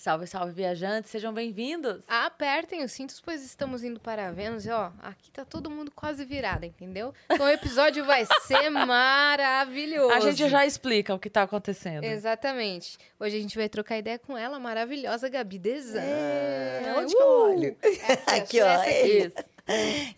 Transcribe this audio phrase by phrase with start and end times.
[0.00, 2.02] Salve, salve, viajantes, sejam bem-vindos.
[2.08, 4.64] Apertem os cintos, pois estamos indo para Vênus.
[4.64, 7.12] E, ó, aqui tá todo mundo quase virado, entendeu?
[7.28, 10.14] Então o episódio vai ser maravilhoso.
[10.14, 12.02] A gente já explica o que tá acontecendo.
[12.02, 12.96] Exatamente.
[13.18, 16.00] Hoje a gente vai trocar ideia com ela, maravilhosa Gabi Desan.
[16.00, 17.76] É, onde que eu olho?
[18.26, 18.80] aqui, ó.
[18.80, 19.18] aqui.
[19.26, 19.36] Isso.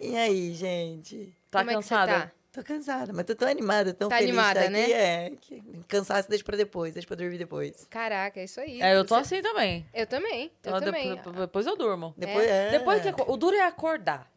[0.00, 1.34] E aí, gente?
[1.50, 2.12] Tá Como é que você cansada?
[2.20, 2.33] tá?
[2.52, 4.84] Tô cansada, mas tô tão animada, tão Tá feliz animada, de estar né?
[4.84, 4.92] aqui.
[4.92, 7.87] É, que cansaço deixa pra depois, deixa pra dormir depois.
[7.88, 8.83] Caraca, é isso aí.
[8.83, 9.87] É, eu tô Você- assim também.
[9.95, 11.15] Eu também, eu Então, também.
[11.15, 12.12] depois, depois eu durmo.
[12.15, 12.70] Depois, é.
[12.73, 14.30] Depois que o duro é acordar.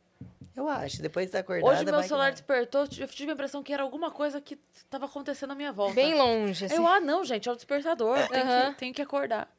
[0.56, 3.74] Eu acho, depois de acordada, Hoje meu que celular despertou, eu tive a impressão que
[3.74, 4.58] era alguma coisa que
[4.90, 5.96] tava acontecendo à minha volta.
[5.96, 6.76] Bem longe, assim.
[6.76, 8.26] Eu, ah, não, gente, é o despertador.
[8.30, 8.72] Tem, Aham.
[8.72, 9.54] que, tem que acordar.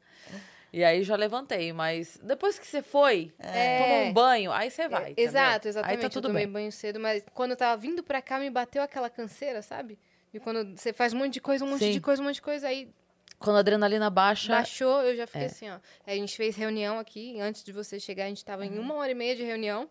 [0.77, 3.79] E aí já levantei, mas depois que você foi, É.
[3.81, 5.15] tomou um banho, aí você vai.
[5.17, 5.21] É?
[5.21, 5.97] Exato, exatamente.
[5.97, 6.53] Aí tá tudo eu tomei bem.
[6.53, 9.97] banho cedo, mas quando eu tava vindo pra cá, me bateu aquela canseira, sabe?
[10.31, 11.91] E quando você faz um monte de coisa, um monte Sim.
[11.93, 12.87] de coisa, um monte de coisa, aí
[13.39, 15.45] Quando a adrenalina baixa, baixou, eu já fiquei É.
[15.45, 15.79] assim, ó.
[16.05, 19.11] A gente fez reunião aqui, antes de você chegar, a gente tava em uma hora
[19.11, 19.89] e meia de reunião.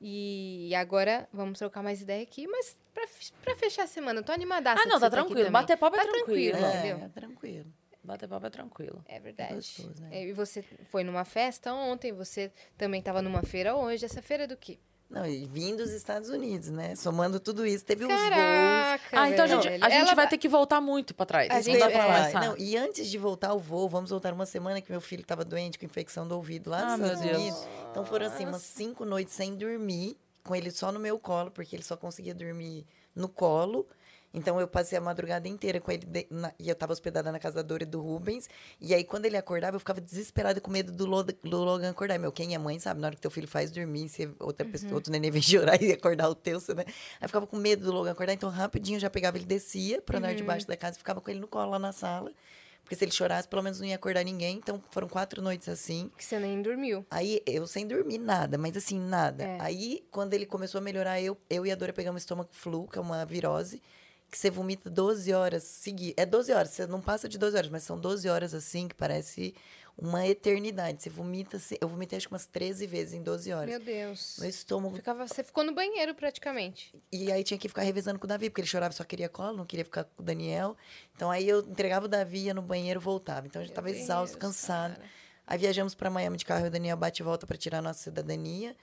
[0.00, 3.04] E agora vamos trocar mais ideia aqui, mas pra,
[3.42, 4.82] pra fechar a semana, eu tô animadaça.
[4.82, 5.50] Ah, não, que tá tranquilo.
[5.50, 6.56] Bater papo é Tá tranquilo.
[6.58, 6.66] tranquilo.
[6.66, 7.10] É, entendeu?
[7.10, 7.66] tranquilo.
[8.04, 9.02] Bater papo é tranquilo.
[9.08, 9.54] É verdade.
[9.54, 10.08] gostoso, né?
[10.12, 14.04] É, E você foi numa festa ontem, você também tava numa feira hoje.
[14.04, 14.78] Essa feira é do quê?
[15.10, 16.96] Não, e vim dos Estados Unidos, né?
[16.96, 18.20] Somando tudo isso, teve uns voos.
[18.20, 19.20] Caraca!
[19.20, 21.50] Ah, então a gente, a gente Ela vai ter que voltar muito pra trás.
[21.50, 22.40] A não gente dá que eu pra começar.
[22.40, 25.44] Não, e antes de voltar ao voo, vamos voltar uma semana que meu filho estava
[25.44, 27.38] doente com infecção do ouvido lá Ah, nos meu Estados Deus.
[27.38, 27.68] Unidos.
[27.90, 31.76] Então foram assim umas cinco noites sem dormir, com ele só no meu colo, porque
[31.76, 33.86] ele só conseguia dormir no colo.
[34.34, 37.38] Então eu passei a madrugada inteira com ele de- na- e eu estava hospedada na
[37.38, 38.48] casa da Dora e do Rubens.
[38.80, 42.18] E aí quando ele acordava, eu ficava desesperada com medo do, Lo- do Logan acordar.
[42.18, 44.94] Meu, quem é mãe sabe, na hora que teu filho faz dormir, se outra pessoa,
[44.94, 46.84] outro neném vem chorar e acordar o teu, né?
[46.86, 50.02] Aí eu ficava com medo do Logan acordar, então rapidinho eu já pegava ele descia
[50.02, 52.32] para andar debaixo da casa e ficava com ele no colo lá na sala.
[52.82, 54.58] Porque se ele chorasse, pelo menos não ia acordar ninguém.
[54.58, 56.10] Então foram quatro noites assim.
[56.18, 57.06] Que você nem dormiu.
[57.10, 59.42] Aí eu sem dormir nada, mas assim, nada.
[59.42, 59.58] É.
[59.62, 62.98] Aí, quando ele começou a melhorar, eu, eu e a Dora pegamos estômago flu, que
[62.98, 63.80] é uma virose,
[64.30, 66.14] que você vomita 12 horas seguidas.
[66.16, 68.94] É 12 horas, você não passa de 12 horas, mas são 12 horas assim, que
[68.94, 69.54] parece
[69.96, 71.02] uma eternidade.
[71.02, 73.70] Você vomita, assim, eu vomitei acho que umas 13 vezes em 12 horas.
[73.70, 74.36] Meu Deus.
[74.40, 74.96] Meu estômago.
[74.96, 76.92] Ficava, você ficou no banheiro praticamente.
[77.12, 79.56] E aí tinha que ficar revezando com o Davi, porque ele chorava, só queria colo,
[79.56, 80.76] não queria ficar com o Daniel.
[81.14, 83.46] Então aí eu entregava o Davi, ia no banheiro voltava.
[83.46, 84.96] Então eu já Meu tava exausto, cansado.
[84.96, 85.08] cara.
[85.46, 87.82] Aí viajamos para Miami de carro e o Daniel bate e volta para tirar a
[87.82, 88.74] nossa cidadania.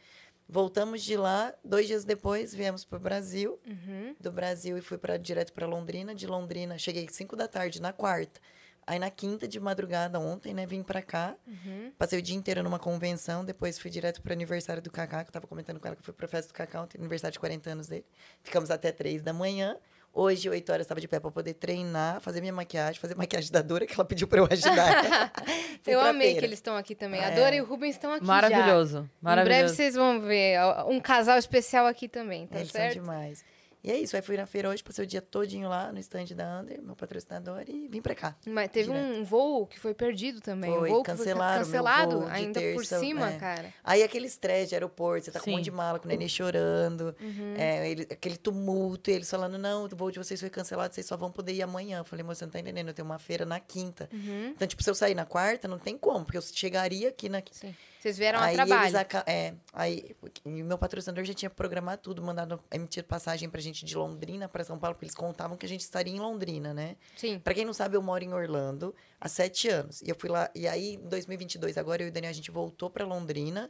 [0.51, 3.57] Voltamos de lá, dois dias depois viemos para o Brasil.
[3.66, 4.13] Uhum.
[4.19, 6.13] Do Brasil e fui para direto para Londrina.
[6.13, 8.41] De Londrina, cheguei 5 da tarde na quarta.
[8.85, 11.38] Aí na quinta de madrugada ontem, né, vim para cá.
[11.47, 11.94] Uhum.
[11.97, 15.29] Passei o dia inteiro numa convenção, depois fui direto para o aniversário do Cacá, que
[15.29, 17.39] eu tava comentando com ela que eu fui pra festa do Cacá ontem, aniversário de
[17.39, 18.06] 40 anos dele.
[18.44, 19.78] Ficamos até 3 da manhã.
[20.13, 23.61] Hoje, 8 horas, estava de pé para poder treinar, fazer minha maquiagem, fazer maquiagem da
[23.61, 25.31] Dora, que ela pediu para eu ajudar.
[25.88, 26.39] Eu amei feira.
[26.41, 27.19] que eles estão aqui também.
[27.23, 27.35] A É.
[27.35, 28.31] Dora e o Rubens estão aqui já.
[28.31, 28.97] Maravilhoso.
[28.97, 29.73] Em breve Maravilhoso.
[29.75, 32.94] vocês vão ver um casal especial aqui também, tá Eles são certo?
[32.95, 33.44] demais.
[33.84, 36.36] E é isso, aí fui na feira hoje, passei o dia todinho lá no estande
[36.36, 38.36] da Under, meu patrocinador, e vim pra cá.
[38.46, 40.69] Mas teve um voo que foi perdido também.
[40.72, 43.38] Foi, um voo que cancelaram foi cancelado ainda por terça, cima, é.
[43.40, 43.74] cara.
[43.84, 45.75] Aí aquele estresse de aeroporto, você tá com um monte de Sim.
[45.78, 47.56] mala, com o neném chorando, Uhum.
[47.58, 51.08] é, ele- aquele tumulto, e eles falando, não, o voo de vocês foi cancelado, vocês
[51.08, 51.98] só vão poder ir amanhã.
[52.00, 54.08] Eu falei, moça, você não tá entendendo, eu tenho uma feira na quinta.
[54.13, 54.50] Uhum.
[54.56, 57.42] Então, tipo, se eu sair na quarta, não tem como, porque eu chegaria aqui na...
[57.52, 57.74] Sim.
[58.01, 58.97] Vocês vieram a aí trabalho.
[58.97, 63.62] eles é, aí e o meu patrocinador já tinha programado tudo, mandado emitir passagem pra
[63.62, 66.73] gente de Londrina para São Paulo, porque eles contavam que a gente estaria em Londrina,
[66.73, 66.95] né?
[67.16, 67.38] Sim.
[67.38, 70.01] Pra quem não sabe, eu moro em Orlando há sete anos.
[70.01, 70.50] E eu fui lá.
[70.56, 73.69] E aí, em 2022, agora eu e o Daniel, a gente voltou pra Londrina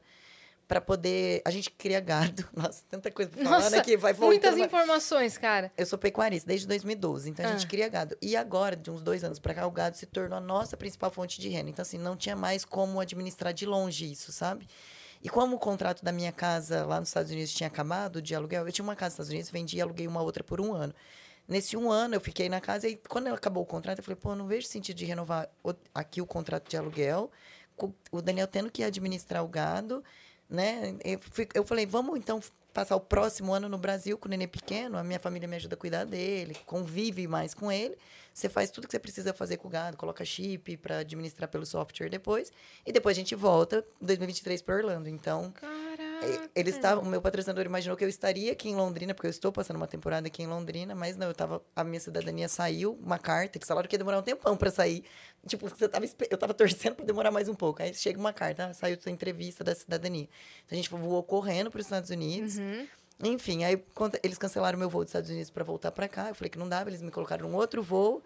[0.72, 1.42] pra poder.
[1.44, 2.48] A gente cria gado.
[2.56, 3.82] Nossa, tanta coisa pra falar, Nossa, né?
[3.84, 5.70] Que vai muitas informações, cara.
[5.78, 7.52] Eu sou pecuarista desde 2012, então a Ah.
[7.52, 8.16] gente cria gado.
[8.22, 11.12] E agora, de uns dois anos pra cá, o gado se tornou a nossa principal
[11.12, 11.70] fonte de renda.
[11.70, 14.66] Então, assim, não tinha mais como administrar de longe isso, sabe?
[15.22, 18.66] E como o contrato da minha casa lá nos Estados Unidos tinha acabado de aluguel,
[18.66, 20.96] eu tinha uma casa nos Estados Unidos, vendi e aluguei uma outra por um ano.
[21.48, 24.34] Nesse um ano, eu fiquei na casa e quando acabou o contrato, eu falei, pô,
[24.36, 25.50] não vejo sentido de renovar
[25.94, 27.30] aqui o contrato de aluguel,
[28.12, 30.04] o Daniel tendo que administrar o gado,
[30.52, 30.96] né?
[31.04, 32.40] Eu, fui- eu falei, vamos então
[32.74, 35.76] passar o próximo ano no Brasil com o neném pequeno, a minha família me ajuda
[35.76, 37.98] a cuidar dele, convive mais com ele.
[38.34, 41.66] Você faz tudo que você precisa fazer com o gado, coloca chip para administrar pelo
[41.66, 42.52] software depois,
[42.86, 45.10] e depois a gente volta em 2023 para Orlando.
[45.10, 46.11] Então, Caraca.
[46.56, 49.52] Eles estavam, o meu patrocinador imaginou que eu estaria aqui em Londrina, porque eu estou
[49.52, 53.18] passando uma temporada aqui em Londrina, mas não, eu tava, a minha cidadania saiu, uma
[53.18, 55.04] carta, que falaram que ia demorar um tempão pra sair.
[55.48, 57.82] Tipo, você tava, eu tava torcendo pra demorar mais um pouco.
[57.82, 60.28] Aí chega uma carta, ah, saiu sua entrevista da cidadania.
[60.66, 62.58] Então a gente voou correndo pros Estados Unidos.
[62.58, 62.88] Uhum.
[63.24, 63.82] Enfim, aí
[64.24, 66.30] eles cancelaram meu voo dos Estados Unidos pra voltar pra cá.
[66.30, 68.22] Eu falei que não dava, eles me colocaram num outro voo,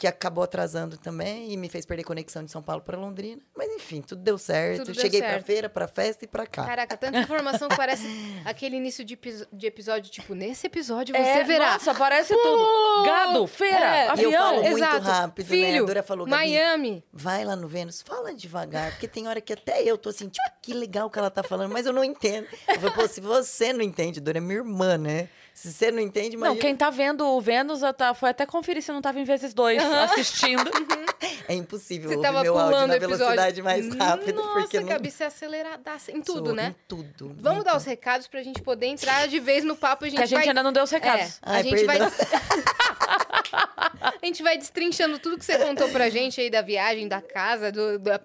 [0.00, 3.42] que acabou atrasando também e me fez perder conexão de São Paulo pra Londrina.
[3.54, 4.78] Mas enfim, tudo deu certo.
[4.86, 5.44] Tudo deu Cheguei pra certo.
[5.44, 6.64] feira, pra festa e pra cá.
[6.64, 8.06] Caraca, tanta informação que parece
[8.46, 9.18] aquele início de,
[9.52, 11.74] de episódio, tipo, nesse episódio você É, verá.
[11.74, 13.04] Nossa, parece tudo.
[13.04, 14.32] Gado, feira, É, E eu avião.
[14.42, 15.00] falo muito Exato.
[15.04, 15.54] rápido, né?
[15.62, 17.04] A Filho, Dora falou, Miami.
[17.12, 20.48] vai lá no Vênus, fala devagar, porque tem hora que até eu tô assim, tipo,
[20.62, 22.46] que legal que ela tá falando, mas eu não entendo.
[22.68, 25.28] Eu falei, pô, se você não entende, Dora, é minha irmã, né?
[25.60, 26.60] Se você não entende, Não, imagina.
[26.62, 29.52] quem tá vendo o Vênus eu tá- foi até conferir se não tava em vezes
[29.52, 30.64] dois assistindo.
[31.46, 34.86] É impossível Você ouvir tava meu áudio pulando na velocidade mais rápida, Nossa, porque não...
[34.88, 36.76] Gabi, você é aceleradaça em tudo, Sou, né?
[36.78, 37.36] Em tudo.
[37.38, 40.04] Vamos em dar os recados pra gente poder entrar de vez no papo.
[40.04, 40.48] A gente que a gente vai...
[40.48, 41.38] ainda não deu os É, recados.
[41.42, 41.98] a Ai, gente vai...
[41.98, 42.12] perdão.
[44.00, 47.70] a gente vai destrinchando tudo que você contou pra gente aí da viagem, da casa,
[47.72, 48.20] do, da-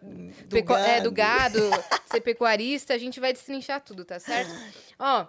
[0.49, 1.59] pecu- é, do gado,
[2.05, 2.93] ser pecuarista.
[2.93, 4.51] A gente vai destrinchar tudo, tá certo?
[4.99, 5.25] Ó,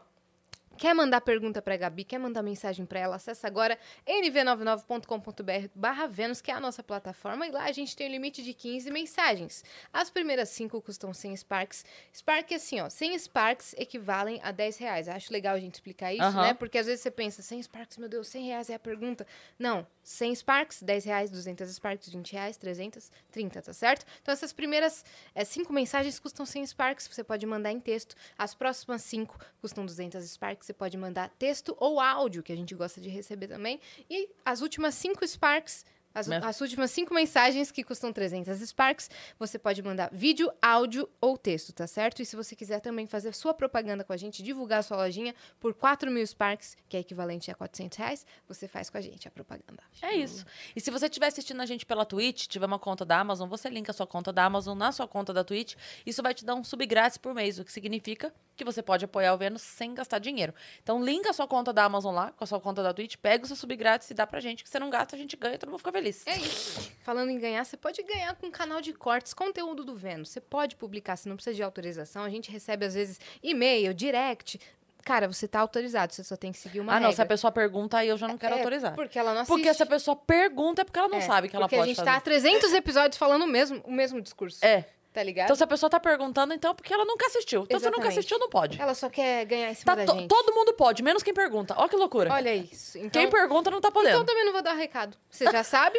[0.77, 6.41] quer mandar pergunta pra Gabi, quer mandar mensagem pra ela, acessa agora nv99.com.br barra Vênus,
[6.41, 9.65] que é a nossa plataforma, e lá a gente tem o limite de 15 mensagens.
[9.93, 11.85] As primeiras 5 custam 100 Sparks.
[12.15, 15.09] Spark é assim, ó, 100 Sparks equivalem a 10 reais.
[15.09, 16.55] Acho legal a gente explicar isso, né?
[16.55, 19.27] Porque às vezes você pensa, 100 Sparks, meu Deus, 100 reais é a pergunta.
[19.59, 24.07] Não, 100 Sparks, 10 reais, 200 Sparks, 20 reais, 300, 30, tá certo?
[24.23, 25.05] Então essas primeiras
[25.45, 28.15] 5 mensagens custam 100 Sparks, você pode mandar em texto.
[28.39, 32.75] As próximas 5 custam 200 Sparks, você pode mandar texto ou áudio, que a gente
[32.75, 33.81] gosta de receber também.
[34.11, 35.85] E as últimas 5 Sparks...
[36.15, 36.41] As, Né?
[36.43, 41.75] as últimas cinco mensagens que custam 300 Sparks, você pode mandar vídeo, áudio ou texto,
[41.75, 42.23] tá certo?
[42.23, 45.35] E se você quiser também fazer sua propaganda com a gente, divulgar a sua lojinha
[45.61, 49.29] por 4 mil Sparks, que é equivalente a 400 reais, você faz com a gente
[49.29, 49.83] a propaganda.
[50.01, 50.47] É isso.
[50.75, 53.69] E se você estiver assistindo a gente pela Twitch, tiver uma conta da Amazon, você
[53.69, 55.75] linka a sua conta da Amazon na sua conta da Twitch.
[56.07, 59.05] Isso vai te dar um sub grátis por mês, o que significa que você pode
[59.05, 60.55] apoiar o Vênus sem gastar dinheiro.
[60.83, 63.45] Então, linka a sua conta da Amazon lá, com a sua conta da Twitch, pega
[63.45, 65.55] o seu sub grátis e dá pra gente, que você não gasta, a gente ganha
[65.55, 66.27] e todo mundo fica feliz.
[66.27, 66.91] É isso.
[67.03, 70.31] Falando em ganhar, você pode ganhar com o canal de cortes, conteúdo do Vênus.
[70.31, 72.25] Você pode publicar, você não precisa de autorização.
[72.25, 74.59] A gente recebe, às vezes, e-mail, direct.
[75.05, 77.15] Cara, você tá autorizado, você só tem que seguir uma ah, não, regra.
[77.15, 78.93] se a pessoa pergunta, aí eu já não quero É, autorizar.
[78.97, 79.55] Porque ela não assiste.
[79.55, 81.91] Porque se a pessoa pergunta, é porque ela não É, sabe que ela porque pode
[81.91, 82.11] a gente fazer.
[82.11, 84.65] tá há 300 episódios falando o mesmo, o mesmo discurso.
[84.67, 84.85] É.
[85.17, 85.47] Tá ligado?
[85.47, 87.63] Então, se a pessoa tá perguntando, então, é porque ela nunca assistiu.
[87.63, 88.19] Então, se nunca Exatamente.
[88.19, 88.79] assistiu, não pode.
[88.79, 90.29] Ela só quer ganhar cima Tá da to- gente.
[90.29, 91.73] todo mundo pode, menos quem pergunta.
[91.79, 92.31] Ó que loucura.
[92.35, 92.99] Olha isso.
[92.99, 94.11] Então, Quem pergunta não tá podendo.
[94.17, 95.17] então também não vou dar recado.
[95.31, 95.99] Você já sabe?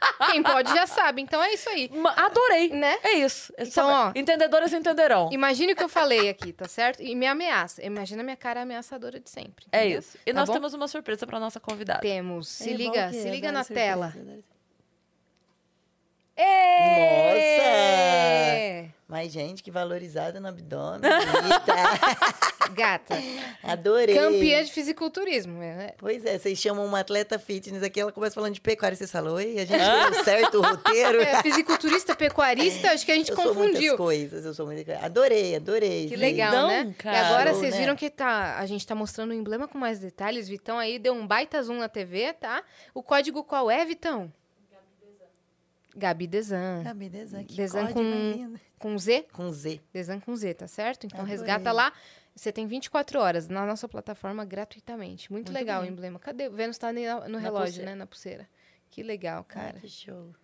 [0.32, 1.22] Quem pode já sabe.
[1.22, 1.88] Então é isso aí.
[1.94, 2.70] Ma- Adorei.
[2.70, 2.98] Né?
[3.04, 3.52] É isso.
[3.56, 4.12] É Então, ó.
[4.16, 5.30] Entendedoras entenderão.
[5.32, 7.02] Imagine o que eu falei aqui, tá certo?
[7.02, 7.82] E me ameaça.
[7.86, 9.64] Imagina a minha cara ameaçadora de sempre.
[9.70, 10.00] É entendeu?
[10.00, 10.18] isso.
[10.26, 10.54] E Tá nós bom?
[10.54, 12.00] temos uma surpresa pra nossa convidada.
[12.00, 12.48] Temos.
[12.48, 14.12] Se É liga, se é, liga na surpresa, tela.
[14.16, 14.38] né?
[16.36, 17.86] Ê!
[19.08, 21.00] Mas, gente, que valorizada no abdômen.
[22.74, 23.14] Gata.
[23.62, 24.16] Adorei.
[24.16, 25.60] Campeã de fisiculturismo.
[25.60, 25.92] né?
[25.96, 29.40] Pois é, vocês chamam uma atleta fitness aqui, ela começa falando de pecuária, você falou,
[29.40, 31.22] e a gente deu certo o roteiro.
[31.22, 33.96] É, fisiculturista, pecuarista, acho que a gente eu sou muitas confundiu.
[33.96, 34.90] coisas, eu sou muito...
[35.00, 36.08] Adorei, adorei.
[36.08, 36.94] Que legal, Vitão, né?
[36.98, 37.16] cara.
[37.16, 37.80] E agora Show, vocês né?
[37.80, 40.48] viram que tá, a gente tá mostrando o emblema com mais detalhes.
[40.48, 42.62] Vitão aí deu um baita zoom na TV, tá?
[42.92, 44.32] O código qual é, Vitão?
[45.96, 46.82] Gabi Desan.
[46.84, 48.54] Gabi Desan, que Desan com-.
[48.78, 49.26] Com Z?
[49.32, 49.80] Com Z.
[49.92, 51.06] Desan com Z, tá certo?
[51.06, 51.36] Então Adorei.
[51.38, 51.92] resgata lá.
[52.34, 55.32] Você tem 24 horas na nossa plataforma gratuitamente.
[55.32, 55.90] Muito, Muito legal bem.
[55.90, 56.18] o emblema.
[56.18, 56.48] Cadê?
[56.48, 56.98] O Vênus tá no,
[57.38, 57.90] relógio, pulseira.
[57.90, 57.94] né?
[57.94, 58.48] Na pulseira.
[58.90, 59.72] Que legal, cara.
[59.76, 60.34] Ai, que show.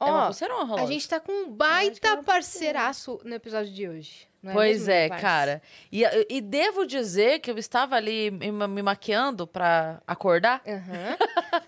[0.00, 0.86] É uma Ó, pulseira ou um a relógio?
[0.88, 4.26] gente tá com um é baita parceiraço no episódio de hoje.
[4.42, 5.22] não Pois mesmo, é, parça?
[5.22, 5.62] cara.
[5.92, 10.62] E, e devo dizer que eu estava ali me, me maquiando pra acordar.
[10.66, 11.16] Aham.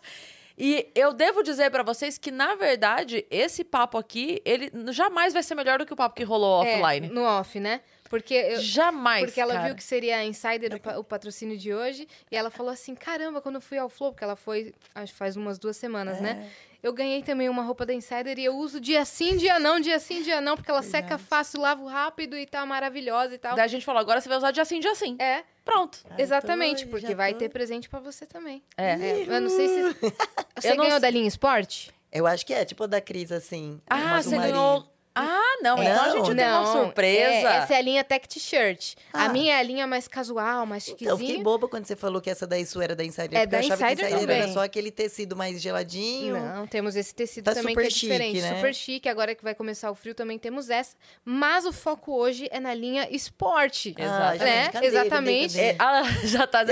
[0.56, 5.42] E eu devo dizer pra vocês que, na verdade, esse papo aqui, ele jamais vai
[5.42, 7.08] ser melhor do que o papo que rolou É, offline.
[7.08, 7.80] no off, né?
[8.08, 9.66] Porque eu, jamais, Porque ela cara.
[9.66, 12.06] viu que seria a Insider o, o patrocínio de hoje.
[12.30, 15.18] E ela falou assim: caramba, quando eu fui ao Flow, porque ela foi, acho que
[15.18, 16.20] faz umas duas semanas, É.
[16.20, 16.50] né?
[16.84, 19.98] Eu ganhei também uma roupa da Insider e eu uso dia sim, dia não, dia
[19.98, 23.56] sim, dia não, porque ela seca fácil, lavo rápido e tá maravilhosa e tal.
[23.56, 25.16] Daí a gente falou, agora você vai usar dia sim, dia sim.
[25.18, 26.04] É, Pronto.
[26.10, 27.38] Já exatamente, tô, porque já vai tô.
[27.38, 28.62] ter presente pra você também.
[28.76, 28.92] É.
[28.92, 29.96] É, eu não sei se.
[30.60, 31.90] Você Eu não ganhou sei- da linha esporte?
[32.12, 33.80] Eu acho que é, tipo a da Cris, assim.
[33.88, 34.86] Ah, você ganhou...
[35.16, 35.80] Ah, não.
[35.82, 37.22] Então a gente tem uma Não, surpresa.
[37.48, 38.94] é, essa é a linha Tech T-shirt.
[39.12, 39.26] Ah.
[39.26, 41.44] A minha é a linha mais casual, mais Então, eu fiquei chiquezinha.
[41.44, 43.38] boba quando você falou que essa daí sua era da Insider.
[43.38, 44.54] É porque da eu achava Insider que Insider era também.
[44.54, 46.36] só aquele tecido mais geladinho.
[46.38, 48.40] Não, temos esse tecido Tá também super que é chique, diferente.
[48.40, 48.56] né?
[48.56, 49.08] Super chique.
[49.08, 50.96] Agora que vai começar o frio, também temos essa.
[51.24, 53.94] Mas o foco hoje é na linha esporte.
[53.96, 54.38] Exato.
[54.38, 54.68] já né?
[54.70, 55.54] cadê, Exatamente.
[55.54, 55.98] cadê, É, cadê?
[56.08, 56.64] ah, já tá.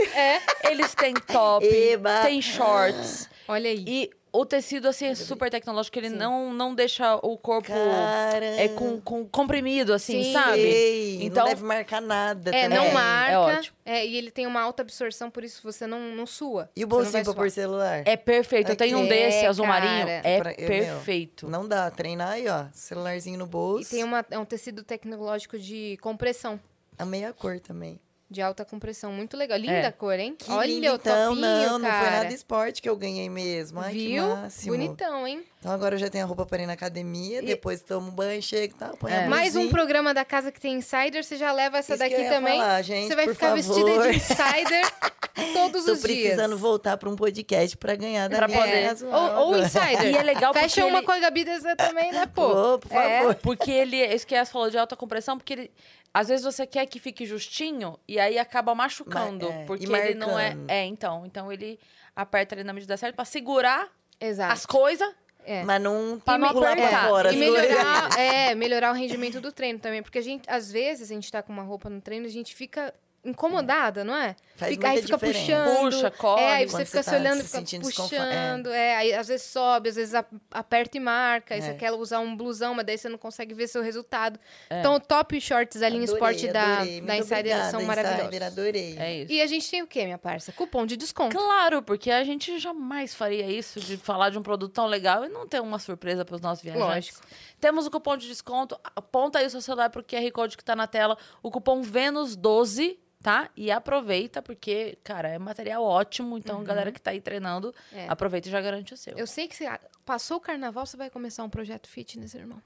[0.69, 2.23] Eles têm top, Eba.
[2.23, 3.29] tem shorts.
[3.47, 3.85] Olha aí.
[3.87, 5.99] E o tecido, assim, é super tecnológico.
[5.99, 8.45] Ele não, não deixa o corpo Cara.
[8.45, 10.33] é, com, com comprimido, assim, Sim.
[10.33, 11.19] sabe?
[11.23, 12.79] Então- não deve marcar nada É, também.
[12.79, 13.33] não É, marca.
[13.33, 13.77] é ótimo.
[13.85, 16.71] é, e ele tem uma alta absorção, por isso você não, não sua.
[16.75, 18.03] E o bolsinho pra pôr celular?
[18.07, 18.71] É perfeito.
[18.73, 19.81] Eu tenho um É, desse azul cara.
[19.85, 20.09] marinho.
[20.09, 21.49] É Pra- eu, meu, perfeito.
[21.49, 22.65] Não dá, treinar aí, ó.
[22.73, 23.83] Celularzinho no bolso.
[23.93, 26.59] E tem uma, é um tecido tecnológico de compressão.
[26.99, 28.01] A cor também.
[28.33, 29.13] De alta compressão.
[29.13, 29.59] Muito legal.
[29.59, 29.87] Linda É.
[29.87, 30.35] a cor, hein?
[30.39, 31.29] Que Olha lindo, o então.
[31.35, 32.11] topinho, não, não foi cara.
[32.23, 33.79] nada esporte que eu ganhei mesmo.
[33.79, 34.25] Ai, Viu?
[34.67, 35.45] Bonitão, hein?
[35.63, 38.43] Então agora eu já tenho a roupa para ir na academia, depois tomo um banho,
[38.43, 39.29] chego e tal, põe a É.
[39.29, 42.21] Mais um programa da casa que tem insider, você já leva essa Isso que daqui
[42.21, 42.59] eu ia também.
[42.59, 43.63] falar, gente, você vai por ficar favor.
[43.63, 44.93] vestida de insider
[45.55, 46.21] todos Tô os dias.
[46.21, 48.89] precisando voltar para um podcast para ganhar da Pra minha poder.
[48.89, 50.05] casual Ou, ou insider.
[50.13, 52.51] E é legal Fecha porque uma ele- com a Gabi Deza também, né, pô?
[52.51, 53.19] Pô, por É.
[53.21, 53.35] favor.
[53.37, 55.71] Porque ele, isso que a falou de alta compressão, porque ele.
[56.13, 59.49] Às vezes você quer que fique justinho e aí acaba machucando.
[59.49, 60.57] Ma- é, porque e ele não é.
[60.67, 61.25] É, então.
[61.25, 61.79] Então ele
[62.17, 63.89] aperta ali na medida certa pra segurar
[64.21, 64.53] Exato.
[64.53, 65.09] as coisas.
[65.45, 65.65] É.
[65.65, 67.09] Mas não Pra não apertar.
[67.09, 67.33] fora.
[67.33, 70.03] E melhorar, é, melhorar o rendimento do treino também.
[70.03, 72.55] Porque a gente, às vezes, a gente tá com uma roupa no treino, a gente
[72.55, 74.35] fica incomodada, não é?
[74.57, 75.39] Faz Fica- aí fica diferença.
[75.65, 75.77] puxando.
[75.93, 76.43] Puxa, corre.
[76.43, 78.67] É, aí você fica você se tá olhando, se fica puxando.
[78.71, 78.97] É.
[78.97, 81.55] aí às vezes sobe, às vezes a- aperta e marca.
[81.55, 81.63] Aí É.
[81.65, 84.39] você quer usar um blusão, mas daí você não consegue ver seu resultado.
[84.69, 84.81] É.
[84.81, 87.01] Então, o top shorts da linha Adorei, esporte da, adorei.
[87.01, 88.43] da Insider obrigada, são Insider, maravilhosos.
[88.59, 88.97] adorei.
[88.99, 89.33] É isso.
[89.33, 90.53] E a gente tem o quê, minha parça?
[90.53, 91.37] Cupom de desconto.
[91.37, 95.29] Claro, porque a gente jamais faria isso de falar de um produto tão legal e
[95.29, 96.87] não ter uma surpresa para os nossos viajantes.
[96.87, 97.21] Lógico.
[97.63, 98.77] Temos o cupom de desconto.
[98.97, 101.17] Aponta aí o seu celular pro QR Code que tá na tela.
[101.41, 103.49] O cupom Vênus12, tá?
[103.57, 106.37] E aproveita, porque, cara, é material ótimo.
[106.37, 108.09] Então, galera que tá aí treinando, É.
[108.09, 109.17] aproveita e já garante o seu.
[109.17, 109.67] Eu sei que você
[110.05, 112.61] passou o carnaval, você vai começar um projeto fitness, irmão.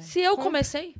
[0.00, 0.96] Se eu comecei,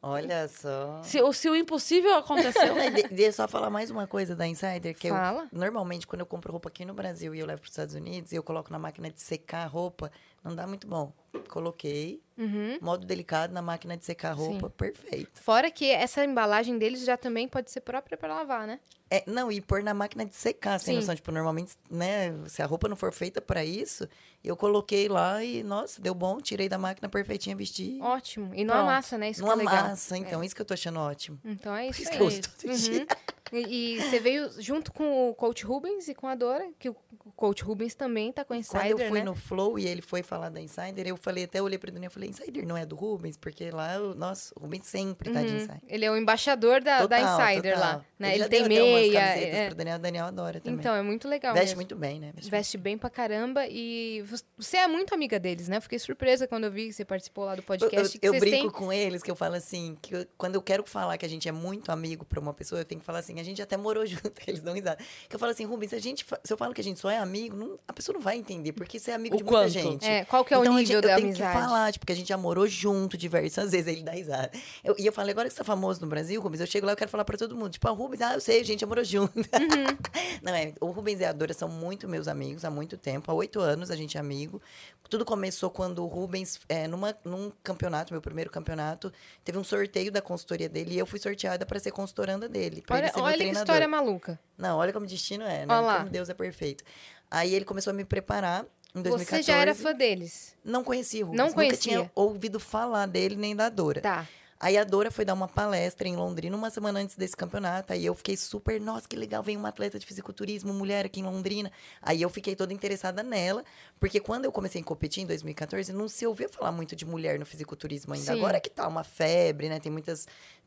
[0.00, 1.02] Olha só.
[1.02, 2.74] se, o- se o impossível aconteceu.
[3.10, 5.46] Deixa eu só falar mais uma coisa da Insider, que Fala.
[5.52, 7.94] eu normalmente quando eu compro roupa aqui no Brasil e eu levo para os Estados
[7.94, 10.10] Unidos e eu coloco na máquina de secar a roupa,
[10.42, 11.12] não dá muito bom.
[11.48, 12.78] Coloquei, Uhum.
[12.80, 15.40] modo delicado na máquina de secar a roupa, perfeito.
[15.42, 18.78] Fora que essa embalagem deles já também pode ser própria para lavar, né?
[19.10, 21.00] É, não, e pôr na máquina de secar, sem Sim.
[21.00, 21.14] noção.
[21.14, 24.06] Tipo, normalmente, né, se a roupa não for feita para isso,
[24.44, 27.98] eu coloquei lá e, nossa, deu bom, tirei da máquina perfeitinha, vesti.
[28.02, 28.54] Ótimo.
[28.54, 28.88] E não Pronto.
[28.88, 29.30] amassa, né?
[29.30, 29.78] Isso não que é legal.
[29.86, 31.40] amassa, então, isso que eu tô achando ótimo.
[31.44, 32.18] Então é isso Isso aí.
[32.18, 33.00] que eu dia.
[33.00, 33.06] Uhum.
[33.50, 36.94] E, e você veio junto com o Coach Rubens e com a Dora, que o
[37.34, 39.24] Coach Rubens também tá com a Quando Insider, eu fui né?
[39.24, 42.12] no Flow e ele foi falar da Insider, eu falei, até olhei pra Daniel e
[42.12, 43.36] falei, Insider não é do Rubens?
[43.36, 45.56] Porque lá, o- nossa, o Rubens sempre tá de Uhum.
[45.56, 45.80] Insider.
[45.88, 47.90] Ele é o embaixador da, da Total, Insider total.
[47.96, 48.04] lá.
[48.18, 48.28] Né?
[48.28, 49.20] Ele Ele, já tem deu até umas meia.
[49.20, 50.78] camisetas é- pro Daniel, o Daniel adora também.
[50.80, 51.76] Então, é muito legal Veste mesmo.
[51.78, 52.32] muito bem, né?
[52.34, 55.76] Veste Veste bem pra caramba e vo- você é muito amiga deles, né?
[55.76, 58.16] Eu Fiquei surpresa quando eu vi que você participou lá do Eu, podcast.
[58.16, 58.86] eu, que eu vocês brinco têm...
[58.86, 61.48] com eles que eu falo assim, que eu- quando eu quero falar que a gente
[61.48, 64.04] é muito amigo pra uma pessoa, eu tenho que falar assim, a gente até morou
[64.06, 64.98] junto, eles dão risada.
[65.28, 67.08] Que eu falo assim, Rubens, se, a gente, se eu falo que a gente só
[67.10, 69.58] é amigo, não- a pessoa não vai entender, porque você é amigo O de muita
[69.60, 69.70] quanto?
[69.70, 70.04] gente.
[70.06, 71.56] É, qual que é o Então, a nível gente- da eu tenho amizade?
[71.56, 74.50] que falar, tipo, que a gente já morou junto diversas vezes, ele dá risada.
[74.84, 76.92] Eu- e eu falei, agora que você tá famoso no Brasil, Rubens, eu chego lá,
[76.92, 77.70] eu quero falar pra todo mundo.
[77.70, 79.32] Tipo, ah, Rubens, ah, eu sei, a gente já morou junto.
[80.42, 83.30] Não, é, o Rubens e a Dora são muito meus amigos há muito tempo.
[83.30, 84.60] Há oito anos a gente é amigo.
[85.08, 89.10] Tudo começou quando o Rubens, é, numa, num campeonato, meu primeiro campeonato,
[89.42, 92.82] teve um sorteio da consultoria dele e eu fui sorteada para ser consultoranda dele.
[92.90, 94.38] Olha, olha que história maluca.
[94.56, 95.74] Não, olha como destino é, né?
[95.74, 95.98] Olha lá.
[96.00, 96.84] Como Deus é perfeito.
[97.30, 98.64] Aí ele começou a me preparar
[98.98, 99.42] em 2014.
[99.44, 100.54] Você já era fã deles.
[100.64, 101.38] Não conhecia o Rubens.
[101.38, 101.78] Não Nunca conhecia?
[101.92, 104.00] tinha ouvido falar dele nem da Dora.
[104.00, 104.26] Tá.
[104.60, 107.92] Aí a Dora foi dar uma palestra em Londrina uma semana antes desse campeonato.
[107.92, 111.22] Aí eu fiquei super, nossa, que legal, vem uma atleta de fisiculturismo, mulher aqui em
[111.22, 111.70] Londrina.
[112.02, 113.64] Aí eu fiquei toda interessada nela,
[114.00, 117.38] porque quando eu comecei a competir em 2014, não se ouvia falar muito de mulher
[117.38, 118.32] no fisiculturismo ainda.
[118.32, 118.38] Sim.
[118.38, 119.78] Agora que tá uma febre, né?
[119.78, 120.26] Tem muitas.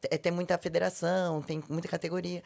[0.09, 2.41] é, Tem muita federação, tem muita categoria.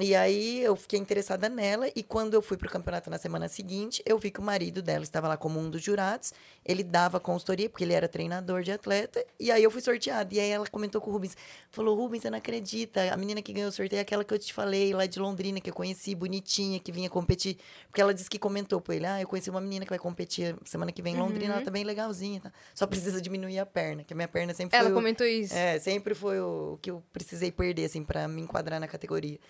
[0.00, 4.00] E aí eu fiquei interessada nela e quando eu fui pro campeonato na semana seguinte,
[4.06, 6.32] eu vi que o marido dela estava lá como um dos jurados.
[6.64, 10.32] Ele dava consultoria porque ele era treinador de atleta e aí eu fui sorteada.
[10.32, 11.36] E aí ela comentou com o Rubens,
[11.72, 13.12] falou: "Rubens, você não acredita?
[13.12, 15.60] A menina que ganhou o sorteio é aquela que eu te falei lá de Londrina
[15.60, 17.56] que eu conheci, bonitinha, que vinha competir".
[17.88, 20.54] Porque ela disse que comentou com ele: "Ah, eu conheci uma menina que vai competir
[20.64, 22.52] semana que vem em Londrina, ela tá bem legalzinha, tá?
[22.72, 25.54] Só precisa diminuir a perna, que a minha perna sempre Ela foi o- comentou isso.
[25.56, 29.40] é, sempre foi o que eu precisei perder, assim, pra me enquadrar na categoria.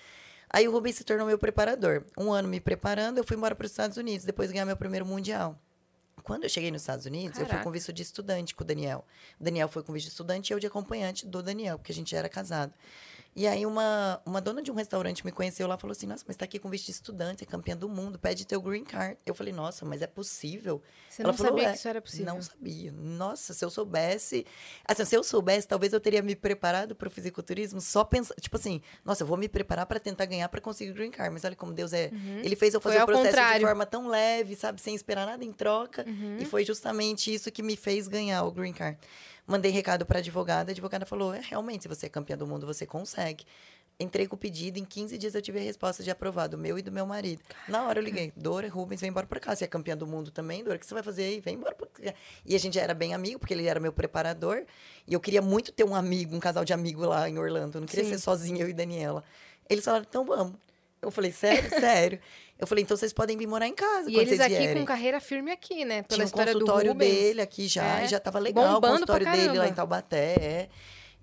[0.50, 2.05] Aí o Rubens se tornou meu preparador.
[2.17, 4.76] Um ano me preparando, eu fui embora para os Estados Unidos, depois de ganhar meu
[4.76, 5.59] primeiro mundial.
[6.25, 7.64] quando eu cheguei nos Estados Unidos, eu fui Caraca.
[7.64, 9.05] com visto de estudante com o Daniel.
[9.40, 11.95] O Daniel foi com visto de estudante e eu de acompanhante do Daniel, porque a
[11.95, 12.75] gente já era casado.
[13.38, 16.25] E aí uma, uma dona de um restaurante me conheceu lá e falou assim, nossa,
[16.26, 19.16] mas tá aqui com visto de estudante, é campeã do mundo, pede teu green card.
[19.25, 20.83] Eu falei, nossa, mas é possível?
[21.09, 22.35] Você Ela não falou, sabia "É." que isso era possível?
[22.35, 22.90] Não sabia.
[22.90, 24.45] Nossa, se eu soubesse...
[24.85, 28.40] Assim, se eu soubesse, talvez eu teria me preparado para o fisiculturismo só pensando...
[28.40, 31.33] Tipo assim, nossa, eu vou me preparar para tentar ganhar para conseguir o green card.
[31.33, 32.11] Mas olha como Deus é...
[32.42, 32.83] Ele fez eu Uhum.
[32.83, 33.61] Foi fazer o processo contrário.
[33.61, 34.80] de forma tão leve, sabe?
[34.80, 36.04] Sem esperar nada em troca.
[36.09, 36.38] Uhum.
[36.40, 38.99] E foi justamente isso que me fez ganhar o green card.
[39.49, 42.67] Mandei recado para advogada, a advogada falou: é, realmente, se você é campeã do mundo,
[42.67, 43.47] você consegue.
[43.99, 46.78] Entrei com o pedido, em 15 dias eu tive a resposta de aprovado, o meu
[46.78, 47.43] e do meu marido.
[47.67, 49.57] Na hora eu liguei, Dora, Rubens, vem embora pra cá.
[49.57, 51.40] Você é campeã do mundo também, Dora, o que você vai fazer aí?
[51.40, 52.14] Vem embora pra cá.
[52.45, 54.64] E a gente já era bem amigo, porque ele era meu preparador.
[55.07, 57.78] E eu queria muito ter um amigo, um casal de amigo lá em Orlando.
[57.78, 58.11] Eu não queria Sim.
[58.11, 59.25] ser sozinha, eu e Daniela.
[59.69, 60.52] Eles falaram, então vamos.
[61.00, 61.69] Eu falei, sério?
[61.78, 62.19] sério?
[62.59, 64.78] Eu falei, então vocês podem vir morar em casa E quando eles aqui vierem.
[64.78, 66.02] com carreira firme aqui, né?
[66.02, 68.05] Pela Tinha um consultório dele aqui já, É.
[68.05, 70.69] e já tava legal Bombando o consultório dele lá em Taubaté, é.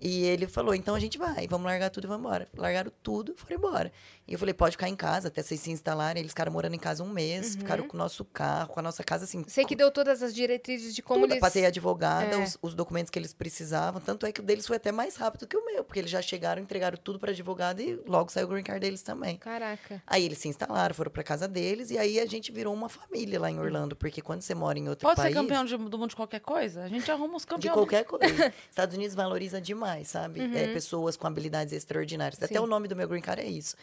[0.00, 2.48] E ele falou, então a gente vai, vamos largar tudo e vamos embora.
[2.56, 3.92] Largaram tudo e foram embora.
[4.28, 6.20] E eu falei, pode ficar em casa até vocês se instalarem.
[6.20, 7.60] Eles ficaram morando em casa um mês, Uhum.
[7.60, 9.44] ficaram com o nosso carro, com a nossa casa assim.
[9.46, 11.32] Sei que deu todas as diretrizes de como tudo.
[11.32, 11.40] eles...
[11.40, 12.38] Passei a advogada, É.
[12.42, 14.00] os, os documentos que eles precisavam.
[14.00, 16.20] Tanto é que o deles foi até mais rápido que o meu, porque eles já
[16.20, 19.36] chegaram, entregaram tudo para advogada e logo saiu o green card deles também.
[19.36, 20.02] Caraca.
[20.06, 23.38] Aí eles se instalaram, foram para casa deles e aí a gente virou uma família
[23.38, 25.98] lá em Orlando, porque quando você mora em outro Pode país, ser campeão de- do
[25.98, 26.82] mundo de qualquer coisa?
[26.82, 27.74] A gente arruma os de campeões.
[27.74, 28.52] qualquer coisa.
[28.68, 30.40] Estados Unidos valoriza demais, sabe?
[30.56, 32.42] É, pessoas com habilidades extraordinárias.
[32.42, 32.60] Até Sim.
[32.60, 33.76] o nome do meu green card é isso.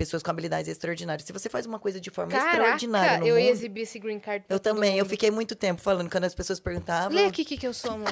[0.00, 1.26] Pessoas com habilidades extraordinárias.
[1.26, 3.98] Se você faz uma coisa de forma Caraca, extraordinária no eu mundo, ia exibir esse
[3.98, 4.92] green card pra eu também.
[4.96, 5.10] Eu mundo.
[5.10, 7.14] fiquei muito tempo falando quando as pessoas perguntavam.
[7.14, 8.08] Lê aqui o que, que eu sou, amor.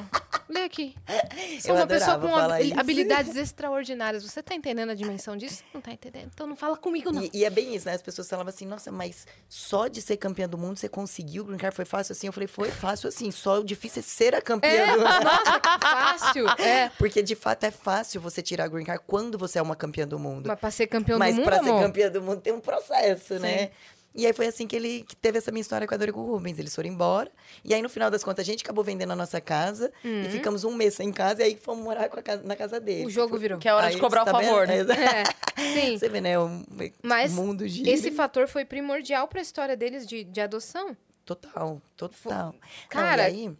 [0.47, 0.95] Lê aqui.
[1.61, 2.79] Sou Eu uma pessoa com falar habi- isso.
[2.79, 4.23] habilidades extraordinárias.
[4.23, 5.63] Você tá entendendo a dimensão disso?
[5.73, 6.29] Não tá entendendo?
[6.33, 7.23] Então não fala comigo, não.
[7.23, 7.93] E, e é bem isso, né?
[7.95, 11.45] As pessoas falavam assim, nossa, mas só de ser campeã do mundo você conseguiu o
[11.47, 11.75] green card?
[11.75, 12.27] Foi fácil assim?
[12.27, 13.31] Eu falei, foi fácil assim.
[13.31, 15.03] Só o difícil é ser a campeã do mundo.
[15.23, 16.47] Nossa, que fácil.
[16.63, 16.89] É.
[16.97, 20.07] Porque de fato é fácil você tirar o green card quando você é uma campeã
[20.07, 20.47] do mundo.
[20.47, 23.71] Mas pra ser campeão Mas do mundo, amor, campeã do mundo tem um processo, né?
[24.15, 26.57] E aí foi assim que ele que teve essa minha história com a Dorico Rubens.
[26.57, 27.31] Eles foram embora.
[27.63, 29.91] E aí, no final das contas, a gente acabou vendendo a nossa casa.
[30.03, 31.41] E ficamos um mês sem casa.
[31.41, 33.05] E aí fomos morar com a casa- na casa dele.
[33.05, 33.59] o jogo virou.
[33.59, 34.79] Que é hora Aí, de cobrar o tá favor, né?
[34.79, 35.97] É, É, sim.
[35.97, 36.39] Você vê, né?
[36.39, 36.63] O
[37.03, 37.89] Mas mundo gira.
[37.91, 40.97] Esse fator foi primordial pra história deles de, de adoção.
[41.35, 42.55] Total, total.
[42.89, 43.57] Cara, Não, aí,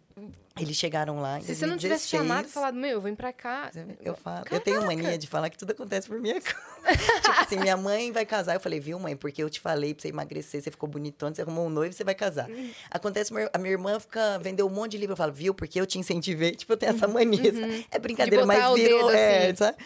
[0.58, 2.20] eles chegaram lá em Se você não tivesse 2016.
[2.28, 3.70] chamado e falado, meu, eu vim pra cá.
[4.02, 4.44] Eu falo.
[4.50, 6.96] Eu tenho mania de falar que tudo acontece por minha conta.
[7.22, 8.54] tipo assim, minha mãe vai casar.
[8.54, 9.14] Eu falei, viu, mãe?
[9.16, 12.02] Porque eu te falei pra você emagrecer, você ficou bonitona, você arrumou um noivo, você
[12.02, 12.50] vai casar.
[12.50, 12.70] Uhum.
[12.90, 15.12] Acontece, a minha irmã fica, vendeu um monte de livro.
[15.12, 15.54] Eu falo, viu?
[15.54, 16.50] Porque eu te incentivei.
[16.56, 17.52] Tipo, eu tenho essa mania.
[17.54, 17.86] sabe?
[17.90, 18.48] É brincadeira, Uhum.
[18.48, 19.10] Mas virou.
[19.12, 19.56] é, assim.
[19.56, 19.78] sabe?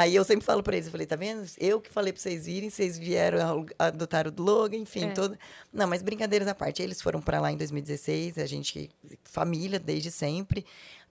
[0.00, 1.44] Aí eu sempre falo pra eles, eu falei, tá vendo?
[1.58, 5.10] Eu que falei pra vocês virem, vocês vieram, adotaram o logo, enfim, É.
[5.10, 5.36] todo.
[5.70, 6.80] Não, mas brincadeiras à parte.
[6.80, 8.88] Eles foram pra lá em 2016, a gente,
[9.24, 10.64] família desde sempre.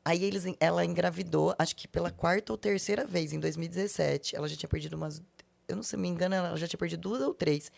[0.03, 4.35] Aí eles, ela engravidou, acho que pela quarta ou terceira vez, em 2017.
[4.35, 5.21] Ela já tinha perdido umas.
[5.67, 7.71] Eu não sei, me engano, ela já tinha perdido duas ou três.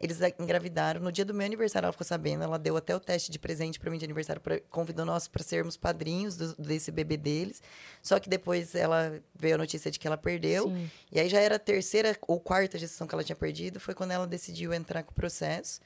[0.00, 1.00] Eles engravidaram.
[1.00, 2.42] No dia do meu aniversário, ela ficou sabendo.
[2.42, 5.44] Ela deu até o teste de presente pra mim de aniversário, pra, convidou nós para
[5.44, 7.62] sermos padrinhos do- desse bebê deles.
[8.02, 10.64] Só que depois ela veio a notícia de que ela perdeu.
[10.68, 10.90] Sim.
[11.12, 13.78] E aí já era a terceira ou quarta gestação que ela tinha perdido.
[13.78, 15.80] Foi quando ela decidiu entrar com o processo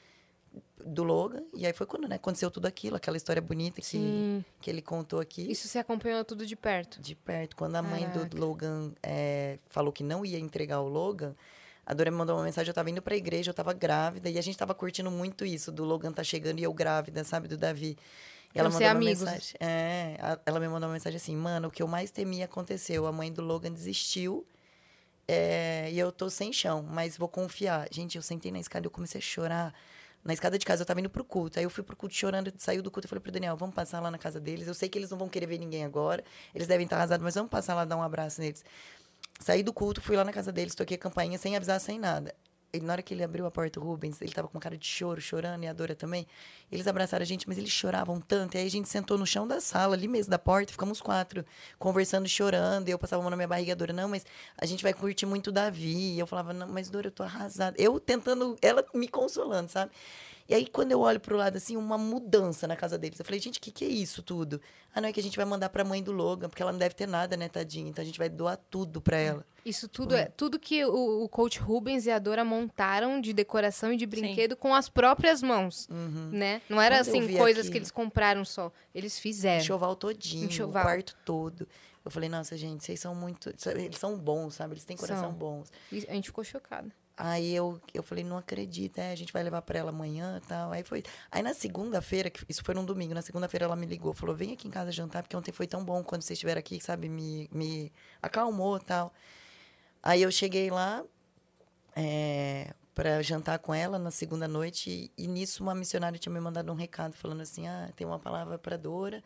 [0.87, 1.42] do Logan.
[1.53, 4.42] E aí foi quando né, aconteceu tudo aquilo, aquela história bonita que, Sim.
[4.62, 5.42] que ele contou aqui.
[5.51, 7.03] Isso você acompanhou tudo de perto.
[7.03, 7.55] De perto.
[7.57, 8.25] Quando a mãe Caraca.
[8.25, 11.35] do Logan é, falou que não ia entregar o Logan,
[11.87, 14.38] a Dora me mandou uma mensagem, eu tava indo pra igreja, eu tava grávida, e
[14.38, 17.57] a gente tava curtindo muito isso, do Logan tá chegando e eu grávida, sabe, do
[17.57, 17.96] Davi.
[18.55, 19.20] E ela mandou uma amigos.
[19.20, 19.55] mensagem.
[19.61, 23.07] É, ela me mandou uma mensagem assim, mano, o que eu mais temia aconteceu.
[23.07, 24.46] A mãe do Logan desistiu.
[25.29, 27.88] é, e eu tô sem chão, mas vou confiar.
[27.90, 29.75] Gente, eu sentei na escada e eu comecei a chorar.
[30.25, 31.59] Na escada de casa, eu tava indo pro culto.
[31.59, 34.01] Aí eu fui pro culto chorando, saiu do culto e falei pro Daniel, vamos passar
[34.01, 34.66] lá na casa deles.
[34.66, 36.25] Eu sei que eles não vão querer ver ninguém agora.
[36.55, 38.64] Eles devem estar arrasados, mas vamos passar lá dar um abraço neles.
[39.38, 42.35] Saí do culto, fui lá na casa deles, toquei a campainha sem avisar, sem nada.
[42.72, 44.77] E na hora que ele abriu a porta, o Rubens, ele tava com uma cara
[44.77, 46.27] de choro, chorando, e a Dora também.
[46.70, 48.57] Eles abraçaram a gente, mas eles choravam tanto.
[48.57, 51.44] E aí a gente sentou no chão da sala, ali mesmo da porta, ficamos quatro,
[51.79, 52.88] conversando, chorando.
[52.88, 54.27] E eu passava a mão na minha barriga, a Dora, não, mas
[54.59, 56.14] a gente vai curtir muito o Davi.
[56.14, 57.77] E eu falava, não, mas Dora, eu tô arrasada.
[57.79, 59.90] Eu tentando, ela me consolando, sabe?
[60.49, 63.19] E aí, quando eu olho pro lado, assim, uma mudança na casa deles.
[63.19, 64.61] Eu falei, gente, o que, que é isso tudo?
[64.95, 66.79] Ah, não, é que a gente vai mandar pra mãe do Logan, porque ela não
[66.79, 67.89] deve ter nada, né, tadinha?
[67.91, 69.45] Então a gente vai doar tudo pra ela.
[69.65, 73.93] Isso tudo é tudo que o, o coach Rubens e a Dora montaram de decoração
[73.93, 75.89] e de brinquedo com as próprias mãos,
[76.31, 76.63] né?
[76.69, 79.63] Não era Quando assim coisas aqui- que eles compraram só, eles fizeram.
[79.65, 80.83] Enxoval todinho, Enxoval.
[80.83, 81.67] o quarto todo.
[82.05, 83.53] Eu falei, nossa, gente, vocês são muito.
[83.75, 84.75] Eles são bons, sabe?
[84.75, 85.33] Eles têm coração São.
[85.33, 85.73] bons.
[85.91, 86.89] E a gente ficou chocada.
[87.16, 90.70] Aí eu, eu falei, não acredito, é, a gente vai levar para ela amanhã tal.
[90.72, 91.02] Aí foi.
[91.31, 94.68] Aí na segunda-feira, isso foi num domingo, na segunda-feira ela me ligou, falou, vem aqui
[94.68, 97.90] em casa jantar, porque ontem foi tão bom quando vocês estiveram aqui, sabe, me, me
[98.20, 99.14] acalmou tal.
[100.02, 101.02] Aí eu cheguei lá
[101.96, 106.40] é, para jantar com ela na segunda noite, e, e nisso uma missionária tinha me
[106.40, 109.24] mandado um recado falando assim: ah, tem uma palavra para Dora.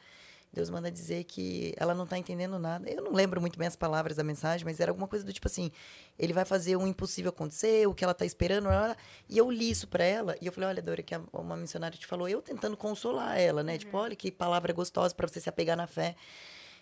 [0.53, 2.89] Deus manda dizer que ela não está entendendo nada.
[2.91, 5.47] Eu não lembro muito bem as palavras da mensagem, mas era alguma coisa do tipo
[5.47, 5.71] assim:
[6.19, 8.69] ele vai fazer o impossível acontecer, o que ela está esperando.
[9.29, 12.07] E eu li isso para ela e eu falei: olha, Dora, que uma missionária te
[12.07, 13.79] falou, eu tentando consolar ela, né?
[13.79, 13.91] Tipo, uhum.
[13.91, 16.15] Tipo, olha que palavra gostosa para você se apegar na fé.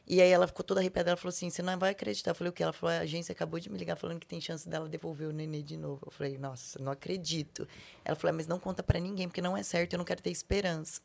[0.07, 2.31] E aí ela ficou toda arrepiada, ela falou assim, você não vai acreditar.
[2.31, 2.63] Eu falei, o que?
[2.63, 5.33] Ela falou, a agência acabou de me ligar falando que tem chance dela devolver o
[5.33, 6.01] nenê de novo.
[6.07, 7.69] Eu falei, nossa, não acredito.
[8.03, 10.31] Ela falou, mas não conta para ninguém, porque não é certo, eu não quero ter
[10.31, 11.03] esperança.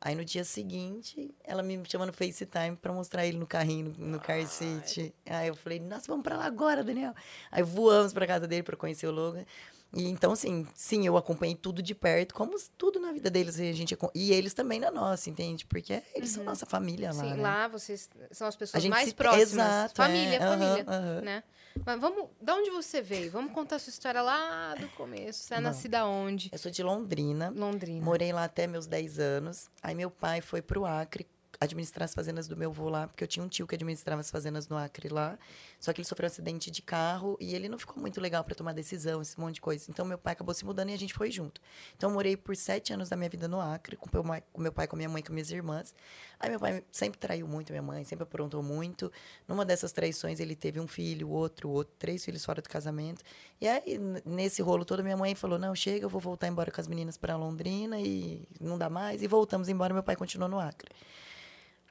[0.00, 4.06] Aí no dia seguinte, ela me chama no FaceTime para mostrar ele no carrinho, no,
[4.06, 5.14] no car seat.
[5.26, 7.14] Aí eu falei, nossa, vamos para lá agora, Daniel.
[7.52, 9.44] Aí voamos para casa dele para conhecer o Logan.
[9.92, 13.72] E então, assim, sim, eu acompanhei tudo de perto, como tudo na vida deles a
[13.72, 15.66] gente e eles também na nossa, entende?
[15.66, 16.36] Porque eles uhum.
[16.36, 17.24] são nossa família lá.
[17.24, 17.42] Sim, né?
[17.42, 19.14] lá vocês são as pessoas mais se...
[19.14, 19.52] próximas.
[19.52, 20.38] Exato, família, é.
[20.38, 21.42] família, uhum, uhum.
[21.84, 23.30] Mas vamos, da onde você veio?
[23.30, 25.44] Vamos contar a sua história lá do começo.
[25.44, 25.64] Você é Não.
[25.64, 26.48] nascida onde?
[26.52, 27.52] Eu sou de Londrina.
[27.54, 28.04] Londrina.
[28.04, 29.68] Morei lá até meus 10 anos.
[29.82, 31.26] Aí meu pai foi pro Acre
[31.60, 34.30] administrar as fazendas do meu avô lá, porque eu tinha um tio que administrava as
[34.30, 35.38] fazendas no Acre lá.
[35.78, 38.54] Só que ele sofreu um acidente de carro e ele não ficou muito legal para
[38.54, 39.84] tomar decisão, esse monte de coisa.
[39.90, 41.60] Então meu pai acabou se mudando e a gente foi junto.
[41.94, 44.72] Então eu morei por sete anos da minha vida no Acre, com meu, com meu
[44.72, 45.94] pai, com minha mãe, com minhas irmãs.
[46.38, 49.12] Aí meu pai sempre traiu muito minha mãe, sempre aprontou muito.
[49.46, 53.22] Numa dessas traições ele teve um filho, outro, outro, três filhos fora do casamento.
[53.60, 56.80] E aí nesse rolo todo minha mãe falou: "Não, chega, eu vou voltar embora com
[56.80, 59.22] as meninas para Londrina e não dá mais".
[59.22, 60.90] E voltamos embora, meu pai continuou no Acre.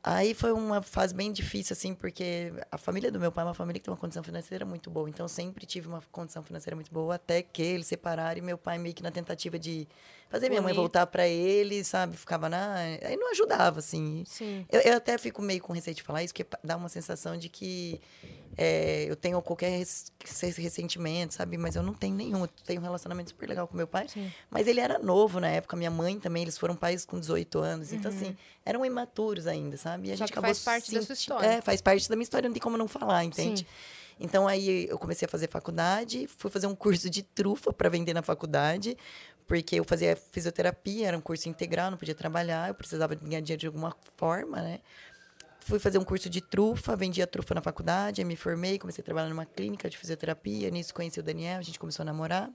[0.02, 3.54] Aí foi uma fase bem difícil, assim, porque a família do meu pai é uma
[3.54, 5.10] família que tem uma condição financeira muito boa.
[5.10, 8.78] Então, sempre tive uma condição financeira muito boa, até que eles separaram e meu pai
[8.78, 9.88] meio que na tentativa de
[10.30, 12.16] fazer minha mãe voltar para ele, sabe?
[12.16, 12.76] Ficava na...
[12.76, 14.24] Aí não ajudava, assim.
[14.26, 14.66] Sim.
[14.72, 17.50] Eu, eu até fico meio com receio de falar isso, porque dá uma sensação de
[17.50, 18.00] que
[18.62, 19.82] é, eu tenho qualquer
[20.58, 21.58] ressentimento, sabe?
[21.58, 22.42] Mas eu não tenho nenhum.
[22.42, 24.08] Eu tenho um relacionamento super legal com meu pai.
[24.10, 24.30] Sim.
[24.50, 25.78] Mas ele era novo na época.
[25.78, 27.94] Minha mãe também, eles foram pais com 18 anos.
[27.94, 28.18] Então, uhum.
[28.18, 30.10] Então, assim, eram imaturos ainda, sabe?
[30.10, 31.48] E a Só gente acabou faz parte da sua história.
[31.48, 32.50] É, faz parte da minha história.
[32.50, 33.62] Não tem como não falar, entende?
[33.62, 33.66] Sim.
[34.20, 36.28] Então, aí eu comecei a fazer faculdade.
[36.28, 38.98] Fui fazer um curso de trufa para vender na faculdade.
[39.50, 42.68] Porque eu fazia fisioterapia, era um curso integral, não podia trabalhar.
[42.68, 44.80] Eu precisava ganhar dinheiro de alguma forma, né?
[45.62, 49.28] Fui fazer um curso de trufa, vendia trufa na faculdade, me formei, comecei a trabalhar
[49.28, 52.52] numa clínica de fisioterapia, nisso conheci o Daniel, a gente começou a namorar.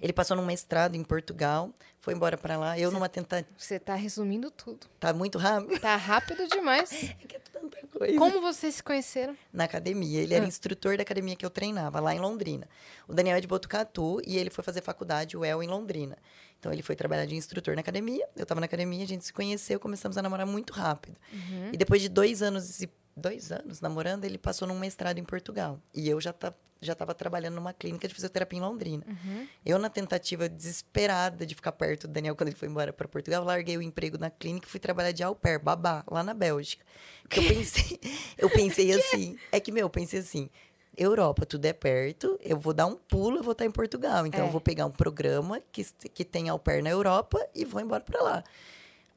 [0.00, 2.78] Ele passou num mestrado em Portugal, foi embora para lá.
[2.78, 3.48] Eu cê, numa tentativa.
[3.56, 4.86] Você tá resumindo tudo.
[5.00, 5.80] Tá muito rápido?
[5.80, 6.92] Tá rápido demais.
[7.20, 8.18] é que é tanta coisa.
[8.18, 9.36] Como vocês se conheceram?
[9.52, 10.20] Na academia.
[10.20, 10.48] Ele era ah.
[10.48, 12.68] instrutor da academia que eu treinava, lá em Londrina.
[13.08, 16.16] O Daniel é de Botucatu e ele foi fazer faculdade, o El, em Londrina.
[16.58, 19.32] Então ele foi trabalhar de instrutor na academia, eu estava na academia, a gente se
[19.32, 21.16] conheceu, começamos a namorar muito rápido.
[21.32, 21.70] Uhum.
[21.72, 25.80] E depois de dois anos e dois anos namorando, ele passou num mestrado em Portugal.
[25.94, 29.04] E eu já tá, já estava trabalhando numa clínica de fisioterapia em Londrina.
[29.06, 29.48] Uhum.
[29.64, 33.42] Eu, na tentativa desesperada de ficar perto do Daniel quando ele foi embora para Portugal,
[33.42, 36.84] larguei o emprego na clínica e fui trabalhar de au pair, babá, lá na Bélgica.
[37.22, 38.00] Porque eu pensei,
[38.36, 40.50] eu pensei assim, é que, meu, eu pensei assim,
[40.96, 44.26] Europa, tudo é perto, eu vou dar um pulo, eu vou estar em Portugal.
[44.26, 44.48] Então, é.
[44.48, 48.02] eu vou pegar um programa que, que tem au pair na Europa e vou embora
[48.02, 48.44] para lá.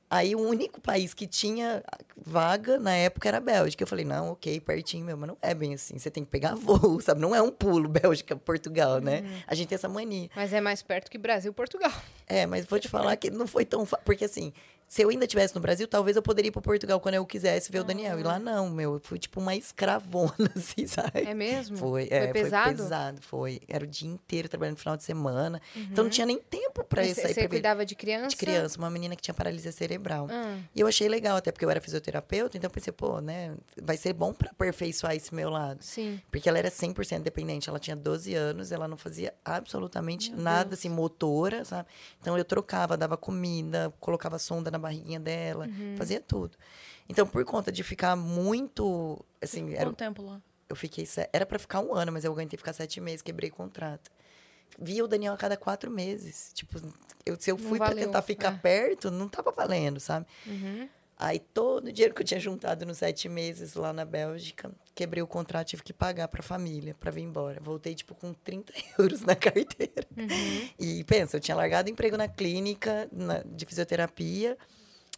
[0.09, 1.83] Aí, o único país que tinha
[2.17, 3.83] vaga na época era a Bélgica.
[3.83, 5.99] Eu falei, não, ok, pertinho meu, mas não é bem assim.
[5.99, 7.21] Você tem que pegar voo, sabe?
[7.21, 9.21] Não é um pulo Bélgica, Portugal, né?
[9.21, 9.41] Uhum.
[9.45, 10.29] A gente tem essa mania.
[10.35, 11.91] Mas é mais perto que Brasil, Portugal.
[12.27, 14.03] É, mas vou te falar que não foi tão fácil.
[14.03, 14.51] Porque, assim,
[14.89, 17.71] se eu ainda estivesse no Brasil, talvez eu poderia ir para Portugal quando eu quisesse
[17.71, 17.81] ver ah.
[17.81, 18.19] o Daniel.
[18.19, 18.39] E lá ah.
[18.39, 18.95] não, meu.
[18.95, 21.11] Eu fui tipo uma escravona, assim, sabe?
[21.13, 21.77] É mesmo?
[21.77, 22.63] Foi, foi é, pesado?
[22.65, 23.61] Foi pesado, foi.
[23.67, 25.61] Era o dia inteiro trabalhando no final de semana.
[25.75, 25.87] Uhum.
[25.91, 27.35] Então não tinha nem tempo para isso sair.
[27.35, 28.29] Você cuidava de criança?
[28.29, 30.27] De criança, uma menina que tinha paralisia cerebral.
[30.27, 30.57] Ah.
[30.75, 33.95] E eu achei legal, até porque eu era fisioterapeuta, então eu pensei, pô, né, vai
[33.95, 35.83] ser bom para aperfeiçoar esse meu lado.
[35.83, 36.19] Sim.
[36.31, 37.69] Porque ela era 100% dependente.
[37.69, 40.79] Ela tinha 12 anos, ela não fazia absolutamente meu nada, Deus.
[40.79, 41.87] assim, motora, sabe?
[42.19, 45.95] Então eu trocava, dava comida, colocava sonda na barriguinha dela dela, uhum.
[45.97, 46.57] fazia tudo.
[47.07, 49.23] Então, por conta de ficar muito.
[49.41, 50.41] Assim, Quanto era, tempo lá?
[50.67, 51.07] Eu fiquei.
[51.33, 54.11] Era para ficar um ano, mas eu aguentei ficar sete meses, quebrei contrato.
[54.77, 56.51] Via o Daniel a cada quatro meses.
[56.53, 56.79] Tipo,
[57.25, 58.57] eu, se eu fui para tentar ficar é.
[58.57, 60.27] perto, não tava valendo, sabe?
[60.45, 60.87] Uhum.
[61.21, 65.21] Aí todo o dinheiro que eu tinha juntado nos sete meses lá na Bélgica, quebrei
[65.21, 67.59] o contrato, tive que pagar para a família para vir embora.
[67.59, 70.07] Voltei, tipo, com 30 euros na carteira.
[70.15, 70.69] Uhum.
[70.79, 74.57] E pensa, eu tinha largado emprego na clínica na, de fisioterapia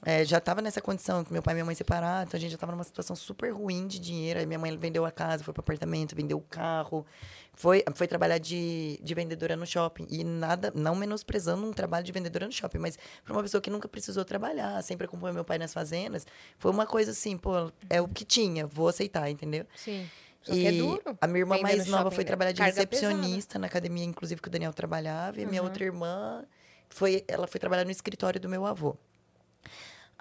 [0.04, 2.52] é, já tava nessa condição, que meu pai e minha mãe separaram, então a gente
[2.52, 4.40] já tava numa situação super ruim de dinheiro.
[4.40, 7.06] Aí minha mãe vendeu a casa, foi pro apartamento, vendeu o carro,
[7.54, 10.08] foi, foi trabalhar de, de vendedora no shopping.
[10.10, 13.70] E nada, não menosprezando um trabalho de vendedora no shopping, mas para uma pessoa que
[13.70, 16.26] nunca precisou trabalhar, sempre acompanhou meu pai nas fazendas,
[16.58, 19.66] foi uma coisa assim, pô, é o que tinha, vou aceitar, entendeu?
[19.76, 20.10] Sim.
[20.42, 21.16] Só é E duro.
[21.22, 22.28] a minha irmã mais no nova foi né?
[22.28, 25.40] trabalhar de Carga recepcionista na academia, inclusive, que o Daniel trabalhava.
[25.40, 26.44] E a minha outra irmã,
[26.90, 28.98] foi, ela foi trabalhar no escritório do meu avô.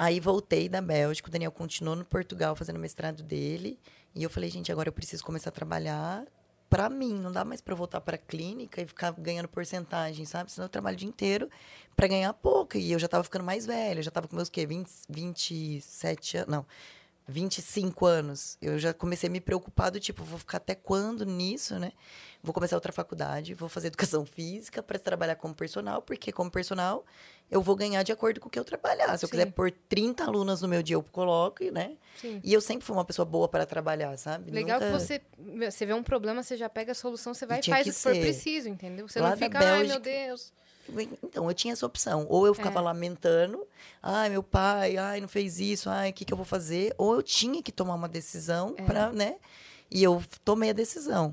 [0.03, 3.79] Aí voltei da Bélgica, o Daniel continuou no Portugal fazendo o mestrado dele.
[4.15, 6.25] E eu falei, gente, agora eu preciso começar a trabalhar
[6.71, 7.21] para mim.
[7.21, 10.51] Não dá mais para voltar para a clínica e ficar ganhando porcentagem, sabe?
[10.51, 11.51] Senão eu trabalho o dia inteiro
[11.95, 12.79] para ganhar pouco.
[12.79, 14.65] E eu já tava ficando mais velha, já tava com meus quê?
[14.65, 16.51] 20, 27 anos?
[16.51, 16.67] Não.
[17.29, 18.57] 25 anos.
[18.61, 21.93] Eu já comecei a me preocupar do tipo, vou ficar até quando nisso, né?
[22.43, 27.05] Vou começar outra faculdade, vou fazer educação física para trabalhar como personal, porque como personal
[27.51, 29.17] eu vou ganhar de acordo com o que eu trabalhar.
[29.19, 29.33] Se eu Sim.
[29.33, 31.97] quiser pôr 30 alunas no meu dia, eu coloco, né?
[32.21, 32.41] Sim.
[32.45, 34.51] E eu sempre fui uma pessoa boa para trabalhar, sabe?
[34.51, 35.21] Legal Nunca- que você,
[35.69, 37.91] você vê um problema, você já pega a solução, você vai e tinha faz o
[37.91, 38.21] que for ser.
[38.21, 39.09] preciso, entendeu?
[39.09, 40.53] Você Lá não fica, ai meu Bélgica- Deus.
[41.23, 42.27] Então, eu tinha essa opção.
[42.29, 42.83] Ou eu ficava É.
[42.83, 43.65] lamentando,
[44.03, 46.93] ai, meu pai, ai, não fez isso, ai, o que, que eu vou fazer?
[46.99, 48.83] Ou eu tinha que tomar uma decisão É.
[48.83, 49.37] para, né?
[49.91, 51.33] E eu tomei a decisão.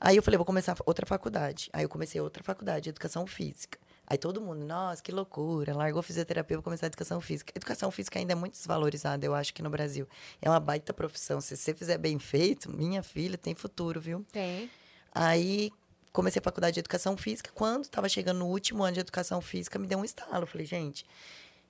[0.00, 1.68] Aí eu falei, vou começar outra faculdade.
[1.72, 3.78] Aí eu comecei outra faculdade, educação física.
[4.10, 7.52] Aí todo mundo, nossa, que loucura, largou fisioterapia para começar a educação física.
[7.54, 10.08] Educação física ainda é muito desvalorizada, eu acho, aqui no Brasil.
[10.40, 11.42] É uma baita profissão.
[11.42, 14.24] Se você fizer bem feito, minha filha tem futuro, viu?
[14.32, 14.70] Tem.
[15.14, 15.70] Aí
[16.10, 17.50] comecei a faculdade de educação física.
[17.54, 20.44] Quando estava chegando no último ano de educação física, me deu um estalo.
[20.44, 21.04] Eu falei, gente,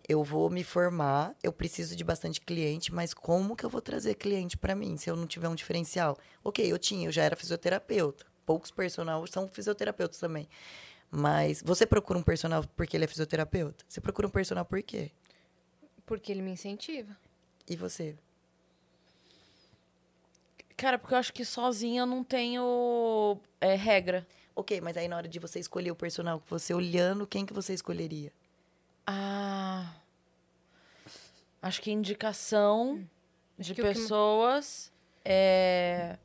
[0.09, 4.15] eu vou me formar, eu preciso de bastante cliente, mas como que eu vou trazer
[4.15, 6.17] cliente para mim se eu não tiver um diferencial?
[6.45, 8.25] Ok, eu tinha, eu já era fisioterapeuta.
[8.47, 10.49] Poucos personal são fisioterapeutas também.
[11.11, 13.85] Mas você procura um personal porque ele é fisioterapeuta?
[13.89, 15.11] Você procura um personal por quê?
[16.05, 17.17] Porque ele me incentiva.
[17.69, 18.17] E você?
[20.77, 24.27] Cara, porque eu acho que sozinha eu não tenho é, regra.
[24.55, 27.73] Ok, mas aí na hora de você escolher o personal, você olhando, quem que você
[27.75, 28.33] escolheria?
[29.07, 29.95] Ah.
[31.61, 33.05] Acho que indicação
[33.59, 34.93] de que o que- pessoas.
[35.25, 36.17] É.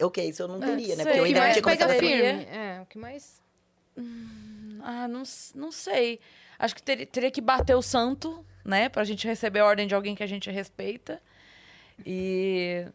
[0.00, 1.02] Ok, isso eu não teria, né?
[1.02, 1.12] sei.
[1.12, 2.44] Porque eu O que ainda não tinha pega firme.
[2.44, 3.40] É, o que mais...
[4.82, 5.22] Ah, não,
[5.54, 6.20] não sei.
[6.58, 8.88] Acho que teria, teria que bater o santo, né?
[8.88, 11.20] Pra gente receber a ordem de alguém que a gente respeita.
[12.06, 12.86] E.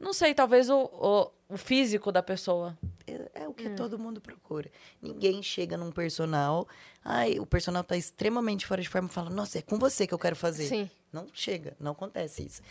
[0.00, 2.76] Não sei, talvez o, o, o físico da pessoa.
[3.06, 3.54] É, é o Hum.
[3.54, 4.70] que todo mundo procura.
[5.02, 6.68] Ninguém chega num personal,
[7.04, 10.14] ai, o personal tá extremamente fora de forma e fala, nossa, é com você que
[10.14, 10.68] eu quero fazer.
[10.68, 10.90] Sim.
[11.12, 12.62] Não chega, não acontece isso.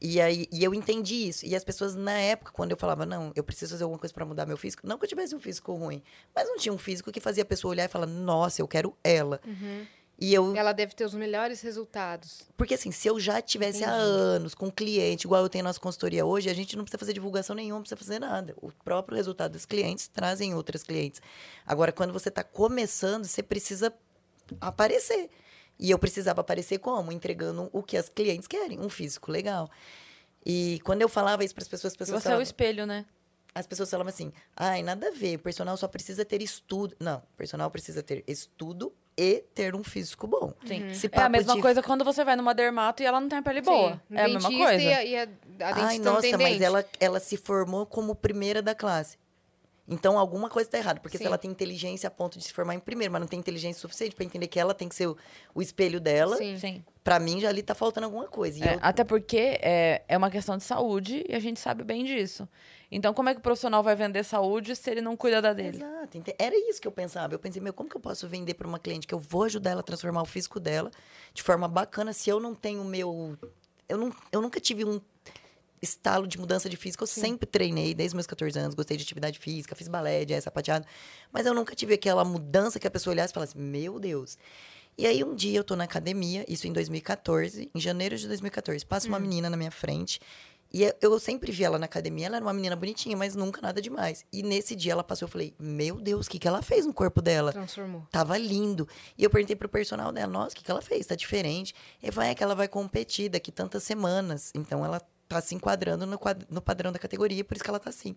[0.00, 1.44] E aí, e eu entendi isso.
[1.44, 4.24] E as pessoas, na época, quando eu falava, não, eu preciso fazer alguma coisa para
[4.24, 6.02] mudar meu físico, não que eu tivesse um físico ruim,
[6.34, 8.96] mas não tinha um físico que fazia a pessoa olhar e falar, nossa, eu quero
[9.04, 9.40] ela.
[10.22, 12.42] E eu, Ela deve ter os melhores resultados.
[12.54, 15.80] porque assim, se eu já tivesse há anos com cliente, igual eu tenho na nossa
[15.80, 18.54] consultoria hoje, a gente não precisa fazer divulgação nenhuma, não precisa fazer nada.
[18.60, 21.22] O próprio resultado dos clientes trazem outras clientes.
[21.66, 23.94] Agora, quando você está começando, você precisa
[24.60, 25.30] aparecer.
[25.80, 27.10] E eu precisava aparecer como?
[27.10, 29.70] Entregando o que as clientes querem, um físico legal.
[30.44, 32.42] E quando eu falava isso para as pessoas, as E pessoas você é o falavam,
[32.42, 33.06] espelho, né?
[33.54, 36.94] as pessoas falavam assim: ai, nada a ver, o personal só precisa ter estudo.
[37.00, 40.52] Não, o personal precisa ter estudo e ter um físico bom.
[40.66, 40.88] Sim.
[40.88, 43.38] Esse É a mesma de coisa quando você vai numa dermato e ela não tem
[43.38, 44.00] a pele boa.
[44.08, 44.82] Sim, É a mesma coisa.
[44.82, 45.22] E a, e a,
[45.60, 49.18] a Ai, nossa, mas ela, ela se formou como primeira da classe.
[49.88, 51.00] Então, alguma coisa está errada.
[51.00, 51.24] Porque Sim.
[51.24, 53.80] se ela tem inteligência a ponto de se formar em primeiro, mas não tem inteligência
[53.80, 55.16] suficiente para entender que ela tem que ser o,
[55.54, 56.84] o espelho dela, Sim.
[57.02, 58.58] Para mim já ali tá faltando alguma coisa.
[58.58, 61.82] E É, eu- Até porque é, é uma questão de saúde e a gente sabe
[61.82, 62.46] bem disso.
[62.92, 65.78] Então, como é que o profissional vai vender saúde se ele não cuida da dele?
[65.78, 66.22] Exato.
[66.38, 67.32] Era isso que eu pensava.
[67.34, 69.70] Eu pensei, meu, como que eu posso vender para uma cliente que eu vou ajudar
[69.70, 70.90] ela a transformar o físico dela
[71.32, 73.36] de forma bacana se eu não tenho o meu.
[73.88, 75.00] Eu, não, eu nunca tive um
[75.82, 77.02] estalo de mudança de físico.
[77.04, 80.86] Eu sempre treinei desde meus 14 anos, gostei de atividade física, fiz balé, jazz, sapateado.
[81.32, 84.36] Mas eu nunca tive aquela mudança que a pessoa olhasse e falasse, meu Deus.
[84.98, 88.84] E aí um dia eu tô na academia, isso em 2014, em janeiro de 2014,
[88.84, 90.20] passa uma menina na minha frente.
[90.72, 93.82] E eu- sempre vi ela na academia, ela era uma menina bonitinha, mas nunca nada
[93.82, 94.24] demais.
[94.32, 96.94] E nesse dia ela passou, eu falei, meu Deus, o que, que ela fez no
[96.94, 97.52] corpo dela?
[97.52, 98.06] Transformou.
[98.12, 98.86] Tava lindo.
[99.18, 101.06] E eu perguntei pro personal dela, nossa, o que, que ela fez?
[101.06, 101.74] Tá diferente.
[102.00, 104.52] Ele falou, é que ela vai competir daqui tantas semanas.
[104.54, 106.18] Então ela tá se enquadrando no,
[106.50, 108.14] no padrão da categoria, por isso que ela tá assim.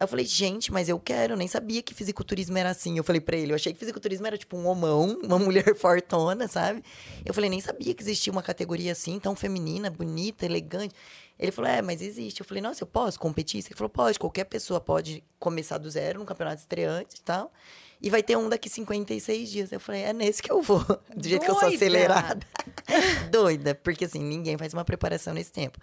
[0.00, 2.96] Aí eu falei, gente, mas eu quero, eu nem sabia que fisiculturismo era assim.
[2.96, 6.46] Eu falei pra ele, eu achei que fisiculturismo era tipo um homão, uma mulher fortona,
[6.46, 6.84] sabe?
[7.26, 10.94] Eu falei, nem sabia que existia uma categoria assim, tão feminina, bonita, elegante.
[11.36, 12.40] Ele falou, é, mas existe.
[12.40, 13.64] Eu falei, nossa, eu posso competir?
[13.66, 17.52] Ele falou, pode, qualquer pessoa pode começar do zero num campeonato estreante e tal.
[18.00, 19.72] E vai ter um daqui 56 dias.
[19.72, 20.84] Eu falei, é nesse que eu vou.
[21.14, 22.46] Do jeito que eu sou acelerada.
[23.30, 25.78] Doida, porque assim, ninguém faz uma preparação nesse tempo.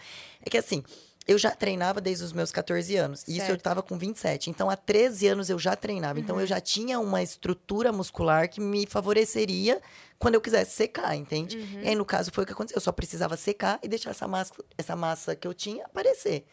[0.46, 0.84] É que assim,
[1.28, 3.24] eu já treinava desde os meus 14 anos.
[3.28, 3.62] E isso eu Certo.
[3.62, 4.50] tava com 27.
[4.50, 6.20] Então, há 13 anos eu já treinava.
[6.20, 9.82] Então, eu já tinha uma estrutura muscular que me favoreceria
[10.20, 11.58] quando eu quisesse secar, entende?
[11.84, 12.78] E aí, no caso, foi o que aconteceu.
[12.78, 16.46] Eu só precisava secar e deixar essa massa, essa massa que eu tinha aparecer.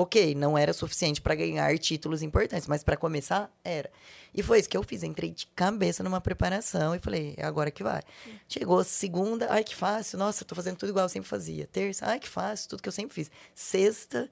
[0.00, 3.90] Ok, não era suficiente para ganhar títulos importantes, mas para começar, era.
[4.32, 5.02] E foi isso que eu fiz.
[5.02, 8.00] Entrei de cabeça numa preparação e falei, é agora que vai.
[8.48, 11.66] Chegou segunda, ai que fácil, nossa, tô fazendo tudo igual eu sempre fazia.
[11.66, 13.28] Terça, ai que fácil, tudo que eu sempre fiz.
[13.52, 14.30] Sexta,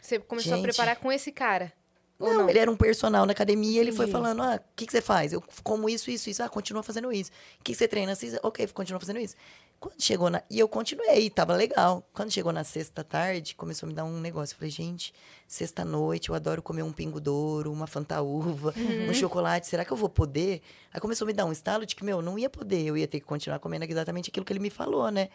[0.00, 0.66] Você começou a Gente.
[0.66, 1.72] preparar com esse cara.
[2.20, 2.50] Não, não?
[2.50, 4.12] ele era um personal na academia, ele foi Entendi.
[4.12, 5.32] falando, ah, o que, que você faz?
[5.32, 6.42] Eu como isso, isso, isso.
[6.42, 7.30] Ah, continua fazendo isso.
[7.58, 8.12] O que, que você treina?
[8.12, 9.34] Assim, ok, continua fazendo isso.
[9.80, 10.42] Quando chegou na...
[10.50, 12.06] E eu continuei, tava legal.
[12.12, 14.52] Quando chegou na sexta tarde, começou a me dar um negócio.
[14.52, 15.14] Eu falei, gente,
[15.48, 19.08] sexta-noite, eu adoro comer um pingo douro, uma fantaúva, Uhum.
[19.10, 19.66] um chocolate.
[19.66, 20.60] Será que eu vou poder?
[20.92, 22.84] Aí começou a me dar um estalo de que, meu, não ia poder.
[22.84, 25.30] Eu ia ter que continuar comendo exatamente aquilo que ele me falou, né?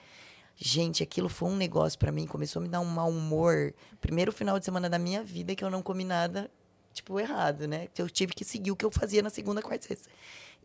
[0.55, 3.73] Gente, aquilo foi um negócio pra mim, começou a me dar um mau humor.
[3.99, 6.49] Primeiro final de semana da minha vida que eu não comi nada,
[6.93, 7.87] tipo, errado, né?
[7.93, 10.09] Que eu tive que seguir o que eu fazia na segunda, quarta e sexta.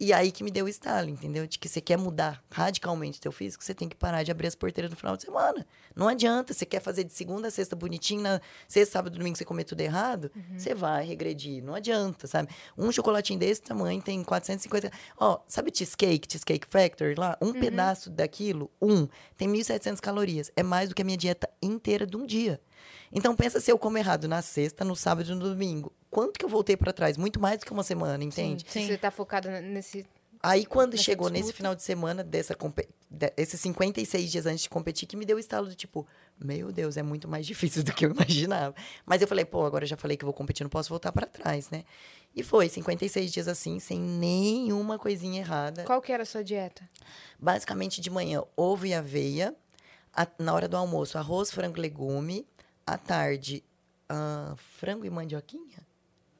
[0.00, 1.46] E aí que me deu o estalo, entendeu?
[1.46, 4.54] De que você quer mudar radicalmente teu físico, você tem que parar de abrir as
[4.54, 5.66] porteiras no final de semana.
[5.94, 9.44] Não adianta, você quer fazer de segunda a sexta bonitinho, na sexta, sábado, domingo você
[9.44, 11.62] comer tudo errado, você vai regredir.
[11.62, 12.48] Não adianta, sabe?
[12.78, 14.90] Um chocolatinho desse tamanho tem 450...
[15.18, 17.36] Ó, sabe cheesecake, Cheesecake Factory lá?
[17.38, 20.50] Um pedaço daquilo, um, tem 1.700 calorias.
[20.56, 22.58] É mais do que a minha dieta inteira de um dia.
[23.12, 25.92] Então pensa se eu como errado na sexta, no sábado e no domingo.
[26.10, 27.16] Quanto que eu voltei pra trás?
[27.16, 28.64] Muito mais do que uma semana, entende?
[28.68, 30.06] Se você tá focado nesse.
[30.42, 31.56] Aí quando Nessa chegou nesse disputa.
[31.56, 32.56] final de semana dessa
[33.10, 36.06] de- esses 56 dias antes de competir que me deu o estalo do tipo,
[36.42, 38.74] meu Deus, é muito mais difícil do que eu imaginava.
[39.04, 41.26] Mas eu falei, pô, agora eu já falei que vou competir, não posso voltar pra
[41.26, 41.84] trás, né?
[42.34, 45.82] E foi 56 dias assim, sem nenhuma coisinha errada.
[45.84, 46.88] Qual que era a sua dieta?
[47.38, 49.54] Basicamente de manhã, ovo e aveia.
[50.14, 52.46] A- na hora do almoço, arroz, frango e legume.
[52.90, 53.62] À tarde,
[54.08, 55.86] ah, frango e mandioquinha?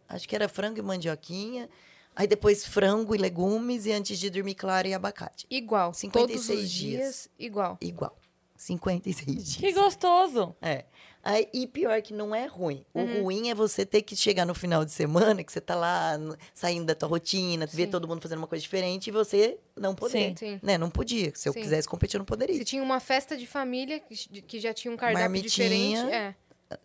[0.09, 1.69] Acho que era frango e mandioquinha.
[2.17, 3.87] Aí depois frango e legumes.
[3.87, 5.47] E antes de dormir, clara e abacate.
[5.49, 5.95] Igual.
[5.95, 6.99] 56 todos os dias.
[6.99, 7.79] dias, igual.
[7.81, 8.19] Igual.
[8.57, 9.57] 56 dias.
[9.57, 10.57] Que gostoso.
[10.61, 10.87] É.
[11.23, 12.85] Aí, e pior que não é ruim.
[12.95, 13.23] O Uhum.
[13.25, 16.19] ruim é você ter que chegar no final de semana, que você tá lá
[16.55, 17.91] saindo da tua rotina, ver Sim.
[17.91, 20.31] todo mundo fazendo uma coisa diferente e você não poder.
[20.31, 20.37] Sim.
[20.55, 20.61] Sim.
[20.63, 20.79] Né?
[20.79, 21.31] Não podia.
[21.35, 21.61] Se eu Sim.
[21.61, 22.57] quisesse competir, eu não poderia.
[22.57, 25.69] Se tinha uma festa de família que que já tinha um cardápio Marmitinha.
[25.69, 26.15] diferente.
[26.15, 26.35] É.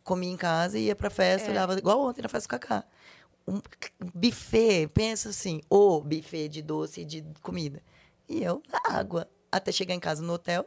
[0.03, 1.51] comia em casa, ia pra festa, É.
[1.51, 2.83] olhava igual ontem na festa do Cacá.
[3.47, 3.61] Um
[4.13, 7.81] buffet, pensa assim, o buffet de doce e de comida.
[8.27, 9.29] E eu na água.
[9.51, 10.65] Até chegar em casa no hotel,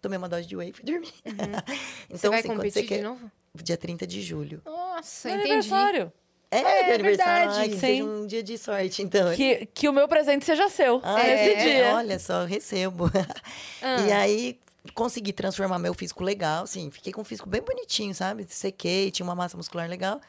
[0.00, 1.12] tomei uma dose de whey e fui dormir.
[1.24, 3.02] então, você vai assim, quando competir você de quer.
[3.02, 3.30] novo?
[3.54, 4.62] Dia 30 de julho.
[4.64, 5.52] Nossa, Meu entendi.
[5.52, 6.12] aniversário.
[6.50, 7.50] É, É meu aniversário.
[7.50, 7.58] verdade.
[7.60, 7.80] Ai, que Sim.
[7.80, 9.34] seja um dia de sorte, então.
[9.34, 11.00] Que, que o meu presente seja seu.
[11.04, 11.54] Ah, é?
[11.56, 11.94] dia.
[11.96, 13.10] Olha só, eu recebo.
[13.82, 14.00] Ah.
[14.06, 14.58] E aí,
[14.94, 16.90] consegui transformar meu físico legal, assim.
[16.90, 18.46] Fiquei com um físico bem bonitinho, sabe?
[18.48, 20.20] Sequei, tinha uma massa muscular legal.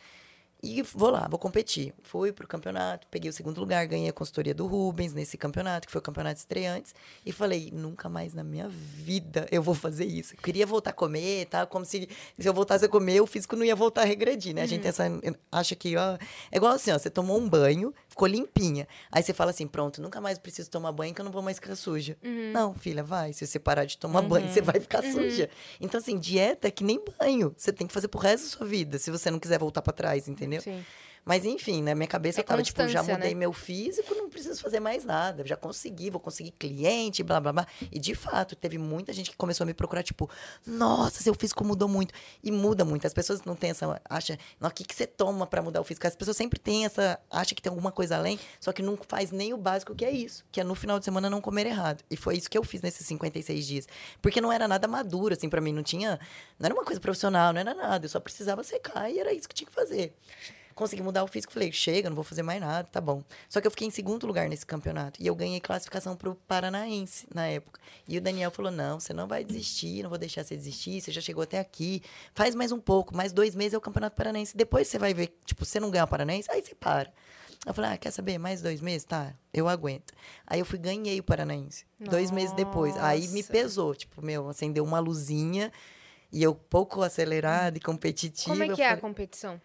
[0.62, 1.94] E vou lá, vou competir.
[2.04, 5.92] Fui pro campeonato, peguei o segundo lugar, ganhei a consultoria do Rubens nesse campeonato, que
[5.92, 6.94] foi o campeonato de estreantes.
[7.26, 10.34] E falei, nunca mais na minha vida eu vou fazer isso.
[10.36, 11.66] Eu queria voltar a comer, tá?
[11.66, 14.64] Como se, se eu voltasse a comer, o físico não ia voltar a regredir, né?
[14.64, 15.06] A gente tem essa,
[15.52, 16.18] acha que, ó...
[16.52, 18.86] É igual assim, ó, você tomou um banho, ficou limpinha.
[19.10, 21.56] Aí você fala assim, pronto, nunca mais preciso tomar banho que eu não vou mais
[21.58, 22.18] ficar suja.
[22.52, 23.32] Não, filha, vai.
[23.32, 25.50] Se você parar de tomar banho, você vai ficar suja.
[25.80, 27.54] Então, assim, dieta é que nem banho.
[27.56, 29.94] Você tem que fazer pro resto da sua vida, se você não quiser voltar pra
[29.94, 30.62] trás, entendeu?
[30.62, 30.84] Sim.
[31.26, 33.40] Mas enfim, na minha cabeça É eu tava, tipo, já constância, mudei né?
[33.40, 35.46] meu físico, não preciso fazer mais nada.
[35.46, 37.68] Já consegui, vou conseguir cliente, blá, blá, blá.
[37.92, 40.30] E de fato, teve muita gente que começou a me procurar, tipo,
[40.66, 42.14] nossa, seu físico mudou muito.
[42.44, 43.06] E muda muito.
[43.06, 44.02] As pessoas não têm essa.
[44.10, 46.08] Acha, "Não, o que, que você toma pra mudar o físico?
[46.08, 47.20] As pessoas sempre têm essa.
[47.30, 50.12] Acha que tem alguma coisa além, só que não faz nem o básico, que é
[50.12, 50.44] isso.
[50.52, 52.04] Que é no final de semana não comer errado.
[52.10, 53.88] E foi isso que eu fiz nesses 56 dias.
[54.22, 55.74] Porque não era nada maduro, assim, pra mim.
[55.74, 56.20] Não tinha.
[56.58, 58.06] Não era uma coisa profissional, não era nada.
[58.06, 60.14] Eu só precisava secar e era isso que tinha que fazer
[60.80, 61.52] consegui mudar o físico.
[61.52, 63.22] Falei, chega, não vou fazer mais nada, tá bom.
[63.50, 65.22] Só que eu fiquei em segundo lugar nesse campeonato.
[65.22, 67.82] E eu ganhei classificação pro Paranaense na época.
[68.08, 71.12] E o Daniel falou: não, você não vai desistir, não vou deixar você desistir, você
[71.12, 72.02] já chegou até aqui.
[72.34, 74.56] Faz mais um pouco, mais dois meses é o Campeonato Paranaense.
[74.56, 77.12] Depois você vai ver, tipo, você não ganhar o Paranaense, aí você para.
[77.66, 78.38] Eu falei, ah, quer saber?
[78.38, 79.04] Mais dois meses?
[79.04, 80.14] Tá, eu aguento.
[80.48, 81.86] Aí eu fui, ganhei o Paranaense.
[82.00, 82.96] Dois meses depois.
[82.96, 83.52] Aí me Nossa.
[83.52, 85.70] pesou, tipo, meu, acendeu uma luzinha.
[86.32, 88.56] E eu pouco acelerada e competitiva.
[88.56, 89.60] Como é que é a competição?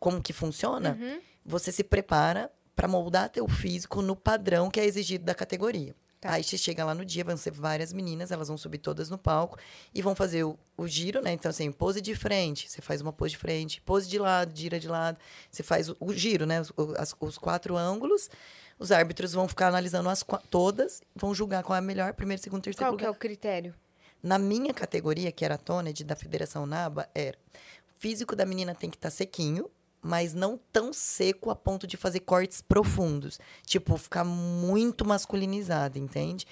[0.00, 1.20] Como que funciona, Uhum.
[1.44, 5.94] você se prepara para moldar teu físico no padrão que é exigido da categoria.
[6.20, 6.32] Tá.
[6.32, 9.16] Aí você chega lá no dia, vão ser várias meninas, elas vão subir todas no
[9.16, 9.58] palco
[9.94, 11.32] e vão fazer o, o giro, né?
[11.32, 14.78] Então, assim, pose de frente, você faz uma pose de frente, pose de lado, gira
[14.80, 15.18] de lado,
[15.50, 16.60] você faz o, o giro, né?
[16.60, 18.28] Os, as- os quatro ângulos,
[18.78, 22.62] Os árbitros vão ficar analisando as todas, vão julgar qual é a melhor, primeiro, segundo,
[22.62, 23.16] terceiro Qual que é lugar.
[23.16, 23.74] o critério?
[24.22, 28.74] Na minha categoria, que era a Toned, da Federação NABA, era o físico da menina
[28.74, 29.70] tem que estar sequinho,
[30.02, 33.38] mas não tão seco a ponto de fazer cortes profundos.
[33.64, 36.46] Tipo, ficar muito masculinizada, entende?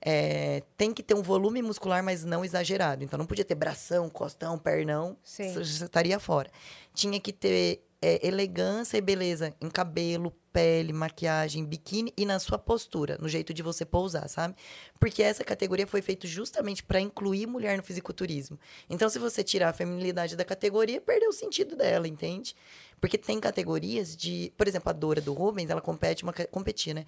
[0.00, 3.02] É, tem que ter um volume muscular, mas não exagerado.
[3.02, 5.16] Então, não podia ter bração, costão, pernão.
[5.22, 5.52] Sim.
[5.64, 6.50] Já estaria fora.
[6.92, 12.56] Tinha que ter é, elegância e beleza em cabelo, pele, maquiagem, biquíni e na sua
[12.56, 14.54] postura, no jeito de você pousar, sabe?
[15.00, 18.56] Porque essa categoria foi feita justamente para incluir mulher no fisiculturismo.
[18.88, 22.54] Então, se você tirar a feminilidade da categoria, perdeu o sentido dela, entende?
[23.00, 24.52] Porque tem categorias de.
[24.56, 27.04] Por exemplo, a Dora do Rubens, ela compete, uma, competir, né?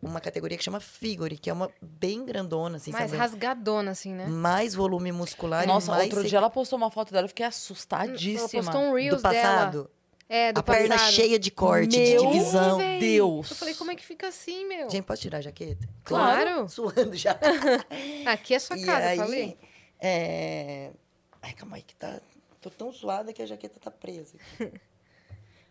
[0.00, 3.18] Uma categoria que chama Figure, que é uma bem grandona, assim, Mais sabe?
[3.20, 4.26] rasgadona, assim, né?
[4.26, 7.28] Mais volume muscular Nossa, e mais outro sequ- dia ela postou uma foto dela, eu
[7.28, 8.62] fiquei Ela assustadíssima.
[8.62, 9.72] postou um Reels do passado.
[9.72, 9.90] dela.
[10.34, 11.12] É, do a perna passado.
[11.12, 12.78] cheia de corte, Meu de divisão.
[12.78, 13.50] Véi, Deus.
[13.52, 14.90] Eu falei, como é que fica assim, meu?
[14.90, 15.88] Gente, posso tirar a jaqueta?
[16.02, 16.68] Claro.
[16.68, 17.38] Suando já.
[18.26, 19.58] Aqui é sua E casa, aí, falei.
[20.00, 20.90] É...
[21.40, 22.20] Ai, calma aí, que tá.
[22.60, 24.36] Tô tão suada que a jaqueta tá presa.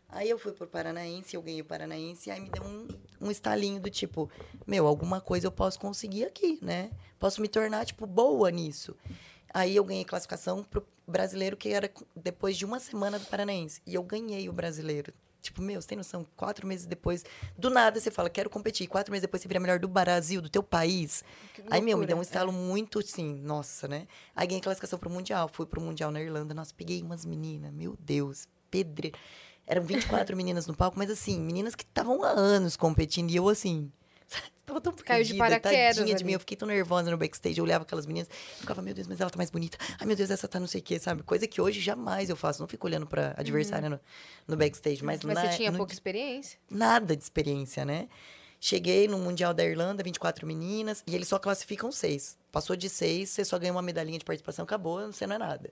[0.08, 2.88] aí eu fui pro Paranaense, eu ganhei o Paranaense, e aí me deu um,
[3.20, 4.32] um estalinho do tipo,
[4.66, 6.90] meu, alguma coisa eu posso conseguir aqui, né?
[7.20, 8.96] Posso me tornar, tipo, boa nisso.
[9.54, 13.82] Aí eu ganhei classificação pro brasileiro, que era depois de uma semana do Paranaense.
[13.86, 15.14] E eu ganhei o brasileiro.
[15.44, 16.26] Tipo, meu, você tem noção?
[16.38, 17.26] Quatro meses depois,
[17.58, 18.88] do nada você fala, quero competir.
[18.88, 21.22] Quatro meses depois você vira melhor do Brasil, do teu país.
[21.70, 24.08] Aí, meu, me deu um estalo muito assim, nossa, né?
[24.34, 25.50] Aí ganhei classificação pro Mundial.
[25.52, 26.54] Fui pro Mundial na Irlanda.
[26.54, 29.20] Nossa, peguei umas meninas, meu Deus, pedreiro.
[29.68, 33.30] Eram 24 meninas no palco, mas assim, meninas que estavam há anos competindo.
[33.30, 33.92] E eu, assim,
[34.66, 36.34] tava tão Caiu de perdida, paraquedas tadinha de mim.
[36.34, 37.58] Eu fiquei tão nervosa no backstage.
[37.58, 39.78] Eu olhava aquelas meninas e ficava, meu Deus, mas ela tá mais bonita.
[40.00, 41.24] Ai, meu Deus, essa tá não sei o quê, sabe?
[41.24, 42.62] Coisa que hoje jamais eu faço.
[42.62, 44.00] Não fico olhando pra adversária no,
[44.48, 45.04] no backstage.
[45.04, 45.28] Mas, Uhum.
[45.34, 46.58] Mas na- você tinha no pouca experiência?
[46.70, 48.08] nada de experiência, né?
[48.60, 52.38] Cheguei no Mundial da Irlanda, 24 meninas, e eles só classificam seis.
[52.50, 55.70] Passou de seis, você só ganha uma medalhinha de participação, acabou, você não é nada.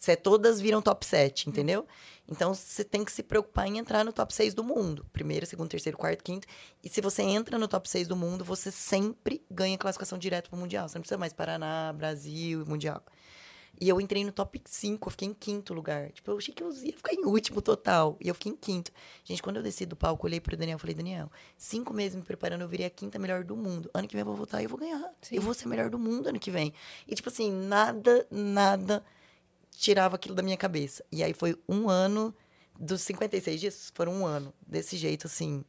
[0.00, 1.86] Cê, todas viram top 7, entendeu?
[2.26, 5.06] Então, você tem que se preocupar em entrar no top 6 do mundo.
[5.12, 6.46] Primeiro, segundo, terceiro, quarto, quinto.
[6.82, 10.58] E se você entra no top 6 do mundo, você sempre ganha classificação direto pro
[10.58, 10.88] Mundial.
[10.88, 13.02] Você não precisa mais Paraná, Brasil, Mundial.
[13.80, 16.10] E eu entrei no top 5, eu fiquei em quinto lugar.
[16.12, 18.16] Tipo, eu achei que eu ia ficar em último total.
[18.20, 18.92] E eu fiquei em quinto.
[19.24, 22.22] Gente, quando eu desci do palco, olhei pro Daniel e falei, Daniel, cinco meses me
[22.22, 23.90] preparando, eu virei a quinta melhor do mundo.
[23.92, 25.12] Ano que vem eu vou voltar e eu vou ganhar.
[25.20, 25.36] Sim.
[25.36, 26.72] Eu vou ser melhor do mundo ano que vem.
[27.06, 29.04] E, tipo assim, nada, nada
[29.76, 31.04] tirava aquilo da minha cabeça.
[31.10, 32.34] E aí foi um ano,
[32.78, 34.52] dos 56 dias, foram um ano.
[34.66, 35.64] Desse jeito, assim,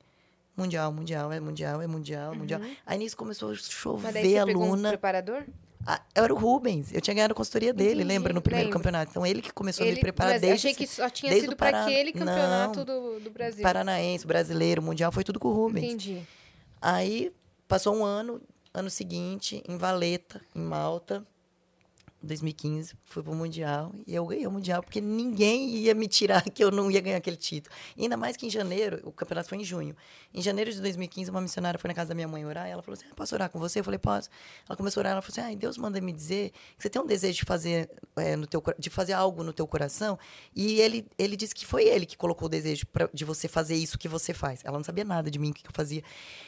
[0.55, 2.61] mundial, mundial, é mundial, é mundial, mundial.
[2.85, 4.89] Aí nisso começou a Mas daí chover você pegou um aluna.
[4.89, 5.43] preparador?
[5.87, 6.91] Ah, era o Rubens.
[6.91, 8.33] Eu tinha ganhado a consultoria dele, lembra?
[8.33, 8.79] No primeiro lembro.
[8.79, 9.11] campeonato.
[9.11, 10.67] Então, ele que começou a Ele, me preparar desde...
[10.67, 12.85] achei que só tinha sido para aquele campeonato Não.
[12.85, 13.61] do, do Brasil.
[13.61, 15.85] Paranaense, brasileiro, mundial, foi tudo com o Rubens.
[15.85, 16.23] Entendi.
[16.81, 17.31] Aí,
[17.67, 18.41] passou um ano,
[18.73, 21.23] ano seguinte, em Valeta, em Malta,
[22.25, 23.93] 2015, fui pro Mundial.
[24.05, 27.17] E eu ganhei o Mundial, porque ninguém ia me tirar que eu não ia ganhar
[27.17, 27.75] aquele título.
[27.95, 29.95] E ainda mais que em janeiro, o campeonato foi em junho.
[30.33, 32.81] Em janeiro de 2015, uma missionária foi na casa da minha mãe orar, e ela
[32.81, 33.79] falou assim, ah, posso orar com você?
[33.79, 34.29] Eu falei, posso.
[34.67, 37.01] Ela começou a orar, ela falou assim, ai, Deus manda me dizer que você tem
[37.01, 40.17] um desejo de fazer, é, no teu, de fazer algo no teu coração.
[40.55, 43.75] E ele, ele disse que foi ele que colocou o desejo pra, de você fazer
[43.75, 44.61] isso que você faz.
[44.63, 46.03] Ela não sabia nada de mim, o que eu fazia.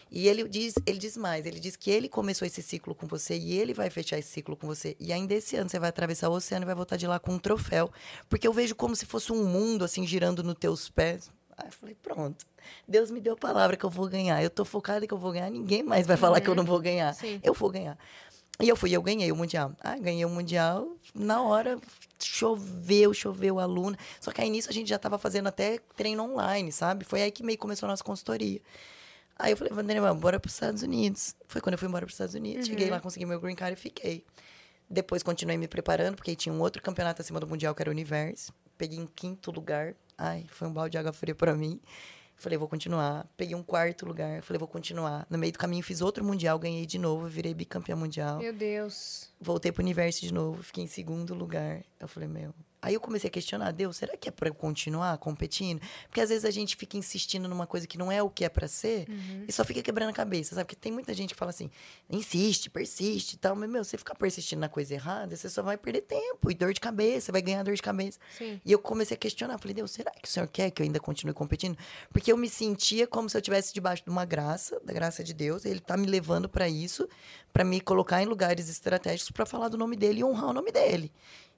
[0.09, 3.37] E ele diz, ele diz mais, ele diz que ele começou esse ciclo com você
[3.37, 4.95] e ele vai fechar esse ciclo com você.
[4.99, 7.33] E ainda esse ano você vai atravessar o oceano e vai voltar de lá com
[7.33, 7.91] um troféu.
[8.29, 11.31] Porque eu vejo como se fosse um mundo, assim, girando nos teus pés.
[11.57, 12.45] Aí eu falei, pronto.
[12.87, 14.41] Deus me deu a palavra que eu vou ganhar.
[14.43, 15.49] Eu tô focada que eu vou ganhar.
[15.49, 17.13] Ninguém mais vai falar que eu não vou ganhar.
[17.13, 17.39] Sim.
[17.43, 17.97] Eu vou ganhar.
[18.59, 19.71] E eu fui, eu ganhei o Mundial.
[19.79, 20.87] Ah, ganhei o Mundial.
[21.13, 21.79] Na hora,
[22.19, 23.97] choveu, choveu aluna.
[24.19, 27.05] Só que aí nisso a gente já tava fazendo até treino online, sabe?
[27.05, 28.59] Foi aí que meio começou a nossa consultoria.
[29.37, 31.35] Aí eu falei, Vanderlei, bora para os Estados Unidos.
[31.47, 32.65] Foi quando eu fui embora para os Estados Unidos.
[32.65, 34.25] Cheguei lá, consegui meu green card e fiquei.
[34.89, 37.93] Depois continuei me preparando, porque tinha um outro campeonato acima do Mundial, que era o
[37.93, 38.53] Universo.
[38.77, 39.95] Peguei em quinto lugar.
[40.17, 41.79] Ai, foi um balde de água fria para mim.
[42.37, 43.25] Falei, vou continuar.
[43.35, 44.43] Peguei um quarto lugar.
[44.43, 45.25] Falei, vou continuar.
[45.29, 48.37] No meio do caminho, fiz outro Mundial, ganhei de novo, virei bicampeã mundial.
[48.37, 49.29] Meu Deus.
[49.41, 51.83] Voltei pro universo de novo, fiquei em segundo lugar.
[51.99, 52.53] Eu falei, meu.
[52.87, 55.81] Aí eu comecei a questionar, Deus, será que é pra eu continuar competindo?
[56.07, 58.49] Porque às vezes a gente fica insistindo numa coisa que não é o que é
[58.49, 59.05] pra ser
[59.45, 60.63] e só fica quebrando a cabeça, sabe?
[60.63, 61.69] Porque tem muita gente que fala assim,
[62.09, 63.57] insiste, persiste e tal.
[63.57, 66.71] Mas, meu, você ficar persistindo na coisa errada, você só vai perder tempo e dor
[66.71, 68.19] de cabeça, vai ganhar dor de cabeça.
[68.37, 68.61] Sim.
[68.63, 71.01] E eu comecei a questionar, falei, Deus, será que o senhor quer que eu ainda
[71.01, 71.77] continue competindo?
[72.09, 75.33] Porque eu me sentia como se eu estivesse debaixo de uma graça, da graça de
[75.33, 77.05] Deus, ele tá me levando para isso,
[77.51, 80.71] para me colocar em lugares estratégicos para falar do nome dele e honrar o nome
[80.71, 81.11] dele.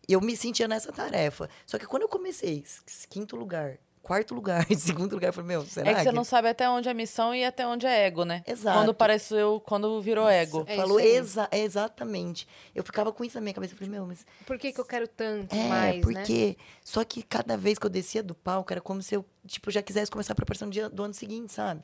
[0.09, 1.47] E eu me sentia nessa tarefa.
[1.67, 2.63] Só que quando eu comecei,
[3.07, 5.27] quinto lugar, quarto lugar, em segundo lugar.
[5.27, 7.67] Eu falei, meu, será É que você não sabe até onde é missão e até
[7.67, 8.43] onde é ego, né?
[8.47, 8.75] Exato.
[8.75, 10.63] Quando pareceu, quando virou ego.
[10.67, 12.47] É Falou exa exatamente.
[12.73, 13.75] Eu ficava com isso na minha cabeça.
[13.75, 16.01] Eu falei, meu, mas Por que, que eu quero tanto É, mais, né?
[16.01, 16.57] porque.
[16.83, 19.83] Só que cada vez que eu descia do palco, era como se eu, tipo, já
[19.83, 21.83] quisesse começar a preparação do ano seguinte, sabe?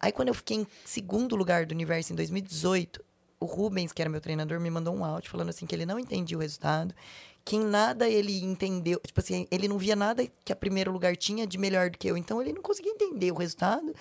[0.00, 3.04] Aí, quando eu fiquei em segundo lugar do universo em 2018,
[3.38, 5.98] o Rubens, que era meu treinador, me mandou um áudio falando assim que ele não
[5.98, 6.94] entendia o resultado,
[7.44, 9.00] que em nada ele entendeu.
[9.04, 12.08] Tipo assim, ele não via nada que a primeiro lugar tinha de melhor do que
[12.08, 12.16] eu.
[12.16, 13.94] Então, ele não conseguia entender o resultado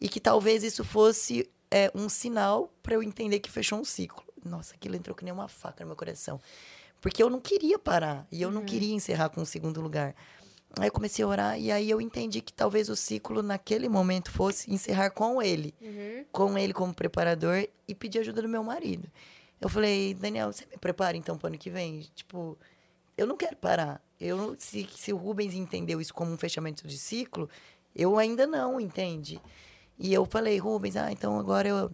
[0.00, 4.24] e que talvez isso fosse é, um sinal para eu entender que fechou um ciclo.
[4.44, 6.40] Nossa, aquilo entrou que nem uma faca no meu coração.
[7.00, 8.26] Porque eu não queria parar.
[8.30, 10.14] E eu não queria encerrar com o segundo lugar.
[10.78, 14.30] Aí eu comecei a orar e aí eu entendi que talvez o ciclo naquele momento
[14.30, 15.74] fosse encerrar com ele.
[15.80, 16.24] Uhum.
[16.32, 19.08] Com ele como preparador e pedir ajuda do meu marido.
[19.60, 22.00] Eu falei, Daniel, você me prepara então pro ano que vem?
[22.14, 22.58] Tipo,
[23.22, 24.02] eu não quero parar.
[24.20, 27.48] Eu, se, se o Rubens entendeu isso como um fechamento de ciclo,
[27.94, 29.40] eu ainda não, entende?
[29.98, 31.90] E eu falei, Rubens, ah, então agora eu.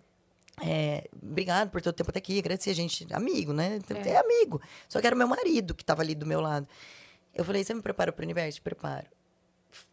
[0.62, 3.78] é, obrigado por todo o tempo até aqui, agradecer a gente, amigo, né?
[4.04, 4.16] É.
[4.16, 4.60] amigo.
[4.88, 6.68] Só que era meu marido que estava ali do meu lado.
[7.34, 8.60] Eu falei, você me prepara para o universo?
[8.62, 9.06] Preparo.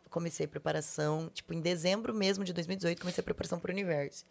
[0.10, 4.26] Comecei a preparação, tipo, em dezembro mesmo de 2018, comecei a preparação para o universo.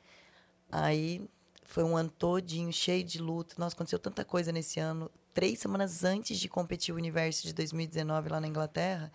[0.73, 1.29] Aí
[1.63, 3.55] foi um ano todinho, cheio de luta.
[3.59, 5.11] Nossa, aconteceu tanta coisa nesse ano.
[5.35, 9.13] Três semanas antes de competir o universo de 2019 lá na Inglaterra,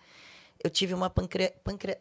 [0.62, 1.54] eu tive uma pancre...
[1.64, 1.96] Pancre...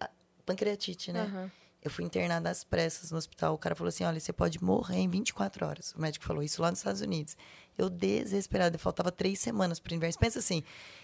[0.46, 1.22] pancreatite, né?
[1.22, 1.52] Aham.
[1.82, 3.54] Eu fui internada às pressas no hospital.
[3.54, 5.94] O cara falou assim: olha, você pode morrer em 24 horas.
[5.94, 7.38] O médico falou isso lá nos Estados Unidos.
[7.78, 10.20] Eu desesperada, faltava três semanas para o universo.
[10.20, 10.62] Pensa assim: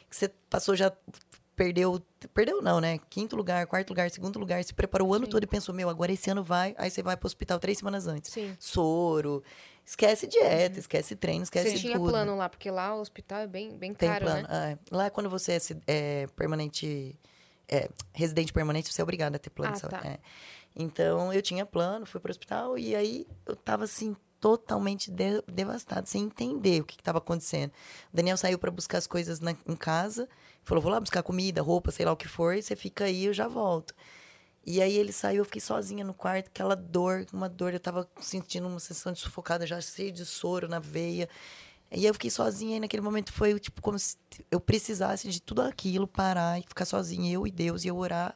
[0.09, 0.91] que você passou já.
[1.55, 2.01] Perdeu.
[2.33, 2.99] Perdeu, não, né?
[3.09, 4.61] Quinto lugar, quarto lugar, segundo lugar.
[4.65, 6.75] Se preparou o ano todo e pensou: meu, agora esse ano vai.
[6.77, 8.31] Aí você vai para o hospital três semanas antes.
[8.31, 8.53] Sim.
[8.59, 9.41] Soro.
[9.85, 12.09] Esquece dieta, esquece treino, esquece Você tinha tudo.
[12.09, 14.47] plano lá, porque lá o hospital é bem, bem Tem caro, plano.
[14.47, 14.77] né?
[14.91, 14.95] é.
[14.95, 15.59] Lá, quando você é,
[16.23, 17.15] é permanente,
[17.67, 19.99] é, residente permanente, você é obrigado a ter plano Ah, de saúde.
[20.01, 20.07] tá.
[20.07, 20.17] é.
[20.75, 25.41] Então, eu tinha plano, fui para o hospital e aí eu tava assim, totalmente de-
[25.47, 27.71] devastado, sem entender o que estava acontecendo.
[28.11, 30.27] O Daniel saiu para buscar as coisas na- em casa,
[30.63, 33.25] falou: vou lá buscar comida, roupa, sei lá o que for, e você fica aí,
[33.25, 33.93] eu já volto.
[34.65, 38.09] E aí ele saiu, eu fiquei sozinha no quarto, aquela dor, uma dor, eu tava
[38.19, 41.29] sentindo uma sensação de sufocada, já cheio de soro na veia.
[41.91, 44.17] E aí eu fiquei sozinha e naquele momento foi tipo como se
[44.49, 48.35] eu precisasse de tudo aquilo, parar e ficar sozinha, eu e Deus, e eu orar.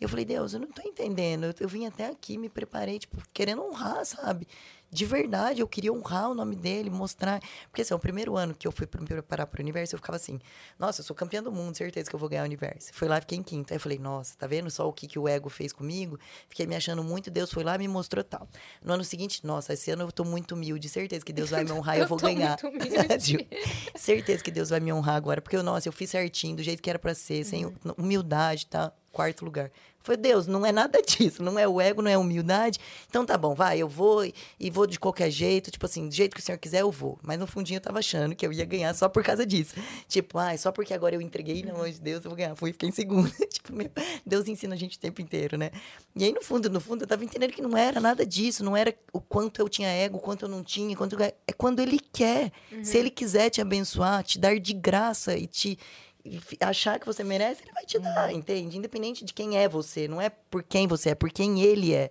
[0.00, 1.44] E eu falei, Deus, eu não tô entendendo.
[1.44, 4.48] Eu, eu vim até aqui, me preparei, tipo, querendo honrar, sabe?
[4.92, 7.40] De verdade, eu queria honrar o nome dele, mostrar.
[7.68, 10.16] Porque assim, o primeiro ano que eu fui me preparar para o universo, eu ficava
[10.16, 10.40] assim,
[10.78, 12.90] nossa, eu sou campeã do mundo, certeza que eu vou ganhar o universo.
[12.92, 13.72] Fui lá, fiquei em quinto.
[13.72, 16.18] Aí eu falei, nossa, tá vendo só o que, que o ego fez comigo?
[16.48, 18.48] Fiquei me achando muito, Deus foi lá e me mostrou tal.
[18.82, 21.70] No ano seguinte, nossa, esse ano eu tô muito humilde, certeza que Deus vai me
[21.70, 22.58] honrar e eu, Eu vou ganhar.
[23.94, 26.90] certeza que Deus vai me honrar agora, porque nossa, eu fiz certinho, do jeito que
[26.90, 27.74] era pra ser, sem Uhum.
[27.96, 28.92] humildade, tá?
[29.12, 29.70] Quarto lugar.
[30.02, 32.78] Foi Deus, não é nada disso, não é o ego, não é a humildade.
[33.08, 34.24] Então tá bom, vai, eu vou
[34.58, 37.18] e, vou de qualquer jeito, tipo assim, do jeito que o senhor quiser, eu vou.
[37.22, 39.74] Mas no fundinho eu tava achando que eu ia ganhar só por causa disso.
[40.08, 42.54] Tipo, ai, só porque agora eu entreguei na mão de Deus, eu vou ganhar.
[42.56, 43.30] Fui e fiquei em segundo.
[43.50, 43.90] tipo, meu,
[44.24, 45.70] Deus ensina a gente o tempo inteiro, né?
[46.16, 48.76] E aí, no fundo, no fundo, eu tava entendendo que não era nada disso, não
[48.76, 51.80] era o quanto eu tinha ego, o quanto eu não tinha, quanto eu- é quando
[51.80, 52.50] ele quer.
[52.82, 55.78] Se ele quiser te abençoar, te dar de graça e te
[56.60, 58.76] achar que você merece, ele vai te dar, entende?
[58.78, 62.10] Independente de quem é você, não é por quem você é, por quem ele é.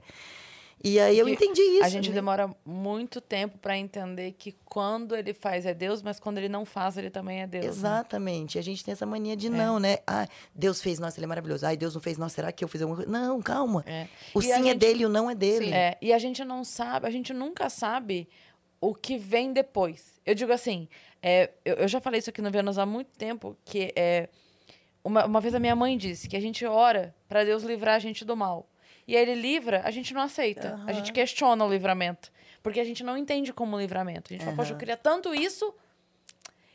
[0.81, 1.83] E aí eu Porque entendi isso.
[1.83, 2.15] A gente né?
[2.15, 6.63] demora muito tempo pra entender que quando ele faz é Deus, mas quando ele não
[6.63, 7.65] faz, ele também é Deus.
[7.65, 7.69] né?
[7.69, 8.57] Exatamente.
[8.57, 9.35] A gente tem essa mania É.
[9.35, 9.97] de não, né?
[10.07, 11.65] Ah, Deus fez, nossa, ele é maravilhoso.
[11.65, 13.11] Ai, Deus não fez, nossa, será que eu fiz alguma coisa?
[13.11, 13.83] Não, calma.
[13.85, 14.07] É.
[14.33, 15.65] O E sim é gente- dele e o não é dele.
[15.65, 15.73] Sim.
[15.73, 18.29] É, e a gente não sabe, a gente nunca sabe
[18.79, 20.13] o que vem depois.
[20.25, 20.87] Eu digo assim,
[21.21, 24.29] é, eu, eu já falei isso aqui no Vênus há muito tempo, que é
[25.03, 27.99] uma, uma vez a minha mãe disse que a gente ora pra Deus livrar a
[27.99, 28.67] gente do mal.
[29.07, 30.79] E aí ele livra, a gente não aceita.
[30.85, 32.31] A gente questiona o livramento.
[32.61, 34.31] Porque a gente não entende como livramento.
[34.31, 35.73] A gente fala, poxa, eu queria tanto isso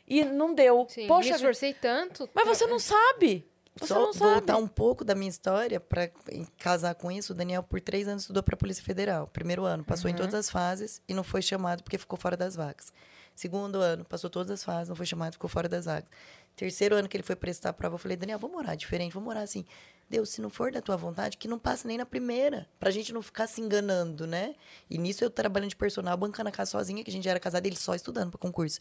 [0.07, 0.85] e não deu.
[0.89, 2.29] Sim, poxa, me esforcei tanto.
[2.33, 3.45] mas pra- você não sabe.
[3.77, 4.31] Você Só não sabe.
[4.31, 6.09] voltar um pouco da minha história para
[6.57, 9.27] casar com isso, o Daniel por três anos estudou para a Polícia Federal.
[9.27, 10.15] Primeiro ano, passou Uhum.
[10.15, 12.93] em todas as fases e não foi chamado porque ficou fora das vagas.
[13.35, 16.09] Segundo ano, passou todas as fases, não foi chamado, ficou fora das vagas.
[16.55, 19.29] Terceiro ano que ele foi prestar a prova, eu falei, Daniel, vamos orar diferente, vamos
[19.29, 19.65] orar assim.
[20.09, 23.11] Deus, se não for da tua vontade, que não passe nem na primeira, pra gente
[23.11, 24.55] não ficar se enganando, né?
[24.89, 27.65] E nisso eu trabalhando de personal, bancando a casa sozinha, que a gente era casado,
[27.65, 28.79] ele só estudando para concurso.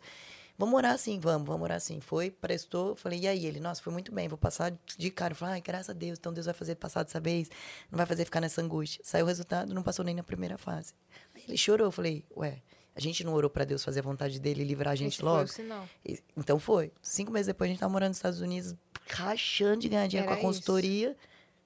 [0.56, 2.00] Vamos orar assim, vamos, vamos orar assim.
[2.00, 3.44] Foi, prestou, falei, e aí?
[3.46, 5.32] Ele, nossa, foi muito bem, vou passar de cara.
[5.32, 7.50] Eu falei, ai, graças a Deus, então Deus vai fazer passar dessa vez,
[7.90, 9.00] não vai fazer ficar nessa angústia.
[9.02, 10.94] Saiu o resultado, não passou nem na primeira fase.
[11.34, 12.62] Aí ele chorou, eu falei, ué,
[12.96, 15.20] a gente não orou pra Deus fazer a vontade dele e livrar a gente Esse
[15.22, 15.48] foi logo?
[15.48, 15.88] sinal.
[16.04, 16.92] E- Então foi.
[17.02, 18.74] Cinco meses depois, a gente tava morando nos Estados Unidos,
[19.08, 21.16] rachando de ganhar dinheiro Era com a consultoria.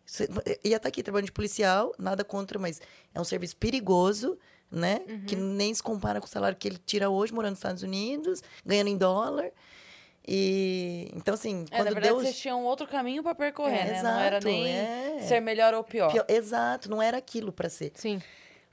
[0.06, 0.26] Você
[0.64, 2.80] ia estar aqui trabalhando de policial, nada contra, mas
[3.14, 4.38] é um serviço perigoso,
[4.70, 5.00] né?
[5.26, 8.42] Que nem se compara com o salário que ele tira hoje, morando nos Estados Unidos,
[8.64, 9.50] ganhando em dólar.
[10.26, 12.22] E então, assim, É, quando na verdade, Deus.
[12.22, 14.02] vocês tinham outro caminho pra percorrer, É, né?
[14.02, 15.18] Não era exato, nem é.
[15.26, 16.12] ser melhor ou pior.
[16.12, 17.92] Pior- Exato, não era aquilo pra ser.
[17.94, 18.20] Sim.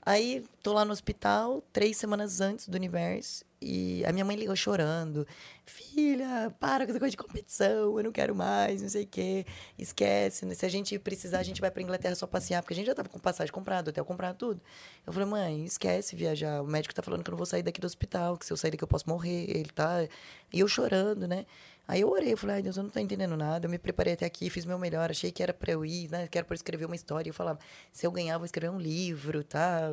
[0.08, 4.54] Aí, tô lá no hospital, três semanas antes do universo, e a minha mãe ligou
[4.54, 5.26] chorando.
[5.64, 9.44] Filha, para com essa coisa de competição, eu não quero mais, não sei o quê.
[9.76, 10.54] Esquece, né?
[10.54, 12.94] se a gente precisar, a gente vai pra Inglaterra só passear, porque a gente já
[12.94, 14.60] tava com passagem comprada, hotel comprado, tudo.
[15.04, 16.62] Eu falei, mãe, esquece viajar.
[16.62, 18.56] O médico tá falando que eu não vou sair daqui do hospital, que se eu
[18.56, 19.50] sair daqui eu posso morrer.
[19.50, 20.06] Ele tá.
[20.52, 21.46] E eu chorando, né?
[21.88, 23.66] Aí eu orei, eu falei, ai Deus, eu não tô entendendo nada.
[23.66, 26.26] Eu me preparei até aqui, fiz meu melhor, achei que era pra eu ir, né?
[26.26, 27.30] Que era pra eu escrever uma história.
[27.30, 27.58] Eu falava,
[27.92, 29.92] se eu ganhar, vou escrever um livro, tá?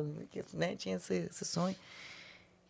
[0.52, 0.74] Né?
[0.76, 1.76] Tinha esse, esse sonho.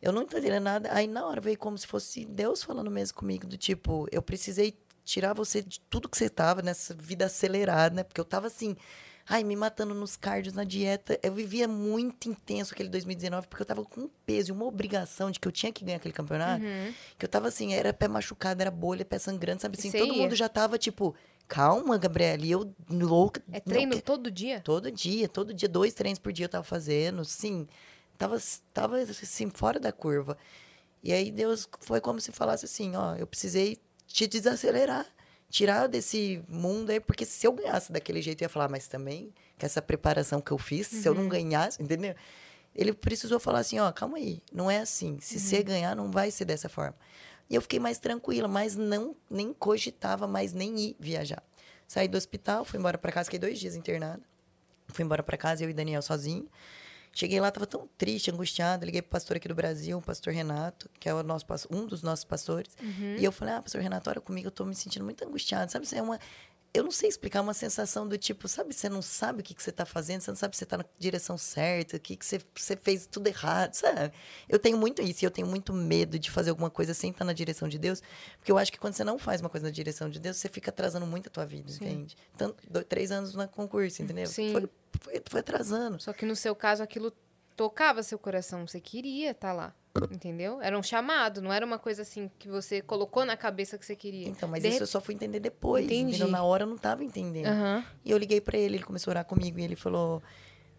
[0.03, 0.91] Eu não entendendo nada.
[0.93, 4.79] Aí na hora veio como se fosse Deus falando mesmo comigo, do tipo, eu precisei
[5.05, 8.03] tirar você de tudo que você tava nessa vida acelerada, né?
[8.03, 8.77] Porque eu tava assim,
[9.29, 11.19] ai, me matando nos cardios, na dieta.
[11.23, 15.31] Eu vivia muito intenso aquele 2019, porque eu tava com um peso e uma obrigação
[15.31, 16.63] de que eu tinha que ganhar aquele campeonato.
[17.19, 19.91] Que eu tava assim, era pé machucado, era bolha, pé sangrando, sabe assim?
[19.91, 20.23] Todo ia?
[20.23, 21.15] mundo já tava tipo,
[21.49, 22.45] calma, Gabriela.
[22.45, 23.43] E eu louca.
[23.51, 24.61] É não treino que- todo dia?
[24.61, 27.67] Todo dia, todo dia, dois treinos por dia eu tava fazendo, sim.
[28.19, 28.37] Tava,
[28.73, 30.37] tava assim, fora da curva.
[31.03, 35.05] E aí Deus foi como se falasse assim, ó, eu precisei te desacelerar,
[35.55, 39.33] tirar desse mundo aí, porque se eu ganhasse daquele jeito, eu ia falar, mas também,
[39.57, 42.13] que essa preparação que eu fiz, se eu não ganhasse, entendeu?
[42.75, 45.17] Ele precisou falar assim, ó, calma aí, não é assim.
[45.21, 46.97] Se você ganhar, não vai ser dessa forma.
[47.49, 51.41] E eu fiquei mais tranquila, mas não nem cogitava mais nem ir viajar.
[51.87, 54.23] Saí do hospital, fui embora para casa, fiquei dois dias internada.
[54.89, 56.49] Fui embora para casa, eu e Daniel sozinho.
[57.15, 58.85] Cheguei lá, tava tão triste, angustiada.
[58.85, 62.03] Liguei pro pastor aqui do Brasil, o pastor Renato, que é o nosso, um dos
[62.03, 62.77] nossos pastores.
[63.19, 65.71] E eu falei, ah, pastor Renato, ora comigo, eu tô me sentindo muito angustiada.
[65.71, 66.19] Sabe, isso é uma...
[66.75, 69.63] Eu não sei explicar, uma sensação do tipo, sabe, você não sabe o que, que
[69.63, 72.27] você tá fazendo, você não sabe se você tá na direção certa, o que, que
[72.27, 74.13] você, você fez tudo errado, sabe?
[74.49, 77.25] Eu tenho muito isso, e eu tenho muito medo de fazer alguma coisa sem estar
[77.25, 78.03] na direção de Deus,
[78.39, 80.49] porque eu acho que quando você não faz uma coisa na direção de Deus, você
[80.49, 82.17] fica atrasando muito a tua vida, entende?
[82.37, 84.27] Tanto, dois, três anos na concurso, entendeu?
[84.27, 84.51] Sim.
[84.51, 84.69] Foi,
[85.01, 86.03] foi, foi atrasando.
[86.03, 87.13] Só que no seu caso aquilo
[87.55, 89.73] tocava seu coração, você queria estar lá,
[90.11, 90.61] entendeu?
[90.61, 93.95] Era um chamado, não era uma coisa assim que você colocou na cabeça que você
[93.95, 94.29] queria.
[94.29, 95.85] Então, mas De isso eu só fui entender depois.
[95.85, 96.17] Entendi.
[96.17, 96.29] Entendeu?
[96.29, 97.47] Na hora eu não tava entendendo.
[97.47, 97.85] Aham.
[98.05, 100.23] E eu liguei pra ele, ele começou a orar comigo e ele falou: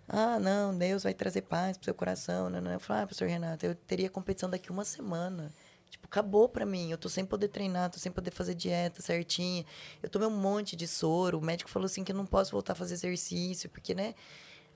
[0.08, 2.50] Ah, não, Deus vai trazer paz pro seu coração.
[2.50, 2.72] Não, não.
[2.72, 5.52] Eu falei: Ah, pastor Renato, eu teria competição daqui uma semana.
[5.90, 6.92] Tipo, acabou pra mim.
[6.92, 9.66] Eu tô sem poder treinar, tô sem poder fazer dieta certinha.
[10.04, 11.38] Eu tomei um monte de soro.
[11.38, 14.14] O médico falou assim que eu não posso voltar a fazer exercício, porque, né?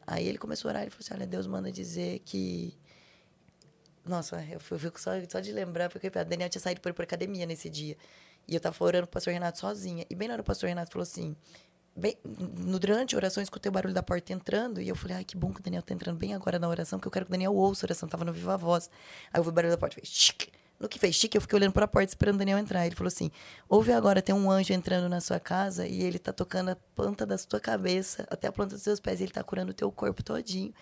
[0.08, 2.78] Aí ele começou a orar e falou assim: Olha, Deus manda dizer que.
[4.10, 7.45] Nossa, eu fico só, só de lembrar, porque a Daniel tinha saído por, por academia
[7.45, 7.95] nesse dia.
[8.47, 10.03] E eu tava orando pro pastor Renato sozinha.
[10.10, 11.36] E bem na hora o pastor Renato falou assim:
[11.95, 14.82] bem, no, durante a oração, eu escutei o barulho da porta entrando.
[14.82, 16.97] E eu falei, ai, que bom que o Daniel tá entrando bem agora na oração,
[16.97, 18.10] porque eu quero que o Daniel ouça a oração.
[18.10, 18.89] Tava no Viva Voz.
[19.32, 20.51] Aí eu vi o barulho da porta, fez chique.
[20.80, 22.88] No que fez chique, eu fiquei olhando pra porta esperando o Daniel entrar.
[22.88, 23.30] Ele falou assim:
[23.68, 27.28] ouve agora, tem um anjo entrando na sua casa e ele tá tocando a ponta
[27.28, 29.22] da sua cabeça até a planta dos seus pés.
[29.22, 30.74] Ele tá curando o teu corpo todinho.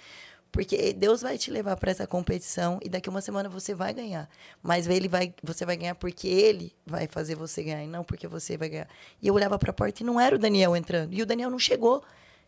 [0.51, 4.29] Porque Deus vai te levar para essa competição e daqui uma semana você vai ganhar.
[4.63, 8.27] Mas ele vai, você vai ganhar porque ele vai fazer você ganhar e não porque
[8.27, 8.87] você vai ganhar.
[9.21, 11.13] E eu olhava para a porta e não era o Daniel entrando.
[11.13, 12.03] E o Daniel não chegou.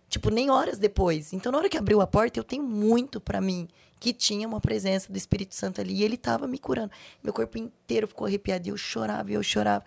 [0.08, 1.34] Tipo, nem horas depois.
[1.34, 3.68] Então, na hora que abriu a porta, eu tenho muito para mim
[4.00, 6.92] que tinha uma presença do Espírito Santo ali e ele estava me curando.
[7.22, 9.84] Meu corpo inteiro ficou arrepiado e eu chorava e eu chorava.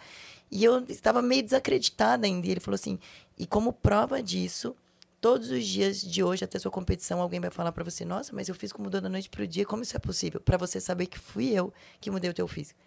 [0.50, 2.46] E eu estava meio desacreditada ainda.
[2.46, 2.98] E ele falou assim:
[3.38, 4.76] e como prova disso,
[5.22, 8.48] todos os dias de hoje até sua competição, alguém vai falar para você: Nossa, mas
[8.48, 9.64] eu fiz como mudou da noite pro dia.
[9.64, 10.40] Como isso é possível?
[10.40, 12.78] Para você saber que fui eu que mudei o teu físico.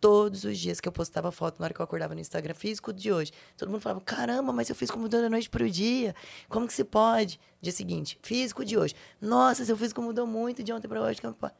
[0.00, 2.92] Todos os dias que eu postava foto, na hora que eu acordava no Instagram, físico
[2.92, 3.32] de hoje.
[3.56, 6.14] Todo mundo falava: Caramba, mas eu fiz como mudou da noite pro dia.
[6.48, 7.38] Como que se pode?
[7.62, 8.94] Dia seguinte, físico de hoje.
[9.20, 11.20] Nossa, seu físico mudou muito de ontem para hoje.
[11.20, 11.54] como pode?"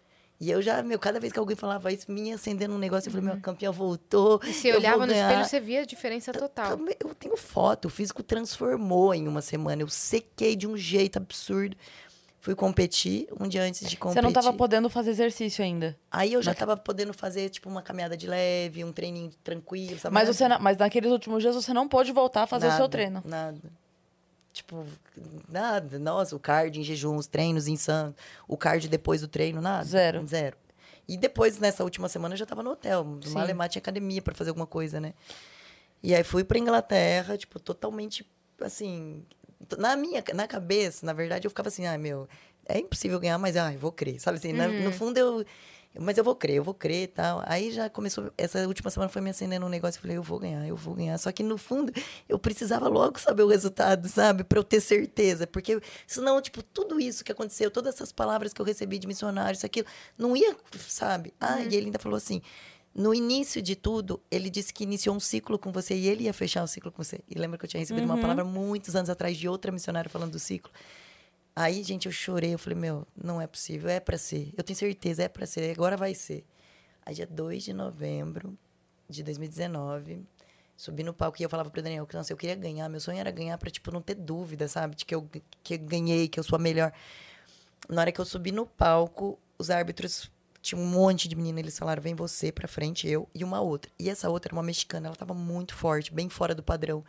[0.44, 3.12] E eu já, meu, cada vez que alguém falava isso, me acendendo um negócio, eu
[3.12, 4.40] falei, meu, campeão voltou.
[4.44, 6.76] E você olhava no ganhar." espelho, você via a diferença total.
[6.76, 9.82] Também, Eu tenho foto, o físico transformou em uma semana.
[9.82, 11.76] Eu sequei de um jeito absurdo.
[12.40, 14.20] Fui competir um dia antes de competir.
[14.20, 15.96] Você não tava podendo fazer exercício ainda.
[16.10, 20.12] Aí eu já tava podendo fazer, tipo, uma caminhada de leve, um treininho tranquilo, sabe?
[20.12, 22.80] Mas, Nada- você, mas naqueles últimos dias você não pôde voltar a fazer o seu
[22.80, 23.22] nada, treino.
[23.24, 23.58] Nada.
[24.54, 24.86] Tipo,
[25.48, 25.98] nada.
[25.98, 28.14] Nossa, o cardio em jejum, os treinos insanos.
[28.48, 29.84] O cardio depois do treino, nada.
[29.84, 30.24] Zero.
[30.26, 30.56] Zero.
[31.08, 33.04] E depois, nessa última semana, eu já tava no hotel.
[33.22, 33.34] Sim.
[33.34, 35.12] No Alemar tinha academia pra fazer alguma coisa, né?
[36.02, 38.24] E aí fui pra Inglaterra, tipo, totalmente,
[38.60, 39.24] assim...
[39.76, 42.28] Na minha na cabeça, na verdade, eu ficava assim, ah, meu,
[42.66, 44.20] é impossível ganhar, mas, ah, vou crer.
[44.20, 45.44] Sabe assim, na- no fundo, eu...
[45.98, 47.42] Mas eu vou crer, eu vou crer e tal.
[47.46, 48.32] Aí já começou.
[48.36, 49.98] Essa última semana foi me acendendo um negócio.
[49.98, 51.16] Eu falei, eu vou ganhar, eu vou ganhar.
[51.18, 51.92] Só que no fundo,
[52.28, 54.42] eu precisava logo saber o resultado, sabe?
[54.42, 55.46] Pra eu ter certeza.
[55.46, 59.56] Porque senão, tipo, tudo isso que aconteceu, todas essas palavras que eu recebi de missionário,
[59.56, 59.86] isso, aquilo,
[60.18, 60.56] não ia,
[60.88, 61.32] sabe?
[61.40, 62.42] Ah, e ele ainda falou assim.
[62.92, 66.32] No início de tudo, ele disse que iniciou um ciclo com você e ele ia
[66.32, 67.18] fechar o ciclo com você.
[67.28, 70.30] E lembra que eu tinha recebido uma palavra muitos anos atrás de outra missionária falando
[70.30, 70.72] do ciclo.
[71.56, 72.54] Aí, gente, eu chorei.
[72.54, 74.52] Eu falei, meu, não é possível, é para ser.
[74.56, 76.44] Eu tenho certeza, é para ser, agora vai ser.
[77.06, 78.56] Aí, dia 2 de novembro
[79.08, 80.22] de 2019,
[80.76, 82.88] subi no palco e eu falava pro Daniel que, nossa, eu queria ganhar.
[82.88, 84.96] Meu sonho era ganhar pra, tipo, não ter dúvida, sabe?
[84.96, 85.28] De que eu,
[85.62, 86.92] que ganhei, que eu sou a melhor.
[87.88, 90.30] Na hora que eu subi no palco, os árbitros
[90.62, 93.92] tinha um monte de menina, eles falaram, vem você pra frente, eu e uma outra.
[93.98, 97.04] E essa outra era uma mexicana, ela tava muito forte, bem fora do padrão.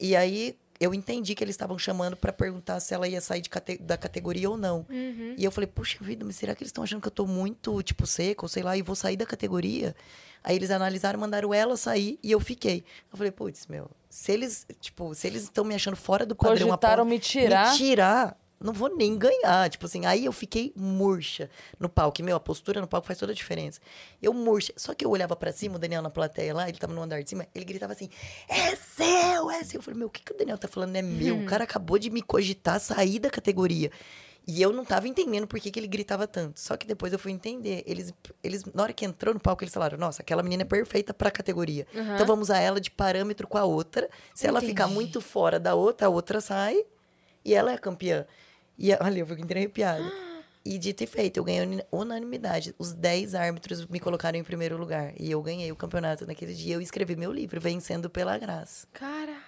[0.00, 3.76] E aí eu entendi que eles estavam chamando para perguntar se ela ia sair cate
[3.78, 4.86] da categoria ou não.
[4.88, 5.34] Uhum.
[5.36, 7.82] E eu falei, puxa vida, mas será que eles estão achando que eu tô muito,
[7.82, 9.94] tipo, seco, ou sei lá, e vou sair da categoria?
[10.42, 12.82] Aí eles analisaram, mandaram ela sair e eu fiquei.
[13.12, 16.66] Eu falei, putz, meu, se eles, tipo, se eles estão me achando fora do padrão...
[16.66, 17.72] Cogitaram ponto- me tirar?
[17.72, 19.68] Me tirar, não vou nem ganhar.
[19.70, 21.48] Tipo assim, aí eu fiquei murcha
[21.78, 22.20] no palco.
[22.20, 23.80] E, meu, a postura no palco faz toda a diferença.
[24.20, 24.72] Eu murcha.
[24.76, 27.22] Só que eu olhava pra cima, o Daniel na plateia lá, ele tava no andar
[27.22, 28.10] de cima, ele gritava assim,
[28.48, 29.78] é seu, é seu.
[29.78, 31.40] Eu falei, meu, o que, que o Daniel tá falando é meu?
[31.40, 33.90] O cara acabou de me cogitar sair da categoria.
[34.46, 36.58] E eu não tava entendendo por que, que ele gritava tanto.
[36.58, 37.82] Só que depois eu fui entender.
[37.86, 41.14] Eles, eles, na hora que entrou no palco, eles falaram: Nossa, aquela menina é perfeita
[41.14, 41.86] pra categoria.
[42.14, 44.08] Então vamos usar ela de parâmetro com a outra.
[44.34, 44.94] Se ela ficar Entendi.
[44.94, 46.84] muito fora da outra, a outra sai
[47.44, 48.26] e ela é a campeã.
[48.80, 50.10] E olha, eu fico arrepiada.
[50.64, 52.74] E dito e feito, eu ganhei unanimidade.
[52.78, 55.12] Os 10 árbitros me colocaram em primeiro lugar.
[55.18, 56.74] E eu ganhei o campeonato naquele dia.
[56.74, 58.86] Eu escrevi meu livro, Vencendo pela Graça.
[58.92, 59.40] Caraca.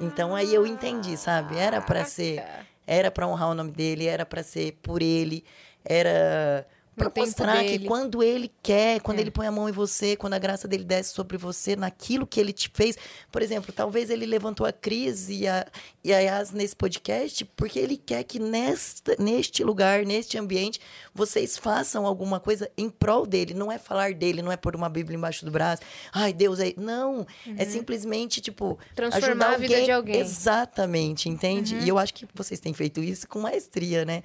[0.00, 1.56] Então aí eu entendi, sabe?
[1.56, 2.44] Era pra ser,
[2.86, 5.44] era pra honrar o nome dele, era pra ser por ele,
[5.84, 6.66] era
[6.96, 7.86] Tempo mostrar que dele.
[7.86, 9.22] quando ele quer, quando É.
[9.22, 12.38] ele põe a mão em você, quando a graça dele desce sobre você, naquilo que
[12.38, 12.96] ele te fez.
[13.30, 15.66] Por exemplo, talvez ele levantou a Cris e a,
[16.04, 20.80] e a Yas nesse podcast porque ele quer que nesta, neste lugar, neste ambiente,
[21.14, 23.54] vocês façam alguma coisa em prol dele.
[23.54, 25.82] Não é falar dele, não é pôr uma Bíblia embaixo do braço.
[26.12, 26.74] Ai, Deus, é.
[26.76, 27.26] Não.
[27.56, 28.76] É simplesmente, tipo, Uhum.
[28.94, 30.16] Transformar ajudar a vida de alguém.
[30.16, 30.20] Uhum.
[30.22, 31.74] Exatamente, entende?
[31.76, 34.22] E eu acho que vocês têm feito isso com maestria, né?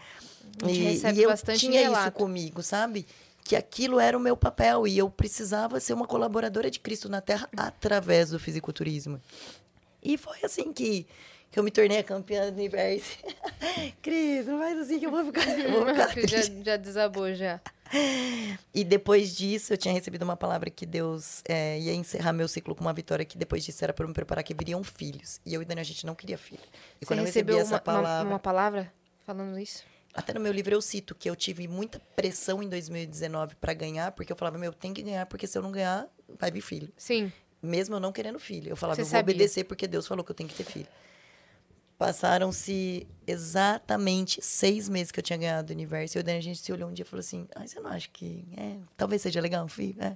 [0.64, 2.18] A gente E, recebe e eu bastante tinha isso relato.
[2.18, 3.06] comigo, sabe?
[3.44, 7.22] Que aquilo era o meu papel e eu precisava ser uma colaboradora de Cristo na
[7.22, 9.22] Terra através do fisiculturismo.
[10.04, 11.08] E foi assim que,
[11.52, 13.18] que eu me tornei a campeã do universo.
[14.02, 17.60] Cris, não faz assim que eu vou ficar, eu vou ficar já, já desabou já.
[18.74, 22.76] E depois disso, eu tinha recebido uma palavra que Deus é, ia encerrar meu ciclo
[22.76, 25.40] com uma vitória, que depois disso era para me preparar que viriam filhos.
[25.46, 26.60] E eu e Daniel, a gente não queria filho.
[27.00, 28.24] E Você quando eu recebi recebeu essa uma, palavra...
[28.24, 28.94] uma, uma palavra
[29.26, 29.86] falando isso?
[30.14, 34.12] Até no meu livro eu cito que eu tive muita pressão em 2019 para ganhar,
[34.14, 36.08] porque eu falava, meu, tem que ganhar, porque se eu não ganhar,
[36.40, 36.92] vai vir filho.
[36.98, 37.32] Sim.
[37.62, 38.70] Mesmo eu não querendo filho.
[38.70, 39.34] Eu falava, Você eu vou sabia.
[39.34, 40.88] obedecer porque Deus falou que eu tenho que ter filho.
[41.98, 46.18] Passaram-se exatamente seis meses que eu tinha ganhado do universo.
[46.18, 47.90] E o Dani, a gente se olhou um dia e falou assim: ah, você não
[47.90, 50.00] acha que é, talvez seja legal um filho?
[50.02, 50.16] É.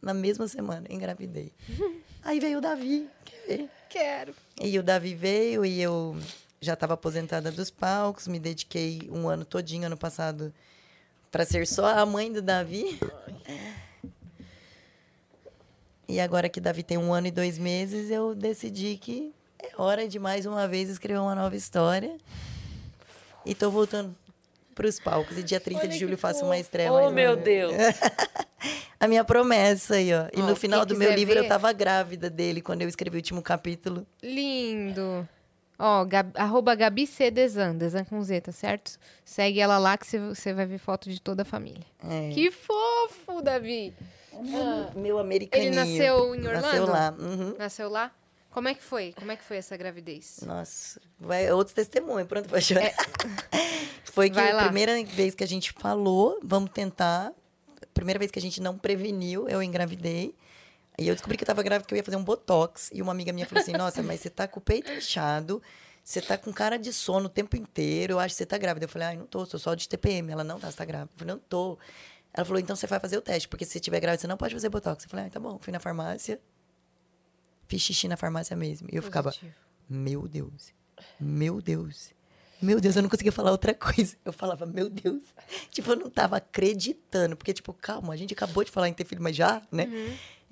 [0.00, 1.52] Na mesma semana, engravidei.
[2.22, 3.08] Aí veio o Davi.
[3.24, 3.70] Quer ver?
[3.88, 4.34] Quero.
[4.60, 6.16] E o Davi veio e eu
[6.62, 10.54] já estava aposentada dos palcos, me dediquei um ano todinho ano passado
[11.30, 12.98] para ser só a mãe do Davi.
[16.08, 20.06] E agora que Davi tem um ano e dois meses, eu decidi que é hora
[20.06, 22.16] de mais uma vez escrever uma nova história.
[23.44, 24.14] E tô voltando
[24.74, 25.36] para os palcos.
[25.38, 26.92] E dia 30 de julho faço uma estreia.
[26.92, 27.44] Oh, uma meu vez.
[27.44, 27.72] Deus.
[29.00, 30.28] A minha promessa aí, ó.
[30.32, 33.16] E Ó, no final do meu livro eu ver- tava grávida dele quando eu escrevi
[33.16, 34.06] o último capítulo.
[34.22, 35.28] Lindo.
[35.78, 37.30] Ó, Gab, arroba Gabi C.
[37.30, 38.98] Desan, Desan com Z, tá certo?
[39.24, 41.84] Segue ela lá que você- vai ver foto de toda a família.
[42.08, 42.30] É.
[42.30, 43.92] Que fofo, Davi.
[44.94, 45.68] Meu americaninho.
[45.68, 46.92] Ele nasceu em Nasceu Orlando?
[46.92, 47.14] lá.
[47.18, 47.54] Uhum.
[47.58, 48.10] Nasceu lá?
[48.50, 49.14] Como é que foi?
[49.18, 50.40] Como é que foi essa gravidez?
[50.46, 52.92] Nossa, vai outro testemunho, pronto pra chorar.
[54.04, 54.64] Foi que Vai a lá.
[54.64, 57.32] primeira vez que a gente falou, vamos tentar.
[57.94, 60.34] Primeira vez que a gente não preveniu, eu engravidei.
[60.98, 62.90] E eu descobri que eu tava grávida, que eu ia fazer um botox.
[62.92, 65.62] E uma amiga minha falou assim: Nossa, mas você tá com o peito inchado,
[66.04, 68.84] você tá com cara de sono o tempo inteiro, eu acho que você tá grávida.
[68.84, 70.30] Eu falei: Ai, não tô, sou só de TPM.
[70.30, 71.10] Ela não tá, você tá grávida.
[71.14, 71.78] Eu falei: Não tô.
[72.34, 74.36] Ela falou: Então você vai fazer o teste, porque se você tiver grávida, você não
[74.36, 75.04] pode fazer botox.
[75.04, 75.58] Eu falei: Ah, tá bom.
[75.58, 76.40] Fui na farmácia,
[77.66, 78.88] fiz xixi na farmácia mesmo.
[78.92, 79.54] E eu ficava: Positivo.
[79.88, 80.72] Meu Deus,
[81.18, 82.12] meu Deus.
[82.62, 84.16] Meu Deus, eu não conseguia falar outra coisa.
[84.24, 85.20] Eu falava, meu Deus.
[85.70, 87.36] Tipo, eu não tava acreditando.
[87.36, 89.88] Porque, tipo, calma, a gente acabou de falar em ter filho, mas já, né?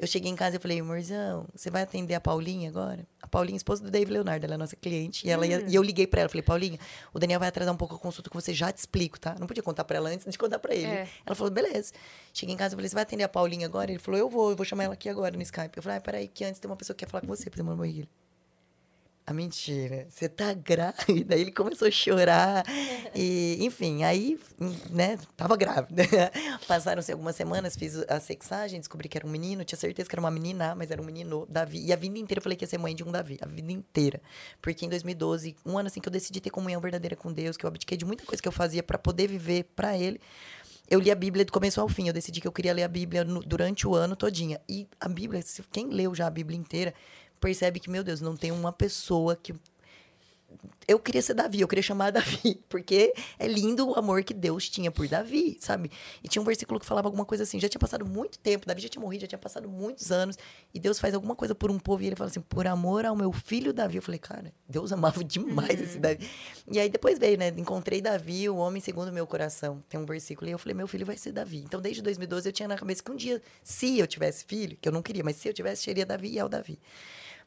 [0.01, 3.07] Eu cheguei em casa e falei, amorzão, você vai atender a Paulinha agora?
[3.21, 5.27] A Paulinha, esposa do Dave Leonardo, ela é nossa cliente.
[5.27, 6.79] E, ela ia- e eu liguei pra ela, falei, Paulinha,
[7.13, 9.37] o Daniel vai atrasar um pouco a consulta com você, já te explico, tá?
[9.39, 10.87] Não podia contar pra ela antes de contar pra ele.
[10.87, 11.09] É.
[11.27, 11.93] Ela falou, beleza.
[12.33, 13.91] Cheguei em casa e falei, você vai atender a Paulinha agora?
[13.91, 15.77] Ele falou, eu vou, eu vou chamar ela aqui agora no Skype.
[15.77, 17.57] Eu falei, ah, peraí, que antes tem uma pessoa que quer falar com você, pra
[17.59, 18.09] você mandar ele.
[19.31, 21.37] A mentira, você tá grávida.
[21.37, 22.65] Aí ele começou a chorar.
[23.15, 24.37] E, enfim, aí,
[24.91, 26.03] né, tava grávida.
[26.67, 29.65] Passaram-se algumas semanas, fiz a sexagem, descobri que era um menino.
[29.65, 31.79] Tinha certeza que era uma menina, mas era um menino, Davi.
[31.87, 33.39] E a vida inteira eu falei que ia ser mãe de um Davi.
[33.41, 34.21] A vida inteira.
[34.61, 37.65] Porque em 2012, um ano assim que eu decidi ter comunhão verdadeira com Deus, que
[37.65, 40.21] eu abdiquei de muita coisa que eu fazia para poder viver para Ele.
[40.91, 42.09] Eu li a Bíblia do começo ao fim.
[42.09, 44.61] Eu decidi que eu queria ler a Bíblia no- durante o ano todinha.
[44.69, 46.93] E a Bíblia, quem leu já a Bíblia inteira,
[47.41, 49.55] percebe que, meu Deus, não tem uma pessoa que
[50.87, 54.69] eu queria ser Davi, eu queria chamar Davi, porque é lindo o amor que Deus
[54.69, 55.91] tinha por Davi, sabe?
[56.23, 58.81] E tinha um versículo que falava alguma coisa assim: já tinha passado muito tempo, Davi
[58.81, 60.37] já tinha morrido, já tinha passado muitos anos,
[60.75, 63.15] e Deus faz alguma coisa por um povo, e ele fala assim: por amor ao
[63.15, 63.97] meu filho Davi.
[63.97, 66.29] Eu falei, cara, Deus amava demais esse Davi.
[66.71, 67.49] E aí depois veio, né?
[67.57, 69.83] Encontrei Davi, o homem segundo o meu coração.
[69.89, 71.59] Tem um versículo, e eu falei: meu filho vai ser Davi.
[71.59, 74.89] Então desde 2012 eu tinha na cabeça que um dia, se eu tivesse filho, que
[74.89, 76.79] eu não queria, mas se eu tivesse, seria Davi e é o Davi.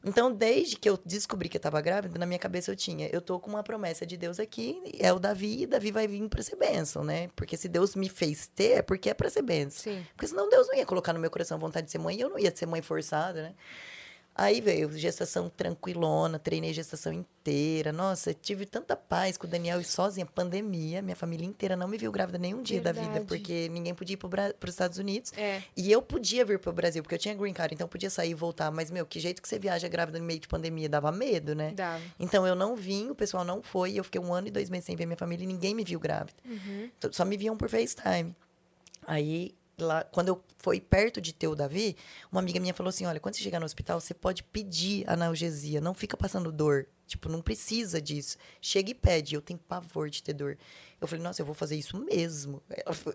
[0.06, 3.22] Então, desde que eu descobri que eu tava grávida, na minha cabeça eu tinha, eu
[3.22, 6.44] tô com uma promessa de Deus aqui, é o Davi, e Davi vai vir pra
[6.44, 7.30] ser bênção, né?
[7.36, 9.94] Porque se Deus me fez ter, é porque é pra ser bênção.
[9.94, 10.06] Sim.
[10.14, 12.30] Porque senão Deus não ia colocar no meu coração vontade de ser mãe, e eu
[12.30, 13.54] não ia ser mãe forçada, né?
[14.36, 17.94] Aí veio gestação tranquilona, treinei gestação inteira.
[17.94, 21.04] Nossa, tive tanta paz com o Daniel e sozinha, pandemia.
[21.04, 23.26] Minha família inteira não me viu grávida nenhum dia da vida, Verdade.
[23.26, 25.32] porque ninguém podia ir para os Estados Unidos.
[25.38, 25.62] É.
[25.78, 28.32] E eu podia vir pro Brasil, porque eu tinha green card, então eu podia sair
[28.32, 28.72] e voltar.
[28.72, 30.90] Mas, meu, que jeito que você viaja grávida no meio de pandemia?
[30.90, 31.72] Dava medo, né?
[31.76, 32.02] Dava.
[32.20, 34.68] Então eu não vim, o pessoal não foi, e eu fiquei um ano e dois
[34.68, 36.34] meses sem ver minha família e ninguém me viu grávida.
[36.98, 38.36] Então, Só me viam por FaceTime.
[39.06, 41.96] Aí, lá, quando eu fui perto de ter o Davi,
[42.32, 45.82] uma amiga minha falou assim: olha, quando você chegar no hospital, você pode pedir analgesia,
[45.82, 46.88] não fica passando dor.
[47.06, 48.38] Tipo, não precisa disso.
[48.62, 49.36] Chega e pede.
[49.36, 50.58] Eu tenho pavor de ter dor.
[51.00, 52.64] Eu falei, nossa, eu vou fazer isso mesmo.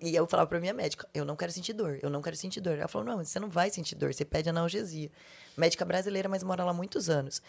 [0.03, 2.61] E eu falava pra minha médica, eu não quero sentir dor, eu não quero sentir
[2.61, 2.79] dor.
[2.79, 5.11] Ela falou, não, você não vai sentir dor, você pede analgesia.
[5.57, 7.43] Médica brasileira, mas mora lá muitos anos.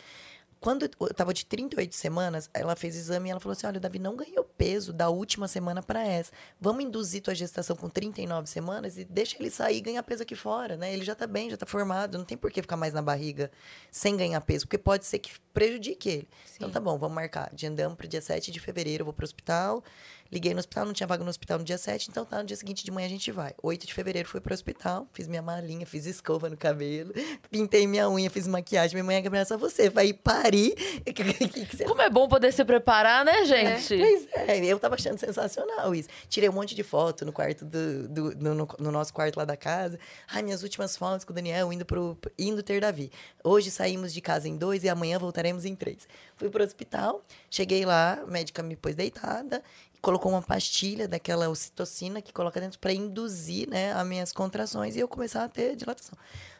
[0.59, 3.79] Quando eu tava de 38 semanas, ela fez exame e ela falou assim: olha, o
[3.79, 6.31] Davi não ganhou peso da última semana para essa.
[6.59, 10.35] Vamos induzir tua gestação com 39 semanas e deixa ele sair e ganhar peso aqui
[10.35, 10.93] fora, né?
[10.93, 13.49] Ele já tá bem, já tá formado, não tem por que ficar mais na barriga
[13.89, 16.27] sem ganhar peso, porque pode ser que prejudique ele.
[16.55, 17.49] Então tá bom, vamos marcar.
[17.53, 19.83] Agendamos pro dia 7 de fevereiro, eu vou pro hospital.
[20.31, 22.55] Liguei no hospital, não tinha vaga no hospital no dia 7, então tá, no dia
[22.55, 23.53] seguinte de manhã a gente vai.
[23.63, 27.11] 8 de fevereiro fui pro hospital, fiz minha malinha, fiz escova no cabelo,
[27.49, 28.95] pintei minha unha, fiz maquiagem.
[28.95, 30.75] Minha mãe é Gabriela, só você vai parir.
[31.87, 33.87] Como é bom poder se preparar, né, gente?
[33.97, 36.09] Pois é, eu tava achando sensacional isso.
[36.27, 39.45] Tirei um monte de foto no quarto do, do- no, no- no nosso quarto lá
[39.45, 39.97] da casa.
[40.31, 43.11] Ai, minhas últimas fotos com o Daniel indo pro indo ter Davi.
[43.43, 46.07] Hoje saímos de casa em dois e amanhã voltaremos em três.
[46.35, 49.61] Fui pro hospital, cheguei lá, a médica me pôs deitada,
[50.01, 54.99] colocou uma pastilha daquela ocitocina que coloca dentro para induzir, né, as minhas contrações e
[54.99, 56.17] eu começar a ter dilatação.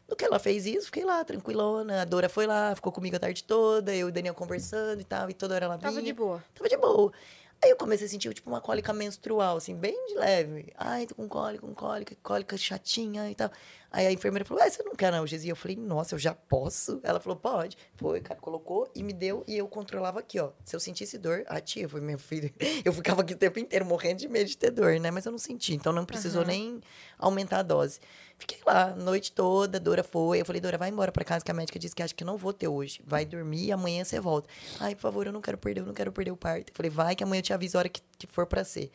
[0.07, 2.01] No que ela fez isso, fiquei lá, tranquilona.
[2.01, 5.03] A Dora foi lá, ficou comigo a tarde toda, eu e o Daniel conversando e
[5.03, 5.91] tal, e toda hora ela vinha.
[5.91, 6.43] Tava de boa.
[6.55, 7.13] Tava de boa.
[7.61, 10.71] Aí eu comecei a sentir, tipo, uma cólica menstrual, assim, bem de leve.
[10.77, 13.51] Ai, tô com cólica, com cólica, cólica chatinha e tal.
[13.91, 15.51] Aí a enfermeira falou, ah, você não quer analgesia?
[15.51, 17.01] Eu falei, nossa, eu já posso?
[17.03, 17.75] Ela falou, pode.
[17.95, 19.43] Foi, cara, colocou e me deu.
[19.47, 20.51] E eu controlava aqui, ó.
[20.63, 22.53] Se eu sentisse dor, ativo, meu filho.
[22.85, 25.11] Eu ficava aqui o tempo inteiro morrendo de medo de ter dor, né?
[25.11, 26.79] Mas eu não senti, então não precisou nem
[27.17, 27.99] aumentar a dose.
[28.39, 30.39] Fiquei lá, noite toda, a Dora foi.
[30.39, 32.37] Eu falei, Dora, vai embora pra casa, que a médica disse que acha que não
[32.37, 33.01] vou ter hoje.
[33.05, 34.47] Vai dormir e amanhã você volta.
[34.79, 36.69] Ai, por favor, eu não quero perder, eu não quero perder o parto.
[36.71, 38.89] Eu falei, vai, que amanhã eu te aviso a hora que, que for pra ser.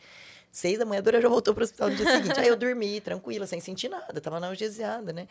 [0.51, 2.39] Seis da manhã, a Dora já voltou pro hospital no dia seguinte.
[2.39, 4.19] Aí eu dormi, tranquila, sem sentir nada.
[4.19, 5.27] Tava analgesiada, né?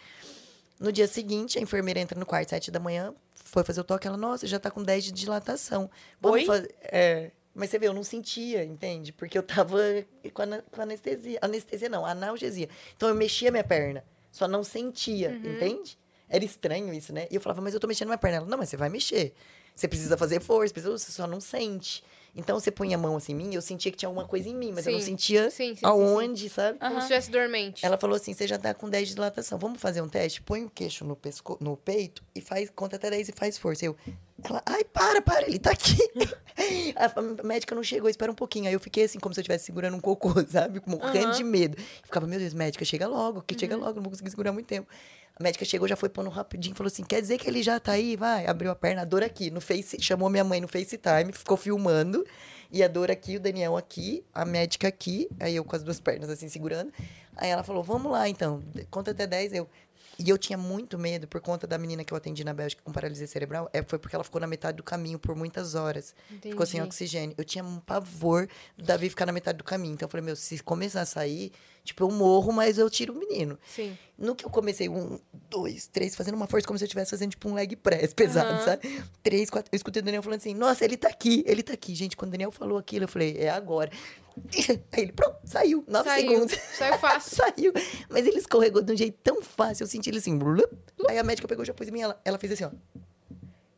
[0.78, 3.12] No dia seguinte, a enfermeira entra no quarto, sete da manhã,
[3.44, 4.06] foi fazer o toque.
[4.06, 5.90] Ela, nossa, já tá com 10 de dilatação.
[6.20, 6.46] Vamos Oi?
[6.46, 6.74] fazer.
[6.82, 7.30] É.
[7.54, 9.12] Mas você vê, eu não sentia, entende?
[9.12, 9.78] Porque eu tava
[10.32, 11.38] com, ana- com anestesia.
[11.40, 12.68] Anestesia não, analgesia.
[12.96, 15.96] Então eu mexia minha perna, só não sentia, entende?
[16.28, 17.28] Era estranho isso, né?
[17.30, 18.38] E eu falava, mas eu tô mexendo minha perna.
[18.38, 19.34] Ela, não, mas você vai mexer.
[19.74, 22.02] Você precisa fazer força, precisa- você só não sente.
[22.36, 24.54] Então você punha a mão assim em mim, eu sentia que tinha alguma coisa em
[24.54, 25.06] mim, mas eu não Sim.
[25.06, 26.78] sentia Sim, sim, sim, aonde, sabe?
[26.78, 27.86] Como se estivesse dormente.
[27.86, 29.58] Ela falou assim: você já tá com 10 de dilatação.
[29.58, 30.42] Vamos fazer um teste?
[30.42, 31.56] Põe o queixo no, pesco...
[31.60, 33.84] no peito e faz, conta até 10 e faz força.
[33.84, 33.96] Eu,
[34.42, 35.96] ela, ai, para, para, ele tá aqui.
[36.96, 38.66] a médica não chegou, espera um pouquinho.
[38.66, 40.82] Aí eu fiquei assim, como se eu estivesse segurando um cocô, sabe?
[40.86, 41.76] Morrendo de medo.
[41.78, 44.66] Eu ficava, meu Deus, médica, chega logo, que chega logo, não vou conseguir segurar muito
[44.66, 44.88] tempo.
[45.36, 47.92] A médica chegou, já foi pondo rapidinho, falou assim: quer dizer que ele já tá
[47.92, 48.14] aí?
[48.16, 51.56] Vai, abriu a perna, a dor aqui, no Face, chamou minha mãe no FaceTime, ficou
[51.56, 52.24] filmando.
[52.70, 56.00] E a Dora aqui, o Daniel aqui, a médica aqui, aí eu com as duas
[56.00, 56.92] pernas assim segurando.
[57.36, 59.52] Aí ela falou: vamos lá então, conta até 10.
[59.52, 59.68] Eu,
[60.18, 62.92] E eu tinha muito medo por conta da menina que eu atendi na Bélgica com
[62.92, 63.68] paralisia cerebral.
[63.72, 66.14] É, foi porque ela ficou na metade do caminho por muitas horas.
[66.40, 66.88] Ficou sem Entendi.
[66.88, 67.34] oxigênio.
[67.36, 69.94] Eu tinha um pavor do Davi ficar na metade do caminho.
[69.94, 71.52] Então eu falei, meu, se começar a sair,
[71.84, 73.58] tipo, eu morro, mas eu tiro o menino.
[73.68, 73.96] Sim.
[74.16, 75.18] No que eu comecei, um,
[75.50, 78.50] dois, três, fazendo uma força como se eu estivesse fazendo, tipo, um leg press pesado,
[78.54, 78.64] Aham.
[78.64, 79.02] sabe?
[79.22, 79.68] Três, quatro.
[79.72, 81.94] Eu escutei o Daniel falando assim, nossa, ele tá aqui, ele tá aqui.
[81.94, 83.90] Gente, quando o Daniel falou aquilo, eu falei, é agora.
[84.92, 85.84] Aí ele, pronto, saiu.
[85.86, 86.30] Nove Saiu.
[86.30, 86.58] segundos.
[86.76, 87.36] Saiu fácil.
[87.36, 87.72] Saiu.
[88.08, 89.84] Mas ele escorregou de um jeito tão fácil.
[89.84, 90.36] Eu senti ele assim.
[90.36, 90.72] blup.
[91.08, 92.00] Aí a médica pegou, já pôs em mim.
[92.00, 92.70] Ela, ela fez assim, ó.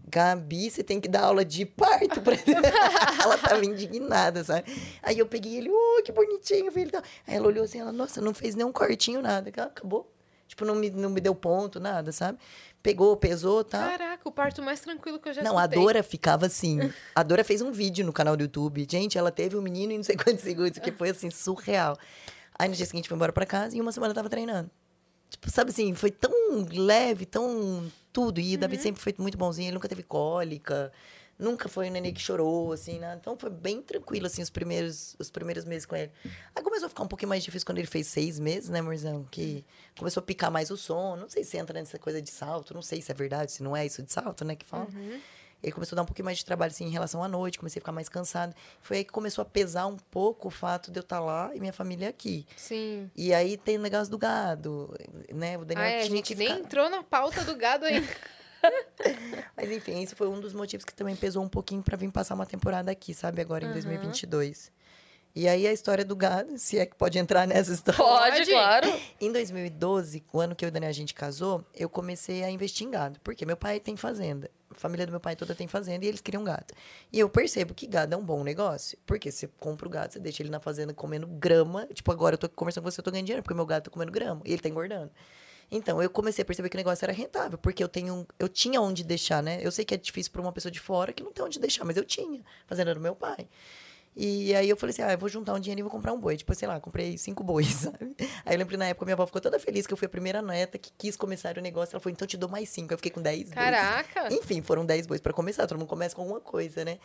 [0.09, 2.37] Gabi, você tem que dar aula de parto pra
[3.23, 4.65] Ela tava indignada, sabe?
[5.03, 6.91] Aí eu peguei ele, oh, que bonitinho, filho.
[7.27, 9.51] Aí ela olhou assim, ela, nossa, não fez nenhum cortinho, nada.
[9.51, 10.13] Acabou.
[10.47, 12.39] Tipo, não me, não me deu ponto, nada, sabe?
[12.81, 13.91] Pegou, pesou, tá?
[13.91, 15.83] Caraca, o parto mais tranquilo que eu já Não, a escutei.
[15.83, 16.79] Dora ficava assim.
[17.15, 18.87] A Dora fez um vídeo no canal do YouTube.
[18.89, 21.99] Gente, ela teve um menino em não sei quantos segundos, que foi assim, surreal.
[22.57, 24.71] Aí no dia seguinte foi embora pra casa e uma semana eu tava treinando.
[25.29, 26.31] Tipo, sabe assim, foi tão
[26.73, 28.41] leve, tão tudo.
[28.41, 30.91] E o Davi sempre foi muito bonzinho, ele nunca teve cólica.
[31.39, 33.19] Nunca foi um neném que chorou, assim, nada.
[33.21, 36.11] Então foi bem tranquilo, assim, os primeiros, os primeiros meses com ele.
[36.55, 39.23] Aí começou a ficar um pouquinho mais difícil quando ele fez seis meses, né, amorzão?
[39.31, 39.62] Que
[39.99, 41.21] começou a picar mais o sono.
[41.21, 43.77] Não sei se entra nessa coisa de salto, não sei se é verdade, se não
[43.77, 44.87] é isso de salto, né, que fala.
[45.63, 47.59] Ele começou a dar um pouquinho mais de trabalho, assim, em relação à noite.
[47.59, 48.55] Comecei a ficar mais cansado.
[48.81, 51.61] Foi aí que começou a pesar um pouco o fato de eu estar lá e
[51.61, 52.47] minha família aqui.
[52.57, 53.11] Sim.
[53.17, 54.95] E aí tem o negócio do gado,
[55.33, 55.59] né?
[55.59, 56.61] O Daniel Ah, é, a gente nem ficar...
[56.61, 58.07] entrou na pauta do gado ainda.
[59.57, 62.35] Mas enfim, isso foi um dos motivos que também pesou um pouquinho pra vir passar
[62.35, 63.41] uma temporada aqui, sabe?
[63.41, 64.71] Agora em 2022.
[65.37, 68.03] E aí a história do gado, se é que pode entrar nessa história.
[68.03, 68.51] Pode, Pode.
[68.51, 69.01] claro.
[69.20, 72.51] Em 2012, o ano que eu e o Daniel a gente casou, eu comecei a
[72.51, 73.20] investir em gado.
[73.22, 74.51] Porque meu pai tem fazenda.
[74.70, 76.72] A família do meu pai toda tem fazenda e eles criam gado.
[77.12, 78.97] E eu percebo que gado é um bom negócio.
[79.05, 81.87] Porque você compra o gado, você deixa ele na fazenda comendo grama.
[81.93, 83.91] Tipo, agora eu tô conversando com você, eu tô ganhando dinheiro, porque meu gado tá
[83.91, 84.41] comendo grama.
[84.43, 85.11] E ele tá engordando.
[85.70, 88.80] Então, eu comecei a perceber que o negócio era rentável, porque eu tenho, eu tinha
[88.80, 89.59] onde deixar, né?
[89.61, 91.84] Eu sei que é difícil para uma pessoa de fora que não tem onde deixar,
[91.84, 93.47] mas eu tinha, fazenda do meu pai.
[94.19, 96.19] E aí eu falei assim, ah, eu vou juntar um dinheiro e vou comprar um
[96.19, 96.37] boi.
[96.39, 98.14] Tipo, sei lá, comprei cinco bois, sabe?
[98.47, 100.09] Aí eu lembro que na época minha avó ficou toda feliz que eu fui a
[100.09, 101.95] primeira neta que quis começar o negócio.
[101.95, 102.95] Ela falou, então eu te dou mais cinco.
[102.95, 103.55] Eu fiquei com dez bois.
[103.55, 104.33] Caraca!
[104.35, 106.99] Enfim, foram 10 bois para começar, todo mundo começa com alguma coisa, né?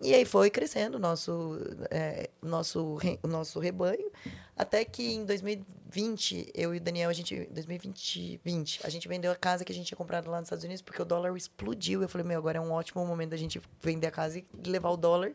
[0.00, 1.58] E aí foi crescendo o nosso,
[1.90, 4.10] é, nosso, re- nosso rebanho,
[4.56, 9.30] até que em 2020, eu e o Daniel, a gente, 2020, 20, a gente vendeu
[9.30, 12.02] a casa que a gente tinha comprado lá nos Estados Unidos, porque o dólar explodiu.
[12.02, 14.90] Eu falei, meu, agora é um ótimo momento da gente vender a casa e levar
[14.90, 15.32] o dólar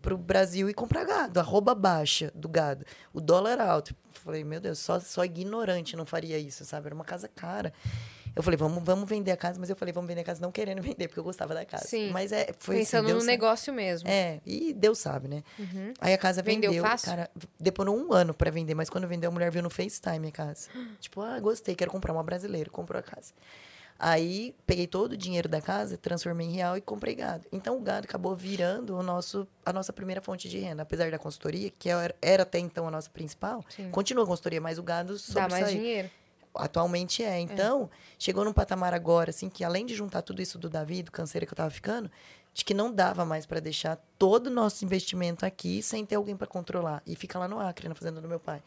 [0.00, 2.84] pro Brasil e comprar gado, arroba baixa do gado.
[3.12, 3.90] O dólar alto.
[4.14, 6.86] Eu falei, meu Deus, só, só ignorante não faria isso, sabe?
[6.86, 7.72] Era uma casa cara.
[8.36, 10.52] Eu falei, vamos, vamos vender a casa, mas eu falei, vamos vender a casa não
[10.52, 11.86] querendo vender, porque eu gostava da casa.
[11.86, 12.10] Sim.
[12.12, 13.32] Mas é, foi Pensando assim, no sabe.
[13.32, 14.08] negócio mesmo.
[14.08, 15.42] É, e Deus sabe, né?
[15.58, 15.92] Uhum.
[16.00, 16.84] Aí a casa Vendeu vendeu.
[16.84, 17.08] fácil?
[17.10, 20.32] Cara, demorou um ano pra vender, mas quando vendeu, a mulher viu no FaceTime a
[20.32, 20.68] casa.
[21.00, 22.70] tipo, ah, gostei, quero comprar uma brasileira.
[22.70, 23.32] Comprou a casa.
[23.98, 27.44] Aí peguei todo o dinheiro da casa, transformei em real e comprei gado.
[27.50, 30.82] Então o gado acabou virando o nosso, a nossa primeira fonte de renda.
[30.82, 33.90] Apesar da consultoria, que era, era até então a nossa principal, Sim.
[33.90, 35.74] continua a consultoria, mas o gado Dá mais sobressai.
[35.74, 36.10] dinheiro.
[36.54, 37.38] Atualmente é.
[37.40, 41.12] Então, chegou num patamar agora, assim, que além de juntar tudo isso do Davi, do
[41.12, 42.10] canseira que eu tava ficando,
[42.54, 46.36] de que não dava mais para deixar todo o nosso investimento aqui sem ter alguém
[46.36, 47.02] para controlar.
[47.06, 48.62] E fica lá no Acre, na fazenda do meu pai.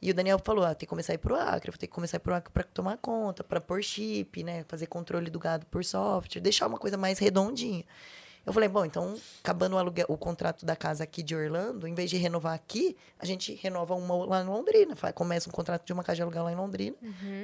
[0.00, 1.92] E o Daniel falou: ah, tem que começar a ir pro Acre, vou ter que
[1.92, 4.64] começar a ir pro Acre para tomar conta, para pôr chip, né?
[4.68, 7.84] Fazer controle do gado por software, deixar uma coisa mais redondinha.
[8.46, 11.94] Eu falei, bom, então, acabando o, aluguel, o contrato da casa aqui de Orlando, em
[11.94, 14.94] vez de renovar aqui, a gente renova uma lá em Londrina.
[15.12, 16.96] Começa um contrato de uma casa de aluguel lá em Londrina.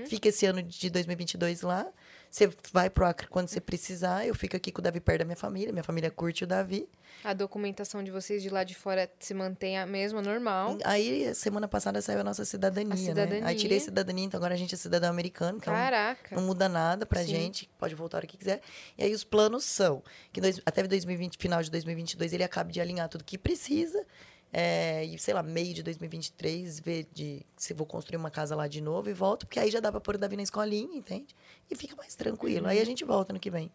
[0.06, 1.88] Fica esse ano de 2022 lá.
[2.32, 4.26] Você vai pro Acre quando você precisar.
[4.26, 5.70] Eu fico aqui com o Davi perto da minha família.
[5.70, 6.88] Minha família curte o Davi.
[7.22, 10.78] A documentação de vocês de lá de fora se mantém a mesma, normal.
[10.82, 13.02] Aí, semana passada, saiu a nossa cidadania, A né?
[13.04, 13.46] cidadania.
[13.46, 15.58] Aí tirei a cidadania, então agora a gente é cidadão americano.
[15.58, 16.34] Então Caraca.
[16.34, 17.26] não muda nada pra Sim.
[17.28, 18.62] gente, pode voltar a hora que quiser.
[18.96, 20.02] E aí os planos são
[20.32, 24.06] que dois- até 2020, final de 2022, ele acabe de alinhar tudo que precisa.
[24.52, 28.68] É, e, sei lá, meio de 2023, ver de se vou construir uma casa lá
[28.68, 31.34] de novo e volto, porque aí já dá pra pôr o Davi na escolinha, entende?
[31.70, 32.64] E fica mais tranquilo.
[32.66, 32.70] Uhum.
[32.70, 33.70] Aí a gente volta no que vem.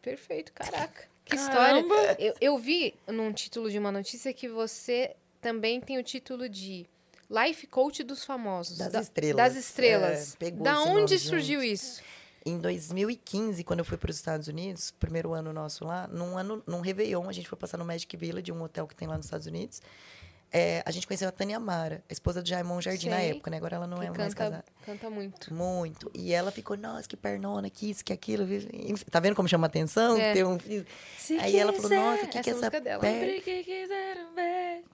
[0.00, 1.08] Perfeito, caraca.
[1.24, 1.94] Que Caramba!
[1.94, 2.16] história.
[2.18, 6.86] Eu, eu vi num título de uma notícia que você também tem o título de
[7.30, 8.78] Life Coach dos Famosos.
[8.78, 9.36] Das Da- estrelas.
[9.36, 10.32] Das estrelas.
[10.34, 11.72] É, pegou da onde surgiu gente.
[11.72, 12.02] isso?
[12.44, 16.62] Em 2015, quando eu fui para os Estados Unidos, primeiro ano nosso lá, num ano,
[16.66, 19.26] num Réveillon, a gente foi passar no Magic Village, um hotel que tem lá nos
[19.26, 19.80] Estados Unidos.
[20.54, 23.56] É, a gente conheceu a Tânia Amara, a esposa do Jaimon Jardim na época, né?
[23.56, 24.64] Agora ela não é mais canta, casada.
[24.84, 25.54] canta muito.
[25.54, 26.10] Muito.
[26.12, 28.46] E ela ficou, nossa, que pernona, que isso, que aquilo.
[29.10, 30.18] Tá vendo como chama atenção?
[30.18, 30.34] É.
[30.34, 30.58] Tem um...
[31.16, 33.02] Se Aí ela falou, quiser, nossa, o que, essa que é essa música dela.
[33.02, 34.84] Sempre que quiseram ver.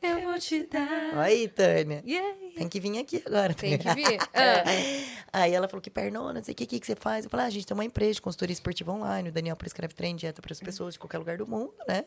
[0.00, 1.18] Eu vou te dar.
[1.18, 2.02] Aí, Tânia.
[2.06, 2.36] Yeah.
[2.56, 3.52] Tem que vir aqui agora.
[3.54, 4.18] Tem que vir.
[5.30, 7.24] Ah, Aí ela falou que pernona, não sei o que, que, que você faz.
[7.24, 9.28] Eu falei, ah, a gente tem uma empresa de consultoria esportiva online.
[9.28, 12.04] O Daniel prescreve treino, dieta para as pessoas de qualquer lugar do mundo, né?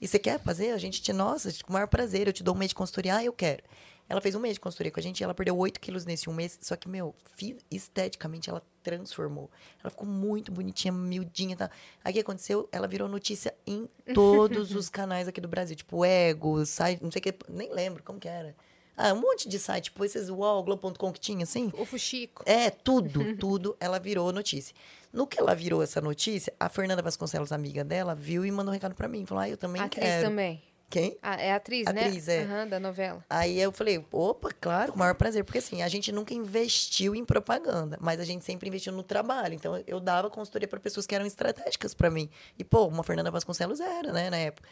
[0.00, 0.72] E você quer fazer?
[0.72, 2.26] A gente te, nossa, com o maior prazer.
[2.26, 3.16] Eu te dou um mês de consultoria.
[3.16, 3.62] Ah, eu quero.
[4.08, 6.30] Ela fez um mês de consultoria com a gente e ela perdeu 8 quilos nesse
[6.30, 6.58] um mês.
[6.62, 7.14] Só que, meu,
[7.70, 9.50] esteticamente ela transformou.
[9.82, 11.68] Ela ficou muito bonitinha, miudinha tal.
[12.02, 12.68] Aí o que aconteceu?
[12.72, 15.76] Ela virou notícia em todos os canais aqui do Brasil.
[15.76, 18.54] Tipo, Ego, site, não sei o que, nem lembro como que era.
[18.96, 21.70] Ah, um monte de site, tipo esses UOL, Globo.com que tinha, assim.
[21.78, 22.42] o Fuxico.
[22.44, 24.74] É, tudo, tudo, ela virou notícia.
[25.12, 28.74] No que ela virou essa notícia, a Fernanda Vasconcelos, amiga dela, viu e mandou um
[28.74, 29.24] recado pra mim.
[29.24, 30.28] Falou, ah, eu também Atriz quero.
[30.28, 30.60] também.
[30.90, 31.18] Quem?
[31.22, 32.06] Ah, é atriz, né?
[32.06, 32.44] Atriz, é.
[32.44, 33.22] Aham, da novela.
[33.28, 35.44] Aí eu falei, opa, claro, o maior prazer.
[35.44, 39.54] Porque assim, a gente nunca investiu em propaganda, mas a gente sempre investiu no trabalho.
[39.54, 42.30] Então eu dava consultoria para pessoas que eram estratégicas para mim.
[42.58, 44.66] E, pô, uma Fernanda Vasconcelos era, né, na época.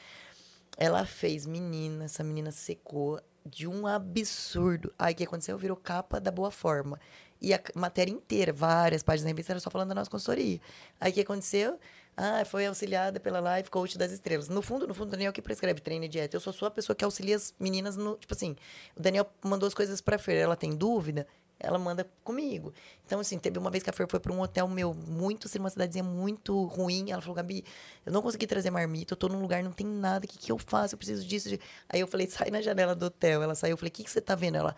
[0.78, 4.92] Ela fez, menina, essa menina secou de um absurdo.
[4.98, 5.56] Aí o que aconteceu?
[5.58, 6.98] Virou capa da boa forma.
[7.40, 10.58] E a matéria inteira, várias páginas da revista, era só falando da nossa consultoria.
[10.98, 11.78] Aí o que aconteceu?
[12.16, 14.48] Ah, foi auxiliada pela Life Coach das Estrelas.
[14.48, 16.34] No fundo, no fundo, o Daniel que prescreve treino e dieta.
[16.34, 18.16] Eu sou só a pessoa que auxilia as meninas no.
[18.16, 18.56] Tipo assim,
[18.96, 20.36] o Daniel mandou as coisas pra Fer.
[20.36, 21.26] Ela tem dúvida,
[21.60, 22.72] ela manda comigo.
[23.04, 25.58] Então, assim, teve uma vez que a Fer foi pra um hotel meu, muito, assim,
[25.58, 27.10] uma cidadezinha muito ruim.
[27.10, 27.62] Ela falou, Gabi,
[28.06, 30.50] eu não consegui trazer marmita, eu tô num lugar, não tem nada, o que, que
[30.50, 30.94] eu faço?
[30.94, 31.50] Eu preciso disso.
[31.50, 33.42] de-" Aí eu falei, sai na janela do hotel.
[33.42, 34.56] Ela saiu, eu falei, o que, que você tá vendo?
[34.56, 34.74] Ela.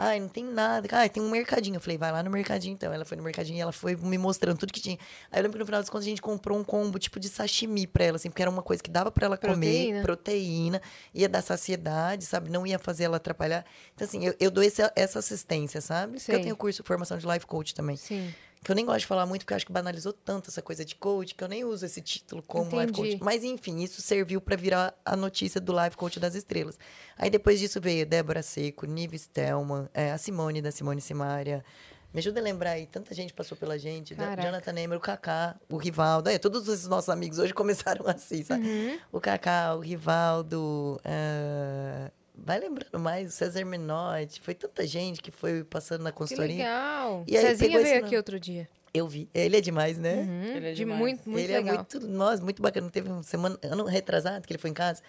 [0.00, 0.86] Ai, não tem nada.
[0.92, 1.74] Ai, tem um mercadinho.
[1.76, 2.92] Eu falei, vai lá no mercadinho então.
[2.92, 4.96] Ela foi no mercadinho e ela foi me mostrando tudo que tinha.
[5.32, 7.28] Aí eu lembro que no final das contas a gente comprou um combo tipo de
[7.28, 9.86] sashimi pra ela, assim, porque era uma coisa que dava pra ela Proteína.
[9.98, 10.80] comer, proteína,
[11.12, 12.48] ia dar saciedade, sabe?
[12.48, 13.64] Não ia fazer ela atrapalhar.
[13.94, 16.12] Então, assim, eu, eu dou esse- essa assistência, sabe?
[16.12, 16.34] Porque Sei.
[16.36, 17.96] eu tenho curso de formação de life coach também.
[17.96, 18.32] Sim.
[18.62, 20.84] Que eu nem gosto de falar muito, porque eu acho que banalizou tanto essa coisa
[20.84, 23.10] de coach, que eu nem uso esse título como life Entendi.
[23.12, 23.24] coach.
[23.24, 26.78] Mas, enfim, isso serviu para virar a notícia do Life Coach das Estrelas.
[27.16, 31.64] Aí, depois disso, veio Débora Seco, Nive Stelman, é, a Simone, da Simone Simaria.
[32.12, 34.14] Me ajuda a lembrar aí, tanta gente passou pela gente.
[34.14, 34.42] Caraca.
[34.42, 36.30] Jonathan Neymer, o Kaká, o Rivaldo.
[36.30, 39.00] É, todos esses nossos amigos hoje começaram assim, sabe?
[39.12, 41.00] O Kaká, o Rivaldo...
[41.04, 42.10] é,
[42.44, 44.40] Vai lembrando mais, o César Menotti.
[44.40, 46.56] Foi tanta gente que foi passando na Que consultoria.
[46.56, 47.24] legal.
[47.26, 48.68] E aí Cezinha veio aqui outro dia.
[48.94, 49.28] Eu vi.
[49.34, 50.14] Ele é demais, né?
[50.26, 50.98] Hum, Ele é de demais.
[50.98, 51.74] muito, muito ele legal.
[51.74, 52.88] é muito, nossa, muito bacana.
[52.90, 55.02] Teve uma semana, ano retrasado, que ele foi em casa.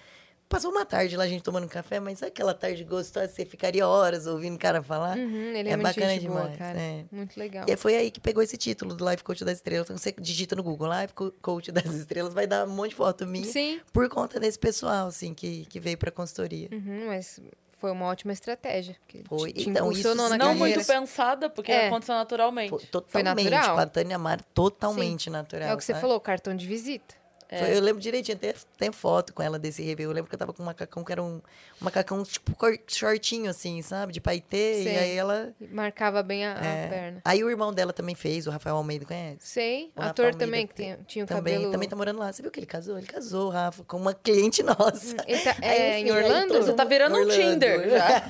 [0.49, 3.27] Passou uma tarde lá, a gente tomando café, mas sabe aquela tarde gostosa?
[3.27, 5.15] Você ficaria horas ouvindo o cara falar?
[5.15, 6.79] Uhum, ele é, É muito bacana gente boa, demais, cara.
[6.79, 7.05] é.
[7.11, 7.65] Muito legal.
[7.67, 9.85] E foi aí que pegou esse título do Life Coach das Estrelas.
[9.85, 12.95] Então você digita no Google, Life Co- Coach das Estrelas, vai dar um monte de
[12.95, 13.45] foto minha.
[13.45, 13.79] Sim.
[13.93, 16.67] Por conta desse pessoal, assim, que, que veio pra consultoria.
[16.71, 17.39] Uhum, mas
[17.77, 18.95] foi uma ótima estratégia.
[19.07, 19.53] que Foi.
[19.53, 20.53] Te, te Então, isso Não carreira.
[20.55, 21.87] muito pensada, porque É.
[21.89, 22.71] aconteceu naturalmente.
[22.71, 23.49] Foi totalmente.
[23.51, 23.75] natural.
[23.75, 25.69] Com a Tânia Mara, totalmente natural.
[25.69, 26.01] É o que você sabe?
[26.01, 27.18] falou, cartão de visita.
[27.49, 30.09] Foi- eu lembro direitinho, até tem foto com ela desse review.
[30.09, 31.41] Eu lembro que eu tava com um macacão que era um, um
[31.81, 32.55] macacão, tipo,
[32.87, 34.13] shortinho, assim, sabe?
[34.13, 34.83] De paetê.
[34.83, 34.93] Sei.
[34.93, 35.51] E aí ela.
[35.71, 36.87] Marcava bem a, a é.
[36.87, 37.21] perna.
[37.25, 39.37] Aí o irmão dela também fez, o Rafael Almeida, conhece?
[39.39, 41.71] Sei, O ator também, que fe- tinha, o também, cabelo...
[41.71, 42.31] também tá morando lá.
[42.31, 42.97] Você viu que ele casou?
[42.97, 45.15] Ele casou, Rafa, com uma cliente nossa.
[45.27, 46.53] Ele tá- Aí, é, em enfim, aí Orlando?
[46.53, 48.23] Você tá virando um Orlando, Tinder já.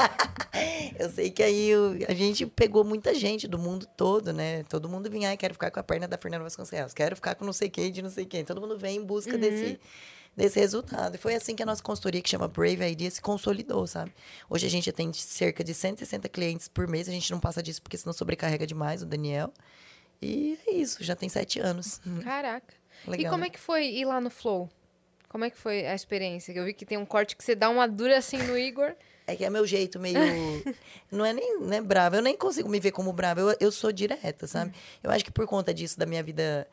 [0.97, 1.72] Eu sei que aí
[2.07, 4.63] a gente pegou muita gente do mundo todo, né?
[4.63, 7.45] Todo mundo vinha, ai, quero ficar com a perna da Fernanda Vasconcelos, quero ficar com
[7.45, 8.43] não sei quem de não sei quem.
[8.43, 9.39] Todo mundo vem em busca Uhum.
[9.39, 9.80] desse,
[10.38, 11.16] desse resultado.
[11.16, 14.14] E foi assim que a nossa consultoria, que chama Brave Idea, se consolidou, sabe?
[14.49, 17.82] Hoje a gente atende cerca de 160 clientes por mês, a gente não passa disso
[17.82, 19.51] porque senão sobrecarrega demais o Daniel.
[20.22, 21.99] E é isso, já tem sete anos.
[22.24, 22.74] Caraca.
[23.07, 23.47] e Legal, como né?
[23.47, 24.70] é que foi ir lá no Flow?
[25.30, 26.51] Como é que foi a experiência?
[26.51, 28.93] Eu vi que tem um corte que você dá uma dura assim no Igor.
[29.30, 30.18] É que é meu jeito meio.
[31.12, 32.16] não é nem né, brava.
[32.16, 33.39] Eu nem consigo me ver como brava.
[33.39, 34.74] Eu, eu sou direta, sabe?
[35.03, 36.68] Eu acho que por conta disso, da minha vida,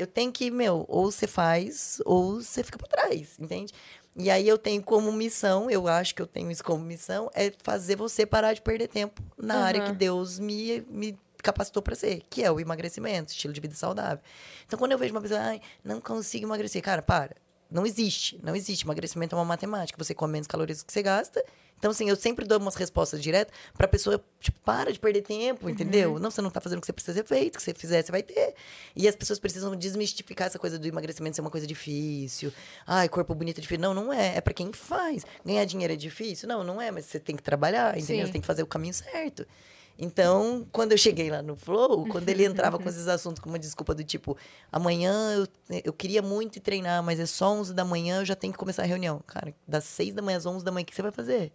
[0.00, 3.72] eu tenho que, meu, ou você faz, ou você fica pra trás, entende?
[4.16, 7.52] E aí eu tenho como missão, eu acho que eu tenho isso como missão, é
[7.62, 9.92] fazer você parar de perder tempo na área que.
[9.92, 14.24] Deus me, me capacitou para ser, que é o emagrecimento, estilo de vida saudável.
[14.66, 17.36] Então, quando eu vejo uma pessoa, ai, não consigo emagrecer, cara, para.
[17.70, 18.84] Não existe, não existe.
[18.84, 20.02] Emagrecimento é uma matemática.
[20.02, 21.44] Você come menos calorias do que você gasta.
[21.78, 25.68] Então, assim, eu sempre dou umas respostas diretas pra pessoa, tipo, para de perder tempo,
[25.70, 26.18] entendeu?
[26.18, 27.54] Não, você não tá fazendo o que você precisa ser feito.
[27.54, 28.54] O que você fizer, você vai ter.
[28.94, 32.52] E as pessoas precisam desmistificar essa coisa do emagrecimento ser uma coisa difícil.
[32.86, 33.80] Ai, corpo bonito é difícil.
[33.80, 34.36] Não, não é.
[34.36, 35.24] É pra quem faz.
[35.42, 36.46] Ganhar dinheiro é difícil?
[36.46, 36.90] Não, não é.
[36.90, 38.26] Mas você tem que trabalhar, entendeu?
[38.26, 38.26] Sim.
[38.26, 39.46] Você tem que fazer o caminho certo.
[39.98, 43.58] Então, quando eu cheguei lá no Flow, quando ele entrava com esses assuntos com uma
[43.58, 44.36] desculpa do tipo,
[44.72, 48.52] amanhã eu, eu queria muito treinar, mas é só 11 da manhã, eu já tenho
[48.52, 49.22] que começar a reunião.
[49.26, 51.52] Cara, das 6 da manhã às 11 da manhã, o que você vai fazer?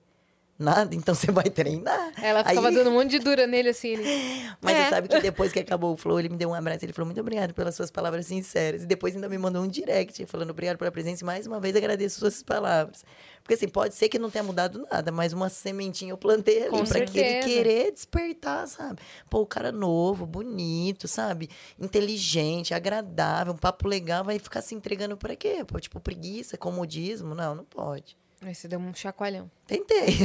[0.58, 2.14] Nada, então você vai treinar.
[2.22, 3.90] Ela ficava Aí- dando um monte de dura nele, assim.
[3.90, 4.04] Ele...
[4.62, 4.84] Mas É.
[4.86, 6.86] você sabe que depois que acabou o flow, ele me deu um abraço.
[6.86, 8.84] Ele falou, muito obrigado pelas suas palavras sinceras.
[8.84, 11.24] E depois ainda me mandou um direct, falando, obrigado pela presença.
[11.24, 13.04] E mais uma vez agradeço suas palavras.
[13.44, 16.70] Porque assim, pode ser que não tenha mudado nada, mas uma sementinha eu plantei ali
[16.72, 19.00] Com pra que ele querer despertar, sabe?
[19.30, 21.50] Pô, o cara novo, bonito, sabe?
[21.78, 25.64] Inteligente, agradável, um papo legal, vai ficar se entregando pra quê?
[25.68, 27.36] Pô, tipo, preguiça, comodismo?
[27.36, 28.18] Não, não pode.
[28.42, 29.50] Aí você deu um chacoalhão.
[29.66, 30.18] Tentei.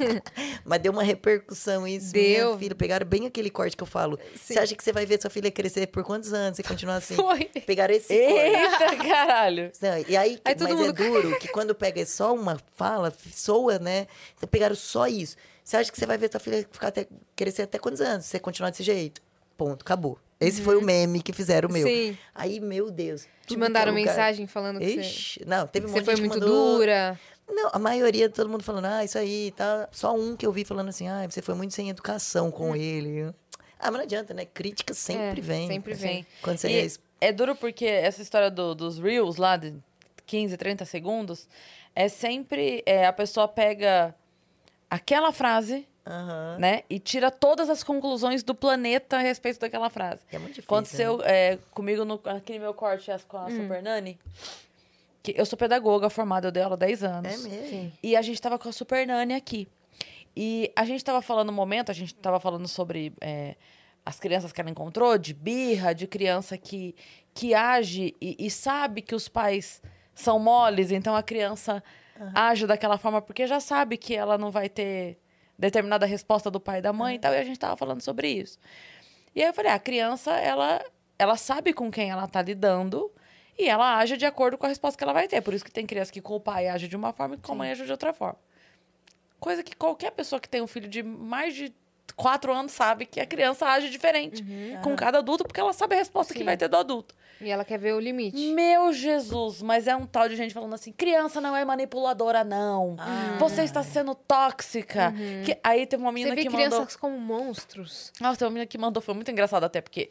[0.64, 2.10] Mas deu uma repercussão isso.
[2.10, 2.12] É.
[2.12, 2.46] Deu.
[2.48, 4.18] Minha filha, pegaram bem aquele corte que eu falo.
[4.34, 6.56] Você acha que você vai ver sua filha crescer por quantos anos?
[6.56, 7.14] Você continuar assim?
[7.14, 7.44] Foi.
[7.66, 8.32] Pegaram esse corte.
[8.32, 9.72] Eita, caralho.
[9.82, 13.78] Não, e aí, Aí mas mundo- é duro que quando pega só uma fala, soa,
[13.78, 14.06] né?
[14.36, 15.36] Então pegaram só isso.
[15.62, 17.06] Você acha que você vai ver sua filha ficar até,
[17.36, 18.24] crescer até quantos anos?
[18.24, 19.20] Se você continuar desse jeito?
[19.56, 20.18] Ponto, acabou.
[20.40, 21.84] Esse foi o meme que fizeram o meu.
[21.84, 21.92] Uhum.
[21.92, 22.18] Sim.
[22.32, 23.26] Aí, meu Deus.
[23.44, 26.38] Te mandaram é mensagem falando que você, Ixi, não, teve um você monte foi muito
[26.38, 27.18] mandou- dura.
[27.48, 29.88] Não, a maioria, todo mundo falando, ah, isso aí, tá.
[29.92, 33.24] Só um que eu vi falando assim, ah, você foi muito sem educação com ele.
[33.80, 34.44] Ah, mas não adianta, né?
[34.44, 35.66] Crítica sempre É, vem.
[35.68, 36.26] sempre vem.
[36.42, 39.74] Quando você E é é duro porque essa história do- dos Reels lá de
[40.26, 41.48] 15, 30 segundos
[41.94, 44.14] é sempre é, a pessoa pega
[44.90, 46.56] aquela frase, Aham.
[46.58, 46.82] né?
[46.88, 50.20] E tira todas as conclusões do planeta a respeito daquela frase.
[50.30, 50.74] É muito difícil.
[50.76, 51.24] Aconteceu né?
[51.52, 54.18] é, comigo no, aquele meu corte com a Super Nani.
[55.22, 57.46] Que eu sou pedagoga formada, eu dei aula há 10 anos.
[57.46, 57.68] É mesmo.
[57.68, 57.92] Sim.
[58.02, 59.68] E a gente tava com a Super Nani aqui.
[60.36, 63.56] E a gente tava falando no momento, a gente tava falando sobre é,
[64.06, 66.94] as crianças que ela encontrou, de birra, de criança que,
[67.34, 69.82] que age e, e sabe que os pais
[70.14, 71.82] são moles, então a criança
[72.34, 75.18] age daquela forma porque já sabe que ela não vai ter
[75.58, 78.28] determinada resposta do pai e da mãe e tal, e a gente tava falando sobre
[78.28, 78.58] isso.
[79.34, 80.82] E aí eu falei, ah, a criança, ela,
[81.18, 83.10] ela sabe com quem ela tá lidando
[83.58, 85.40] e ela age de acordo com a resposta que ela vai ter.
[85.42, 87.52] Por isso que tem criança que com o pai age de uma forma e com
[87.52, 88.38] a mãe age de outra forma.
[89.40, 91.72] Coisa que qualquer pessoa que tem um filho de mais de
[92.16, 94.44] quatro anos sabe que a criança age diferente
[94.82, 96.44] com cada adulto, porque ela sabe a resposta que Sim.
[96.44, 97.14] vai ter do adulto.
[97.40, 98.36] E ela quer ver o limite.
[98.52, 102.96] Meu Jesus, mas é um tal de gente falando assim: criança não é manipuladora, não.
[103.38, 105.14] Você está sendo tóxica.
[105.44, 106.98] Que- aí teve uma menina Você vê que crianças mandou.
[106.98, 108.12] como monstros.
[108.20, 110.10] Nossa, tem uma menina que mandou, foi muito engraçado até, porque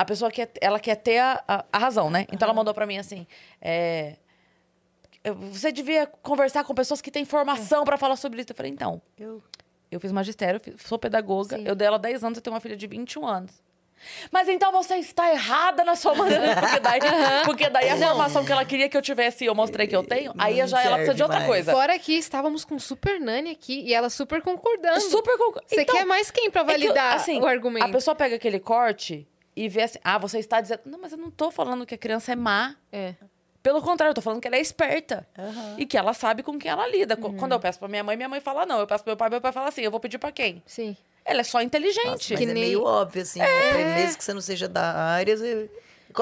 [0.00, 2.26] a pessoa quer, ela quer ter a, a, a razão, né?
[2.32, 3.26] Então ela mandou pra mim assim:
[3.60, 4.16] é,
[5.50, 8.52] você devia conversar com pessoas que têm formação pra falar sobre isso.
[8.52, 9.42] Eu falei, então, Eu...
[9.90, 11.64] eu fiz magistério, fiz- sou pedagoga, Sim.
[11.66, 13.52] eu dei ela 10 anos, eu tenho uma filha de 21 anos.
[14.32, 16.56] Mas então você está errada na sua maneira.
[16.58, 17.00] Porque daí,
[17.44, 20.02] porque daí a formação que ela queria que eu tivesse e eu mostrei que eu
[20.02, 21.50] tenho, aí Não já ela precisa de outra mais.
[21.50, 21.72] coisa.
[21.72, 25.02] Fora que estávamos com Super Nani aqui e ela super concordando.
[25.02, 27.84] Super concor- Você Então, quer mais quem pra É que, validar assim, o argumento?
[27.84, 30.80] A pessoa pega aquele corte e vê assim, ah, você está dizendo.
[30.86, 32.74] Não, mas eu não tô falando que a criança é má.
[32.92, 33.14] É.
[33.62, 35.26] Pelo contrário, eu tô falando que ela é esperta.
[35.38, 35.74] Aham.
[35.76, 37.18] E que ela sabe com quem ela lida.
[37.20, 37.36] Uhum.
[37.36, 38.78] Quando eu peço pra minha mãe, minha mãe fala não.
[38.80, 40.62] Eu peço pro meu pai, meu pai fala assim, eu vou pedir pra quem?
[40.64, 40.96] Sim.
[41.24, 42.06] Ela é só inteligente.
[42.06, 43.38] Nossa, mas Que é nem- meio óbvio, assim.
[43.40, 43.94] né?
[43.96, 45.70] Mesmo que você não seja da área, você...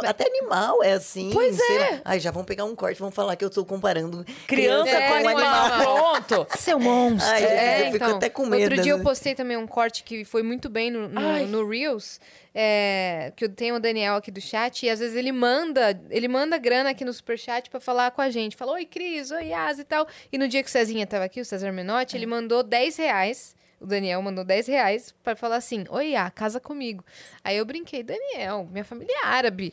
[0.04, 1.30] Até animal é assim.
[1.32, 1.90] Pois sei é.
[1.90, 2.00] lá.
[2.04, 5.14] Ai, já vão pegar um corte, vão falar que eu tô comparando Criança É, com
[5.14, 5.38] animal.
[5.38, 6.12] animal.
[6.26, 6.46] Pronto.
[6.58, 7.30] Seu monstro.
[7.32, 9.66] Ai, Jesus, é, eu fico então, até com medo, Outro dia eu postei também um
[9.66, 12.20] corte que foi muito bem no, no, no Reels.
[12.54, 16.28] é, que eu tenho o Daniel aqui do chat, e às vezes ele manda, ele
[16.28, 18.56] manda grana aqui no Superchat pra falar com a gente.
[18.56, 20.06] Falou, oi, Cris, oi, Yas e tal.
[20.32, 22.18] E no dia que o Cezinha tava aqui, o César Menotti, É.
[22.18, 23.56] ele mandou 10 reais.
[23.80, 27.04] O Daniel mandou 10 reais pra falar assim: Oi, Iá, casa comigo.
[27.44, 29.72] Aí eu brinquei, Daniel, minha família é árabe.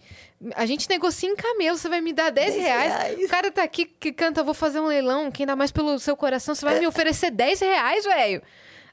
[0.56, 2.94] A gente negocia em camelo, você vai me dar 10, 10 reais.
[2.94, 3.26] reais.
[3.26, 6.15] O cara tá aqui que canta, vou fazer um leilão, quem dá mais pelo seu
[6.15, 8.41] coração, você vai me oferecer 10 reais, velho.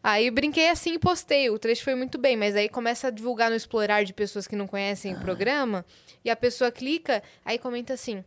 [0.03, 1.49] Aí eu brinquei assim e postei.
[1.49, 4.57] O trecho foi muito bem, mas aí começa a divulgar no explorar de pessoas que
[4.57, 5.85] não conhecem o programa.
[6.25, 8.25] E a pessoa clica, aí comenta assim: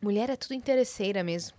[0.00, 1.56] mulher é tudo interesseira mesmo.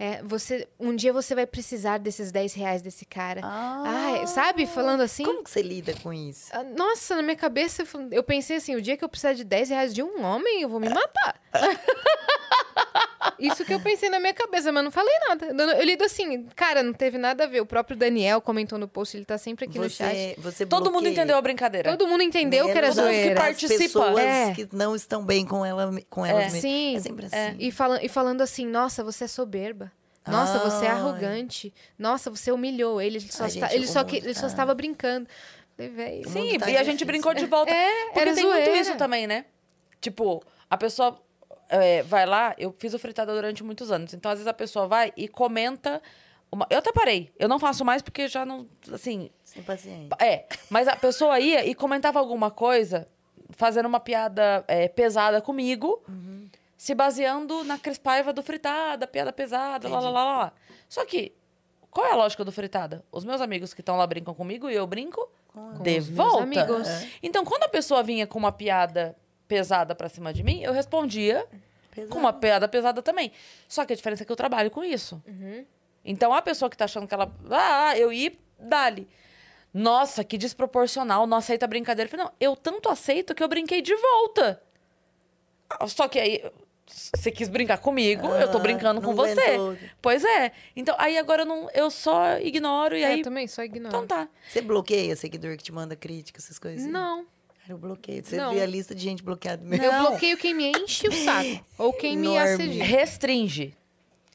[0.00, 3.40] É, você, um dia você vai precisar desses 10 reais desse cara.
[3.42, 4.64] Ai, sabe?
[4.64, 5.24] Falando assim.
[5.24, 6.50] Como que você lida com isso?
[6.52, 9.70] Ah, Nossa, na minha cabeça, eu pensei assim: o dia que eu precisar de 10
[9.70, 11.40] reais de um homem, eu vou me matar.
[13.38, 15.46] Isso que eu pensei na minha cabeça, mas não falei nada.
[15.46, 17.60] Eu, lido assim, cara, não teve nada a ver.
[17.60, 20.34] O próprio Daniel comentou no post, ele tá sempre aqui no chat.
[20.38, 21.12] Você, Todo mundo bloqueia.
[21.12, 21.90] entendeu a brincadeira.
[21.96, 23.34] Todo mundo entendeu que era Menos mundo que zoeira.
[23.40, 23.78] as participa.
[23.78, 24.52] pessoas É.
[24.54, 26.60] que não estão bem com, ela, com elas mesmas.
[26.62, 26.96] Sim.
[26.96, 27.56] É sempre assim.
[27.58, 29.90] E, fala, e falando assim, nossa, você é soberba.
[30.26, 31.72] Nossa, você é arrogante.
[31.98, 33.16] Nossa, você humilhou ele.
[33.16, 35.26] Ele só, Ai, está- gente, ele só, mundo que, ele só tá- estava brincando.
[35.76, 37.06] Falei, Sim, mundo tá e a gente difícil.
[37.06, 37.72] brincou de volta.
[37.72, 38.76] É, Porque era tem muito zoeira.
[38.80, 39.46] isso também, né?
[40.00, 41.18] Tipo, a pessoa
[41.68, 44.14] é, vai lá, eu fiz o fritada durante muitos anos.
[44.14, 46.00] Então, às vezes, a pessoa vai e comenta.
[46.50, 47.30] uma- Eu até parei.
[47.38, 48.66] Eu não faço mais porque já não.
[48.92, 49.30] Assim.
[49.44, 50.08] Sem paciência.
[50.20, 50.46] É.
[50.70, 53.06] Mas a pessoa ia e comentava alguma coisa,
[53.50, 56.02] fazendo uma piada é, pesada comigo,
[56.76, 60.52] se baseando na Cris Paiva do fritada, piada pesada, lá, lá, lá, lá.
[60.88, 61.32] Só que.
[61.90, 63.02] Qual é a lógica do fritada?
[63.10, 65.26] Os meus amigos que estão lá brincam comigo e eu brinco
[65.82, 66.42] de os meus volta.
[66.44, 66.86] amigos.
[67.22, 69.16] Então, quando a pessoa vinha com uma piada
[69.48, 71.46] pesada pra cima de mim, eu respondia
[71.90, 72.12] Pesado.
[72.12, 73.32] com uma piada pesada também.
[73.66, 75.20] Só que a diferença é que eu trabalho com isso.
[76.04, 77.32] Então, a pessoa que tá achando que ela.
[77.50, 79.08] Ah, eu ia, dali.
[79.74, 82.06] Nossa, que desproporcional, não aceita a brincadeira.
[82.06, 84.62] Eu falei, não, eu tanto aceito que eu brinquei de volta.
[85.88, 86.42] Só que aí,
[86.86, 89.38] você quis brincar comigo, eu tô Ah, brincando com você.
[89.40, 89.76] aguentou.
[90.00, 90.52] Pois é.
[90.74, 93.18] Então, aí agora eu, não, eu só ignoro e É, aí.
[93.20, 93.94] eu também só ignoro.
[93.94, 94.26] Então tá.
[94.48, 96.80] Você bloqueia seguidor que te manda crítica, essas coisas?
[96.82, 96.90] assim?
[96.90, 97.26] Não.
[97.68, 98.24] Cara, eu bloqueio.
[98.24, 98.54] Você Não.
[98.54, 99.84] vê a lista de gente bloqueada mesmo.
[99.84, 101.64] Eu bloqueio quem me enche o saco.
[101.76, 102.82] Ou quem me assedia.
[102.84, 103.74] Restringe.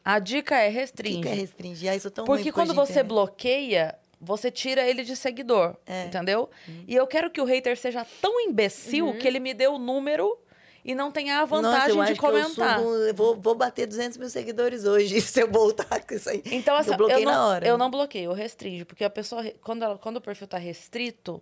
[0.05, 1.21] A dica é O que, restringe.
[1.21, 1.91] que é restringir?
[1.91, 3.03] Ah, isso é tão Porque quando você dia.
[3.05, 5.75] bloqueia, você tira ele de seguidor.
[5.87, 6.05] É.
[6.05, 6.49] Entendeu?
[6.87, 10.37] E eu quero que o hater seja tão imbecil que ele me dê o número
[10.85, 12.77] e não tenha a Nossa, eu vantagem acho de que eu comentar.
[12.79, 16.43] subo- eu vou, vou bater 200 mil seguidores hoje, se eu voltar com isso aí.
[16.47, 17.65] Então, assim, eu bloqueei não, na hora.
[17.65, 18.85] eu não bloqueio, eu restringo.
[18.85, 21.41] Porque a pessoa, quando, ela- quando o perfil tá restrito,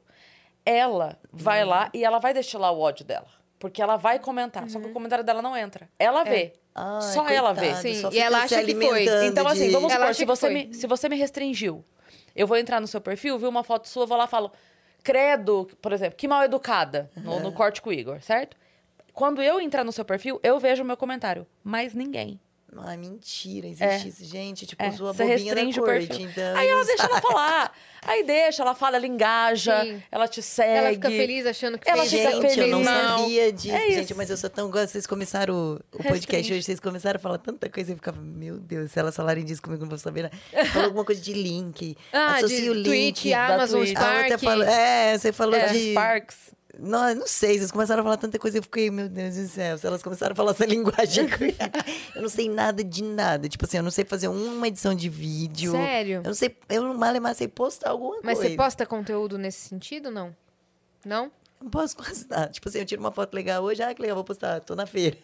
[0.66, 3.28] ela vai lá e ela vai destilar o ódio dela.
[3.60, 4.68] Porque ela vai comentar.
[4.70, 5.88] Só que o comentário dela não entra.
[6.00, 6.54] Ela vê.
[6.74, 7.62] Ai, Só ela vê.
[7.68, 9.06] coitado, Sim, só e ela acha que foi.
[9.26, 11.84] Então, assim, de- vamos supor, se que você, me, se você me restringiu,
[12.36, 14.52] eu vou entrar no seu perfil, vi uma foto sua, vou lá e falo,
[15.04, 18.56] credo, por exemplo, que mal educada, no, no corte com o Igor, certo?
[19.14, 22.40] Quando eu entrar no seu perfil, eu vejo o meu comentário, mas ninguém.
[22.78, 24.08] Ai, mentira, existe É.
[24.08, 24.66] isso, gente.
[24.66, 26.24] Tipo, É, sua bobinha da corte.
[26.24, 27.74] Então, Aí ela deixa ela falar.
[28.04, 30.02] Aí deixa, ela fala, ela engaja, Sim.
[30.12, 30.78] ela te segue.
[30.78, 33.20] Ela fica feliz achando que Ela fez fica Gente, eu não mal.
[33.20, 34.88] sabia disso, É gente, mas eu sou tão gosto.
[34.94, 38.20] Vocês começaram o, o podcast hoje, vocês começaram a falar tanta coisa e eu ficava,
[38.22, 40.24] meu Deus, se elas falarem disso comigo, eu não vou saber.
[40.24, 40.66] nada.
[40.68, 41.96] Falou alguma coisa de link.
[42.14, 42.86] Ah, associa de o link.
[43.22, 43.96] Twitch, da Amazon, Twitch.
[43.98, 44.44] A outra Spark.
[44.44, 45.92] falou, é, você falou É, de.
[45.92, 46.38] Sparks.
[46.80, 49.78] Não, não sei, vocês começaram a falar tanta coisa, eu fiquei, meu Deus do céu,
[49.78, 51.28] se elas começaram a falar essa linguagem.
[52.16, 53.50] Eu não sei nada de nada.
[53.50, 55.72] Tipo assim, eu não sei fazer uma edição de vídeo.
[55.72, 56.18] Sério?
[56.18, 58.50] Eu não sei, eu mal sei postar alguma Mas coisa.
[58.52, 60.36] você posta conteúdo nesse sentido, não?
[61.06, 61.32] Não?
[61.62, 62.48] Não posso quase nada.
[62.48, 64.86] Tipo assim, eu tiro uma foto legal hoje, ah, que legal, vou postar, tô na
[64.86, 65.18] feira.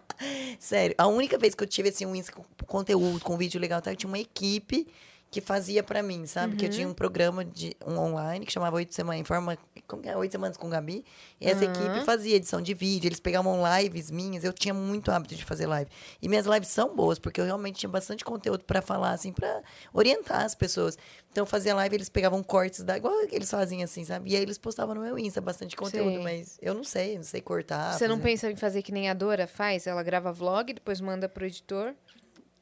[0.58, 3.92] Sério, a única vez que eu tive assim um com conteúdo, com vídeo legal, tá,
[3.92, 4.86] eu tinha uma equipe
[5.30, 6.56] que fazia pra mim, sabe?
[6.56, 10.02] Que eu tinha um programa de um online que chamava Oito Semanas, em forma, como
[10.02, 10.16] que é?
[10.16, 11.04] Oito Semanas com Gabi.
[11.40, 15.36] E essa equipe fazia edição de vídeo, eles pegavam lives minhas, eu tinha muito hábito
[15.36, 15.88] de fazer live.
[16.20, 19.62] E minhas lives são boas, porque eu realmente tinha bastante conteúdo pra falar, assim, pra
[19.92, 20.98] orientar as pessoas.
[21.30, 24.30] Então eu fazia live, eles pegavam cortes da, igual eles fazem assim, sabe?
[24.32, 26.22] E aí eles postavam no meu Insta bastante conteúdo, Sei.
[26.24, 27.96] mas eu não sei, não sei cortar.
[27.96, 29.86] você não fazer- pensa em fazer que nem a Dora faz?
[29.86, 31.94] Ela grava vlog, depois manda pro editor.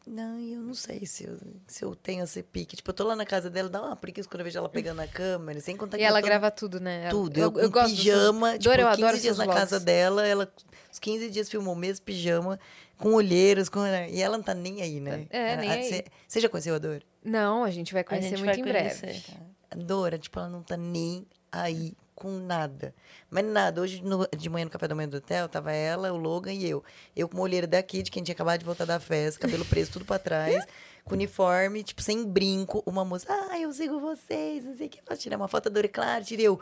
[0.08, 1.36] Não, eu não sei se eu,
[1.66, 2.74] se eu tenho esse pique.
[2.76, 5.00] Tipo, eu tô lá na casa dela, dá uma preguiça quando eu vejo ela pegando
[5.00, 7.08] a câmera, sem contar E que eu ela tô- grava tudo, né?
[7.10, 7.38] tudo.
[7.38, 9.84] Eu, Eu, eu gosto pijama, tipo, Dora, eu 15 adoro dias na casa vlogs.
[9.84, 10.52] dela, ela
[10.90, 12.58] os 15 dias filmou o mesmo pijama,
[12.96, 13.80] com olheiros, com...
[13.86, 15.26] e ela não tá nem aí, né?
[15.30, 15.84] É, nem A- aí.
[15.88, 17.02] Você, você já conheceu a Dora?
[17.22, 19.00] Não, a gente vai conhecer gente muito vai em breve.
[19.00, 19.22] conhecer.
[19.70, 22.92] A Dora, tipo, ela não tá nem aí com nada.
[23.30, 23.80] Mas nada.
[23.80, 26.68] Hoje, no- de manhã, no café da manhã do hotel, tava ela, o Logan e
[26.68, 26.82] eu.
[27.14, 29.92] Eu com uma olheira daqui, de quem tinha acabado de voltar da festa, cabelo preso,
[29.92, 30.64] tudo pra trás,
[31.04, 32.82] com uniforme, tipo, sem brinco.
[32.84, 35.02] Uma moça, ah, eu sigo vocês, não sei o que.
[35.02, 35.88] Posso tirar uma foto da Dora?
[35.88, 36.58] Claro, tirei eu.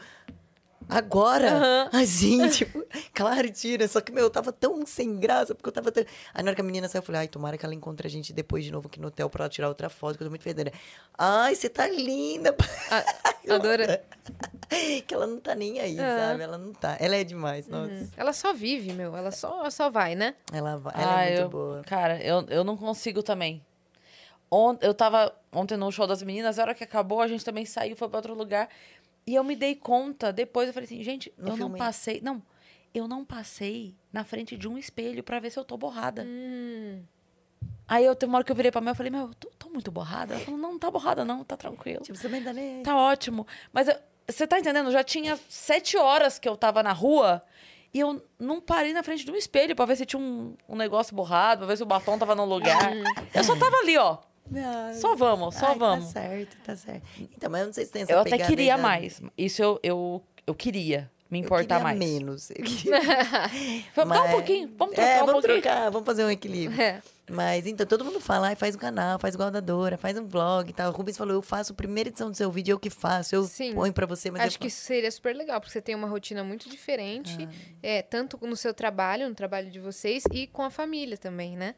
[0.88, 1.88] Agora?
[1.92, 3.86] Assim, tipo, claro, tira.
[3.88, 6.04] Só que, meu, eu tava tão sem graça, porque eu tava tão...
[6.32, 8.10] Aí na hora que a menina saiu, eu falei, ai, tomara que ela encontre a
[8.10, 10.30] gente depois de novo aqui no hotel pra ela tirar outra foto, que eu tô
[10.30, 10.70] muito fedendo.
[11.18, 12.54] Ai, você tá linda.
[12.90, 14.04] A, a Dora,
[15.06, 16.28] que ela não tá nem aí, Ah.
[16.28, 16.42] sabe?
[16.42, 16.96] Ela não tá.
[17.00, 18.08] Ela é demais, nossa.
[18.16, 19.16] ela só vive, meu.
[19.16, 20.34] Ela só, só vai, né?
[20.52, 21.82] Ela, vai- ela Ah, é muito eu- boa.
[21.84, 23.62] Cara, eu, eu não consigo também.
[24.48, 27.66] On, eu tava ontem no show das meninas, a hora que acabou, a gente também
[27.66, 28.68] saiu, foi pra outro lugar.
[29.26, 31.78] E eu me dei conta, depois eu falei assim, gente, No eu não filme.
[31.78, 32.20] passei.
[32.22, 32.40] Não,
[32.94, 36.22] eu não passei na frente de um espelho pra ver se eu tô borrada.
[36.24, 37.02] Hum.
[37.88, 39.50] Aí eu teve uma hora que eu virei pra mim, eu falei, meu, eu tô,
[39.58, 40.34] tô muito borrada?
[40.34, 42.02] Ela falou, não, não tá borrada, não, tá tranquilo.
[42.02, 42.82] Tipo, você tá nem.
[42.82, 43.46] Tá ótimo.
[43.72, 43.88] Mas
[44.28, 44.90] você tá entendendo?
[44.90, 47.42] Já tinha sete horas que eu tava na rua
[47.92, 50.76] e eu não parei na frente de um espelho pra ver se tinha um, um
[50.76, 52.92] negócio borrado, pra ver se o batom tava no lugar.
[53.34, 54.18] eu só tava ali, ó.
[54.50, 54.94] Não.
[54.94, 56.12] Só vamos, só Ai, vamos.
[56.12, 57.02] Tá certo, tá certo.
[57.18, 59.20] Então, mas eu não sei se tem essa eu até queria mais.
[59.36, 61.98] Isso eu, eu, eu queria me importar mais.
[61.98, 62.50] menos.
[62.50, 63.00] Eu queria-
[63.94, 65.62] Vamos dar um Mas- pouquinho, vamos trocar é, um vamos pouquinho.
[65.62, 66.80] trocar, vamos fazer um equilíbrio.
[66.80, 67.02] É.
[67.28, 70.24] Mas então, todo mundo fala, ai, faz um canal, faz igual da Dora, faz um
[70.24, 70.92] vlog e tal.
[70.92, 73.42] O Rubens falou, eu faço a primeira edição do seu vídeo, eu que faço, eu
[73.42, 73.74] Sim.
[73.74, 76.06] ponho pra você, mas Acho eu que isso seria super legal, porque você tem uma
[76.06, 77.76] rotina muito diferente, Ah.
[77.82, 81.74] é, tanto no seu trabalho, no trabalho de vocês, e com a família também, né?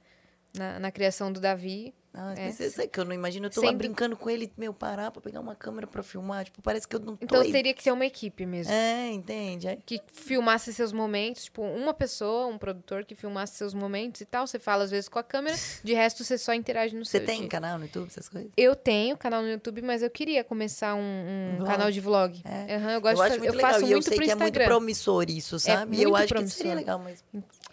[0.55, 1.95] Na, na criação do Davi.
[2.14, 2.51] Ah, É.
[2.51, 5.20] você que eu não imagino, eu tô lá Sendo- brincando com ele, meu, parar pra
[5.20, 7.52] pegar uma câmera pra filmar, tipo, parece que eu não tô Então aí.
[7.52, 8.72] teria que ser uma equipe mesmo.
[8.72, 9.68] É, entende?
[9.68, 14.24] Aí- Que filmasse seus momentos, tipo, uma pessoa, um produtor que filmasse seus momentos e
[14.24, 14.47] tal.
[14.47, 17.40] Você fala às vezes com a câmera, de resto você só interage no Você tem
[17.40, 17.48] dia.
[17.48, 18.51] canal no YouTube, essas coisas?
[18.56, 22.40] Eu tenho canal no YouTube, mas eu queria começar um, um canal de vlog.
[22.44, 22.76] É.
[22.76, 24.30] Aham, eu gosto de acho fazer, eu legal, faço e eu muito sei pro que
[24.30, 24.66] é muito Instagram.
[24.66, 25.97] promissor isso, sabe?
[25.97, 26.56] e eu acho que promissor.
[26.56, 27.22] seria legal, mas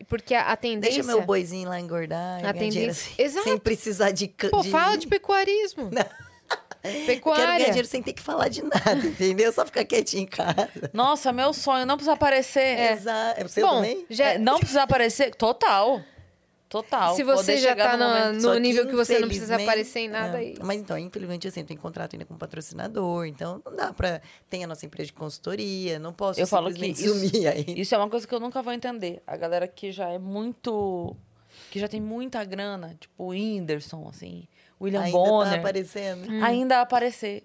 [0.07, 0.95] porque a, a tendência...
[1.01, 3.43] deixa meu boizinho lá engordar, A tendência- assim, Exato.
[3.45, 4.24] sem precisar de...
[4.27, 5.89] ca- Pô, fala de pecuarismo.
[6.81, 7.45] Quero Pecuária.
[7.47, 9.51] ganhar dinheiro sem ter que falar de nada, entendeu?
[9.51, 10.69] Só ficar quietinho em casa.
[10.93, 12.91] Nossa, meu sonho, não precisa aparecer.
[12.91, 13.41] Exato.
[13.41, 14.05] É o seu Bom, também?
[14.07, 15.33] já, É, não precisa aparecer.
[15.33, 15.99] Total.
[16.69, 17.15] Total.
[17.15, 19.99] se você Poder já tá no no, Só que, nível que você não precisa aparecer
[20.01, 20.41] em nada É.
[20.41, 20.55] aí.
[20.61, 24.21] Mas então, infelizmente, assim, eu tenho contrato ainda com patrocinador, então não dá pra.
[24.49, 27.13] Tem a nossa empresa de consultoria, não posso Eu falo que isso-
[27.47, 27.65] aí.
[27.77, 29.21] Isso é uma coisa que eu nunca vou entender.
[29.25, 31.15] A galera que já é muito.
[31.75, 34.47] Que já tem muita grana, tipo o Whindersson, assim,
[34.81, 35.53] William ainda Bonner.
[35.55, 36.31] tá aparecendo.
[36.31, 36.41] Hum.
[36.41, 37.43] Ainda aparecer.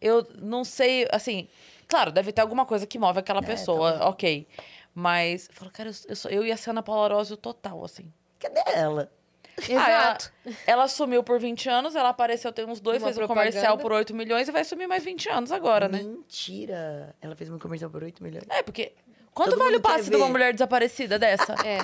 [0.00, 1.46] Eu não sei, assim.
[1.86, 4.48] Claro, deve ter alguma coisa que move aquela pessoa, ok.
[4.92, 8.12] Mas, eu falo, cara, eu, eu, sou- eu ia ser Ana Paula Arósio total, assim.
[8.40, 9.08] Cadê ela?
[9.56, 10.32] Exato.
[10.44, 13.28] Ah, ela, ela sumiu por 20 anos, ela apareceu tem uns dois, Uma fez um
[13.28, 13.82] comercial propaganda.
[13.82, 16.02] por 8 milhões e vai sumir mais 20 anos agora, né?
[16.02, 17.14] Mentira!
[17.20, 18.44] Ela fez um comercial por 8 milhões.
[18.48, 18.92] É, porque.
[19.34, 21.54] Quanto Todo vale o passe de uma mulher desaparecida dessa?
[21.64, 21.78] É.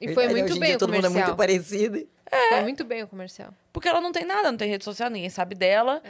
[0.00, 1.26] E foi Verdade, muito bem dia o todo mundo é comercial.
[1.28, 2.08] muito parecido.
[2.50, 3.54] Foi muito bem o comercial.
[3.72, 6.02] Porque ela não tem nada, não tem rede social, ninguém sabe dela.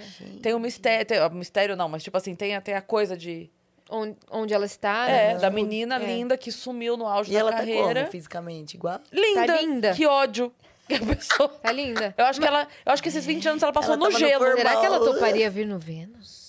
[0.42, 1.06] Tem o mistério.
[1.06, 3.48] Tem, ó, mistério não, mas tipo assim, tem até a coisa de.
[3.92, 5.40] Onde, onde ela está, É, né?
[5.40, 5.98] da menina É.
[6.06, 8.00] linda que sumiu no auge E da ela tá carreira.
[8.02, 8.74] como, fisicamente?
[8.76, 9.00] Igual?
[9.12, 9.46] linda.
[9.46, 9.94] Tá linda.
[9.94, 10.52] Que ódio.
[10.86, 11.48] Que a pessoa.
[11.48, 12.14] Tá linda.
[12.18, 12.68] Eu acho que ela.
[12.84, 14.38] Eu acho que esses 20 anos ela passou Ela no no gelo.
[14.44, 14.56] formato.
[14.58, 16.39] Será que ela toparia vir no Vênus?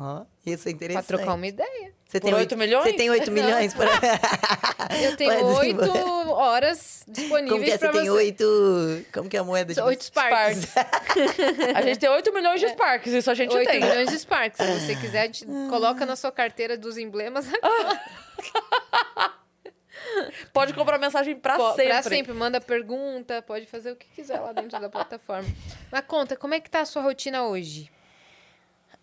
[0.00, 1.06] Ó, isso é Pra interessante.
[1.08, 1.92] trocar uma ideia.
[2.06, 2.84] Você Por tem oito milhões?
[2.84, 3.86] Você tem 8 milhões pra...
[5.02, 6.00] Eu tenho Mas, oito assim,
[6.30, 7.78] horas Como disponíveis que é?
[7.78, 8.16] pra Você tem você.
[8.16, 9.06] 8...
[9.12, 9.80] Como que é a moeda de...
[9.80, 10.68] Oito Sparks.
[11.74, 13.80] A gente tem 8 milhões de Sparks, isso a gente 8 tem.
[13.80, 14.56] milhões de Sparks.
[14.64, 17.46] Se você quiser, a gente coloca na sua carteira dos emblemas
[20.52, 21.86] Pode comprar mensagem pra Pô, sempre.
[21.88, 22.32] Pra sempre.
[22.32, 25.48] Manda pergunta, pode fazer o que quiser lá dentro da plataforma.
[25.90, 27.90] Mas conta, como é que tá a sua rotina hoje?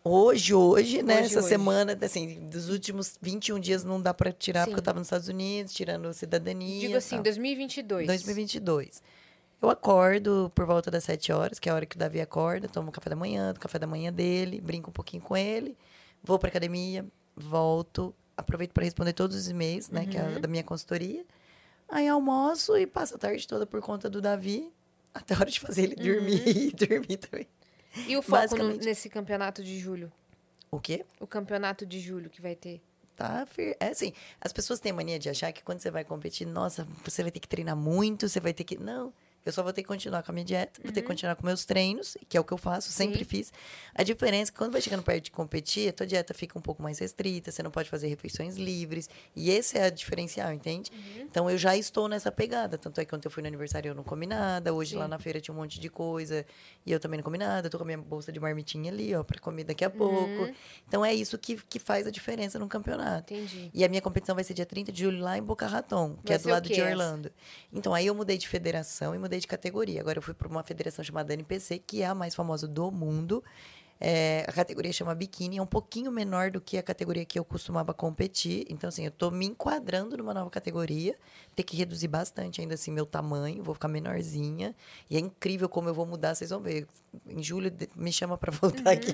[0.07, 1.15] Hoje, hoje, né?
[1.15, 1.47] Hoje, essa hoje.
[1.49, 4.65] semana, assim, dos últimos 21 dias não dá pra tirar, Sim.
[4.67, 6.79] porque eu tava nos Estados Unidos, tirando cidadania.
[6.81, 7.23] Digo assim, tal.
[7.23, 8.05] 2022.
[8.05, 9.01] 2022.
[9.59, 12.67] Eu acordo por volta das 7 horas, que é a hora que o Davi acorda,
[12.67, 15.75] tomo o café da manhã, do café da manhã dele, brinco um pouquinho com ele,
[16.23, 17.03] vou pra academia,
[17.35, 20.39] volto, aproveito para responder todos os e-mails, né, que é Uhum.
[20.39, 21.25] da minha consultoria.
[21.89, 24.71] Aí almoço e passo a tarde toda por conta do Davi,
[25.15, 26.53] até a hora de fazer ele dormir Uhum.
[26.53, 27.47] e dormir também.
[28.07, 30.11] E o foco no- nesse campeonato de julho?
[30.71, 31.05] O quê?
[31.19, 32.81] O campeonato de julho que vai ter.
[33.15, 33.47] Tá,
[33.79, 34.11] é assim,
[34.41, 37.39] as pessoas têm mania de achar que quando você vai competir, nossa, você vai ter
[37.39, 38.77] que treinar muito, você vai ter que.
[38.77, 39.13] Não,
[39.45, 41.45] eu só vou ter que continuar com a minha dieta, vou ter que continuar com
[41.45, 43.19] meus treinos, que é o que eu faço, sempre Uhum.
[43.19, 43.25] Sim.
[43.25, 43.53] fiz.
[43.93, 46.61] A diferença é que quando vai chegando perto de competir, a tua dieta fica um
[46.61, 50.91] pouco mais restrita, você não pode fazer refeições livres, e esse é a diferencial, entende?
[50.91, 51.21] Uhum.
[51.21, 53.95] Então eu já estou nessa pegada, tanto é que ontem eu fui no aniversário eu
[53.95, 54.97] não comi nada, hoje Sim.
[54.97, 56.45] lá na feira tinha um monte de coisa,
[56.85, 59.13] e eu também não comi nada, eu tô com a minha bolsa de marmitinha ali,
[59.15, 59.93] ó, pra comer daqui a Uhum.
[59.95, 60.49] pouco.
[60.87, 63.33] Então é isso que, que faz a diferença num campeonato.
[63.33, 63.69] Entendi.
[63.73, 66.27] E a minha competição vai ser dia 30 de julho lá em Boca Raton, que
[66.29, 66.81] Vai é do lado de?
[66.81, 67.31] Orlando.
[67.71, 70.01] Então aí eu mudei de federação e mudei de categoria.
[70.01, 73.43] Agora eu fui para uma federação chamada NPC, que é a mais famosa do mundo.
[73.99, 77.45] É, a categoria chama biquíni, é um pouquinho menor do que a categoria que eu
[77.45, 78.65] costumava competir.
[78.69, 81.17] Então, assim, eu tô me enquadrando numa nova categoria.
[81.55, 84.75] Ter que reduzir bastante ainda assim meu tamanho, vou ficar menorzinha.
[85.09, 86.87] E é incrível como eu vou mudar, vocês vão ver.
[87.27, 89.13] Em julho me chama para voltar aqui,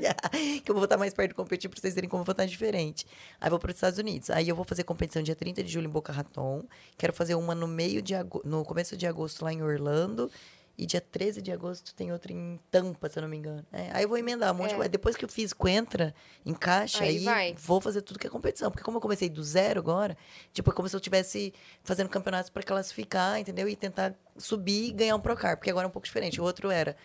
[0.64, 2.46] que eu vou voltar mais perto de competir para vocês verem como eu vou estar
[2.46, 3.06] diferente.
[3.40, 4.30] Aí vou para os Estados Unidos.
[4.32, 6.64] Aí eu vou fazer competição dia 30 de julho em Boca Raton.
[6.98, 10.32] Quero fazer uma no meio de agosto, no começo de agosto lá em Orlando.
[10.78, 13.66] E dia 13 de agosto tem outra em Tampa, se eu não me engano.
[13.72, 14.88] É, aí eu vou emendar um monte É.
[14.88, 16.14] Depois que eu fiz Coentra,
[16.46, 18.72] encaixa, Aí aí, vou fazer tudo que é competição.
[18.72, 20.18] Porque como eu comecei do zero agora,
[20.54, 21.54] tipo, é como se eu estivesse
[21.84, 23.68] fazendo campeonatos para classificar, entendeu?
[23.70, 25.58] E tentar subir e ganhar um Procar.
[25.58, 26.42] Porque agora é um pouco diferente.
[26.42, 26.96] O outro era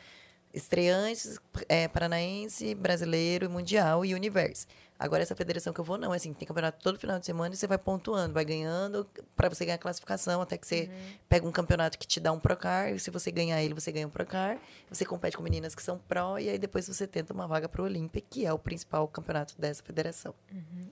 [0.54, 1.38] estreantes,
[1.68, 4.66] é, paranaense, brasileiro e mundial e universo.
[4.98, 7.54] Agora essa federação que eu vou não, é assim, tem campeonato todo final de semana
[7.54, 9.06] e você vai pontuando, vai ganhando
[9.36, 10.90] para você ganhar classificação, até que você
[11.28, 14.06] pega um campeonato que te dá um Procar, e se você ganhar ele, você ganha
[14.06, 14.58] um Procar.
[14.88, 17.84] Você compete com meninas que são pró e aí depois você tenta uma vaga pro
[17.84, 20.34] Olímpia, que é o principal campeonato dessa federação.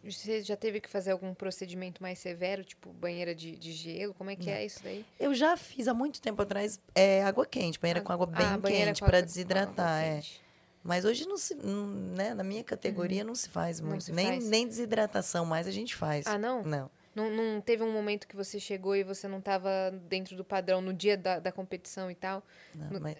[0.03, 4.13] Você já teve que fazer algum procedimento mais severo, tipo banheira de, de gelo?
[4.15, 5.05] Como é que é isso daí?
[5.19, 8.59] Eu já fiz há muito tempo atrás é, água quente, banheira com água bem Ah,
[8.63, 10.15] quente para desidratar, é.
[10.17, 10.44] quente.
[10.85, 14.27] Mas hoje não se, não, né, na minha categoria não se faz muito, se nem
[14.27, 14.49] faz.
[14.49, 16.27] nem desidratação mais a gente faz.
[16.27, 16.63] Ah, não?
[16.63, 16.91] Não.
[17.15, 19.71] Não, não teve um momento que você chegou e você não estava
[20.09, 22.43] dentro do padrão no dia da, da competição e tal?
[22.75, 23.17] Não, No- mas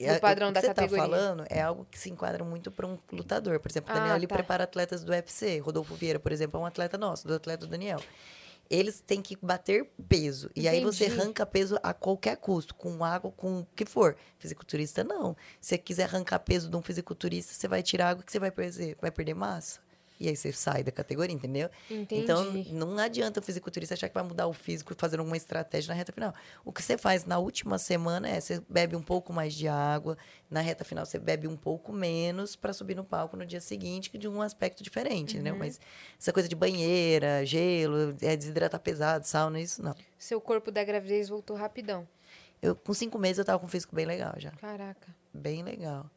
[0.00, 1.02] É, padrão o que da você categoria.
[1.04, 3.58] tá falando é algo que se enquadra muito para um lutador.
[3.60, 4.36] Por exemplo, o Ah, Daniel ele tá.
[4.36, 5.58] prepara atletas do UFC.
[5.58, 8.00] Rodolfo Vieira, por exemplo, é um atleta nosso, do atleta Daniel.
[8.68, 10.50] Eles têm que bater peso.
[10.54, 14.16] E aí você arranca peso a qualquer custo, com água, com o que for.
[14.38, 15.36] Fisiculturista, não.
[15.60, 18.50] Se você quiser arrancar peso de um fisiculturista, você vai tirar água que você vai
[18.50, 19.85] perder, vai perder massa.
[20.18, 21.68] E aí você sai da categoria, entendeu?
[21.90, 22.22] Entendi.
[22.22, 25.94] Então, não adianta o fisiculturista achar que vai mudar o físico fazer alguma estratégia na
[25.94, 26.32] reta final.
[26.64, 30.16] O que você faz na última semana é você bebe um pouco mais de água,
[30.50, 34.16] na reta final você bebe um pouco menos para subir no palco no dia seguinte,
[34.16, 35.54] de um aspecto diferente, entendeu?
[35.54, 35.58] Uhum.
[35.58, 35.80] Mas
[36.18, 39.94] essa coisa de banheira, gelo, é desidratar pesado, sauna, isso não.
[40.18, 42.08] Seu corpo da gravidez voltou rapidão.
[42.62, 44.50] Eu, com cinco meses eu tava com um físico bem legal já.
[44.52, 45.14] Caraca.
[45.32, 46.10] Bem legal.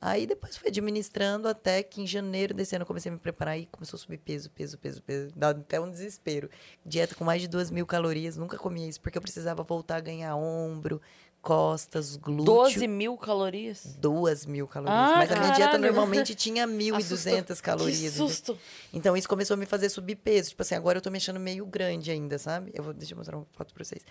[0.00, 3.58] Aí depois fui administrando até que em janeiro desse ano eu comecei a me preparar
[3.58, 5.32] e começou a subir peso, peso, peso, peso.
[5.34, 6.50] Dá até um desespero.
[6.84, 10.00] Dieta com mais de duas mil calorias, nunca comia isso, porque eu precisava voltar a
[10.00, 11.00] ganhar ombro,
[11.44, 12.44] costas, glúteo.
[12.44, 13.94] 12 mil calorias?
[13.98, 14.98] Duas mil calorias.
[14.98, 15.82] Ah, Mas a minha dieta caralho.
[15.84, 18.00] normalmente tinha 1.200 Que calorias.
[18.00, 18.28] entendeu?
[18.28, 18.58] susto.
[18.92, 20.48] Então isso começou a me fazer subir peso.
[20.50, 22.70] Tipo assim, agora eu tô me achando meio grande ainda, sabe?
[22.74, 24.02] Eu vou, deixa eu mostrar uma foto pra vocês.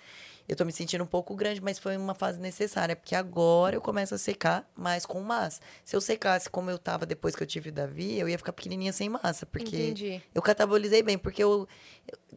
[0.48, 3.82] Eu tô me sentindo um pouco grande, mas foi uma fase necessária, porque agora eu
[3.82, 5.60] começo a secar mais com massa.
[5.84, 8.54] Se eu secasse como eu tava depois que eu tive o Davi, eu ia ficar
[8.54, 10.22] pequenininha sem massa, porque Entendi.
[10.36, 11.68] eu catabolizei bem, porque eu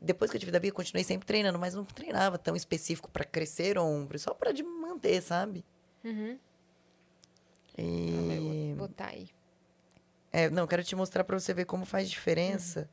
[0.01, 3.11] depois que eu tive o Davi, eu continuei sempre treinando, mas não treinava tão específico
[3.11, 5.65] pra crescer ombro, só pra de manter, sabe?
[6.05, 6.39] Uhum.
[7.79, 8.75] E...
[8.77, 9.29] Vou botar aí.
[10.33, 12.89] É, não, quero te mostrar pra você ver como faz diferença.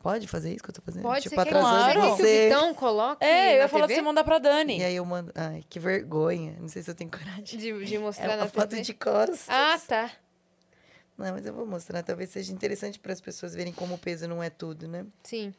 [0.00, 1.02] Pode fazer isso que eu tô fazendo?
[1.02, 2.00] Pode tipo, ser que atrasando Claro.
[2.00, 2.44] que o você.
[2.48, 4.78] Vitão coloque É, eu ia falar pra você mandar pra Dani.
[4.78, 5.32] E aí eu mando.
[5.34, 6.56] Ai, que vergonha.
[6.60, 7.42] Não sei se eu tenho coragem.
[7.58, 8.82] De, de mostrar É na uma foto TV?
[8.82, 9.46] de costas.
[9.48, 10.12] Ah, tá.
[11.18, 12.02] Não, mas eu vou mostrar.
[12.04, 15.04] Talvez seja interessante para as pessoas verem como o peso não é tudo, né?
[15.24, 15.52] Sim.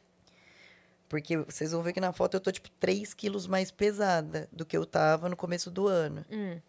[1.10, 4.66] Porque vocês vão ver que na foto eu tô, tipo, 3 quilos mais pesada do
[4.66, 6.26] que eu tava no começo do ano.
[6.30, 6.60] Hum.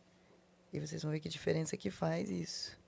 [0.73, 2.78] E vocês vão ver que diferença que faz isso.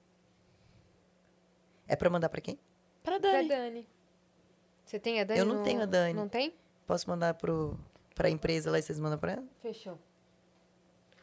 [1.88, 2.58] É pra mandar pra quem?
[3.02, 3.48] Pra Pra Dani.
[3.48, 3.88] Dani.
[4.84, 5.40] Você tem a Dani?
[5.40, 6.14] Eu não no- tenho a Dani.
[6.14, 6.54] Não tem?
[6.86, 7.78] Posso mandar pro,
[8.14, 9.44] pra empresa lá e vocês mandam pra ela?
[9.62, 9.98] Fechou.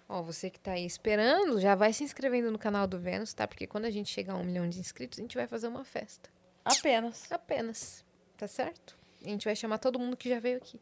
[0.09, 3.45] Ó, você que tá aí esperando, já vai se inscrevendo no canal do Vênus, tá?
[3.47, 5.83] Porque quando a gente chegar a um milhão de inscritos, a gente vai fazer uma
[5.83, 6.29] festa.
[6.63, 7.29] Apenas.
[7.31, 8.05] Apenas.
[8.37, 8.96] Tá certo?
[9.27, 10.79] A gente vai chamar todo mundo que já veio aqui.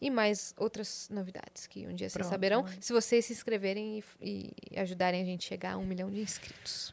[0.00, 2.78] E mais outras novidades que um dia vocês Pronto, saberão, mãe.
[2.80, 6.20] se vocês se inscreverem e, e ajudarem a gente a chegar a um milhão de
[6.20, 6.92] inscritos.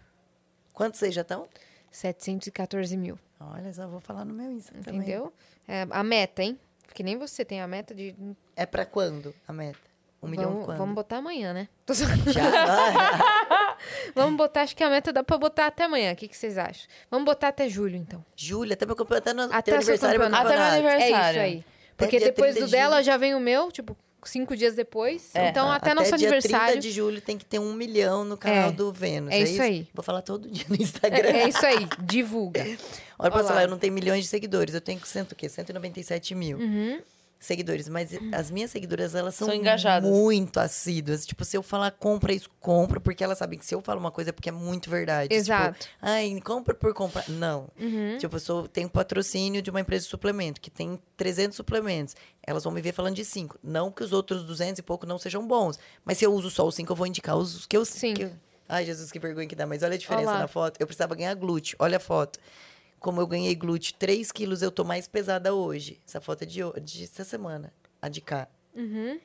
[0.73, 1.48] Quantos vocês já estão?
[1.91, 3.19] 714 mil.
[3.40, 5.02] Olha, só vou falar no meu Insta também.
[5.02, 5.34] Entendeu?
[5.68, 6.60] É, a meta, hein?
[6.86, 8.15] Porque nem você tem a meta de.
[8.56, 9.80] É pra quando a meta?
[10.22, 10.78] Um milhão vamos, quando?
[10.78, 11.68] vamos botar amanhã, né?
[12.28, 12.41] Já?
[14.15, 16.13] Vamos botar, acho que a meta dá pra botar até amanhã.
[16.13, 16.88] O que, que vocês acham?
[17.09, 18.23] Vamos botar até julho, então.
[18.35, 20.47] Júlia, até meu campeonato, até no Até teu aniversário, meu campeonato.
[20.53, 21.39] Até meu aniversário.
[21.39, 21.65] É isso aí.
[21.97, 23.05] Porque depois 30 do de dela julho.
[23.05, 25.29] já vem o meu, tipo, cinco dias depois.
[25.35, 25.49] É.
[25.49, 26.65] Então, Ah, até, nosso dia aniversário.
[26.73, 28.71] 30 de julho tem que ter um milhão no canal É.
[28.71, 29.31] do Vênus.
[29.31, 29.88] É isso aí.
[29.93, 31.29] Vou falar todo dia no Instagram.
[31.29, 32.65] É, é isso aí, divulga.
[33.19, 34.73] Olha, posso falar, eu não tenho milhões de seguidores.
[34.73, 35.47] Eu tenho cento, o quê?
[35.47, 36.99] 197 mil Uhum.
[37.41, 37.89] Seguidores.
[37.89, 40.09] Mas as minhas seguidoras, elas são, São engajadas.
[40.09, 41.26] muito assíduas.
[41.26, 42.99] Tipo, se eu falar compra isso, compra.
[43.01, 45.34] Porque elas sabem que se eu falo uma coisa é porque é muito verdade.
[45.34, 45.80] Exato.
[45.80, 47.27] Tipo, ai, compra por comprar.
[47.27, 47.68] Não.
[47.80, 48.18] Uhum.
[48.19, 52.15] Tipo, eu sou, tenho patrocínio de uma empresa de suplemento, que tem 300 suplementos.
[52.45, 53.57] Elas vão me ver falando de 5.
[53.63, 55.77] Não que os outros 200 e pouco não sejam bons.
[56.05, 57.84] Mas se eu uso só os 5, eu vou indicar os que eu...
[57.84, 58.13] Sim.
[58.13, 58.31] que eu-
[58.69, 59.65] Ai, Jesus, que vergonha que dá.
[59.65, 60.39] Mas olha a diferença Olha lá.
[60.43, 60.77] na foto.
[60.80, 61.76] Eu precisava ganhar glúteo.
[61.77, 62.39] Olha a foto.
[63.02, 65.99] Como eu ganhei glúteo 3 quilos, eu tô mais pesada hoje.
[66.07, 67.73] Essa foto é de, de essa semana.
[67.99, 68.48] A de cá.
[68.76, 69.19] Uhum.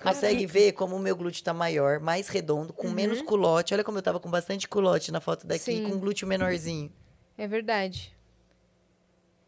[0.00, 3.74] Consegue ver como o meu glúteo tá maior, mais redondo, com menos culote.
[3.74, 5.82] Olha como eu tava com bastante culote na foto daqui, Sim.
[5.88, 6.92] com um glúteo menorzinho.
[7.36, 8.16] É verdade.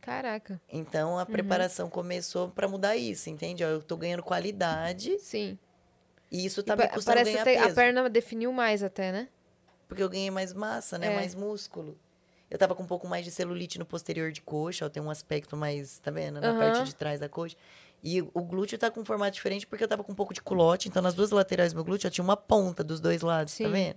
[0.01, 0.61] Caraca.
[0.69, 3.63] Então a preparação começou pra mudar isso, entende?
[3.63, 5.57] Eu tô ganhando qualidade Sim.
[6.29, 7.69] e isso tá E me custando parece ganhar até, peso.
[7.69, 9.29] a perna definiu mais até, né?
[9.87, 11.13] Porque eu ganhei mais massa, né?
[11.13, 11.15] É.
[11.15, 11.97] Mais músculo.
[12.51, 15.11] Eu tava com um pouco mais de celulite no posterior de coxa, ó, tem um
[15.11, 16.41] aspecto mais, tá vendo?
[16.41, 16.59] Na Aham.
[16.59, 17.57] parte de trás da coxa.
[18.03, 20.41] E o glúteo tá com um formato diferente porque eu tava com um pouco de
[20.41, 23.53] culote, então nas duas laterais do meu glúteo eu tinha uma ponta dos dois lados,
[23.53, 23.65] Sim.
[23.65, 23.97] tá vendo?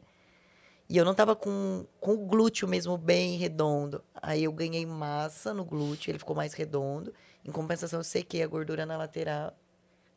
[0.90, 4.04] E eu não tava com, com o glúteo mesmo bem redondo.
[4.22, 7.14] Aí eu ganhei massa no glúteo, ele ficou mais redondo.
[7.46, 9.56] Em compensação, eu sequei a gordura na lateral.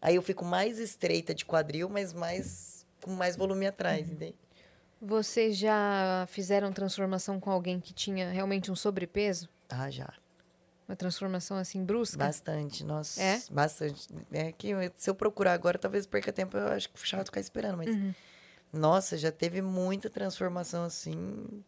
[0.03, 4.15] Aí eu fico mais estreita de quadril, mas mais com mais volume atrás, Uhum.
[4.15, 4.35] entende?
[5.07, 9.49] Vocês já fizeram transformação com alguém que tinha realmente um sobrepeso?
[9.69, 10.11] Ah, já.
[10.89, 12.17] Uma transformação assim brusca?
[12.17, 13.21] Bastante, nossa.
[13.23, 13.43] É?
[13.51, 14.09] Bastante.
[14.33, 17.77] É que se eu procurar agora, talvez perca tempo, eu acho que chato ficar esperando,
[17.77, 17.95] mas.
[17.95, 18.15] Uhum.
[18.73, 21.63] Nossa, já teve muita transformação assim.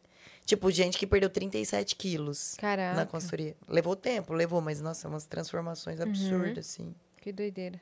[0.44, 3.54] Tipo, gente que perdeu 37 quilos Caraca, na consultoria.
[3.68, 6.06] Levou tempo, levou, mas nossa, umas transformações Uhum.
[6.06, 6.94] absurdas, assim.
[7.20, 7.80] que doideira.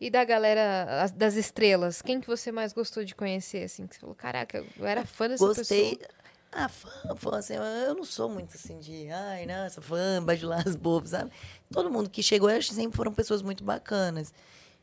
[0.00, 3.86] E da galera, as- das estrelas, quem que você mais gostou de conhecer, assim?
[3.86, 5.96] Que você falou, caraca, eu era fã dessa Gostei.
[5.96, 6.08] pessoa.
[6.52, 10.74] Ah, fã, fã, assim, eu- não sou muito assim de, ai, nossa, fã, bajular as
[10.74, 11.30] bobas, sabe?
[11.70, 14.32] Todo mundo que chegou, acho que sempre foram pessoas muito bacanas.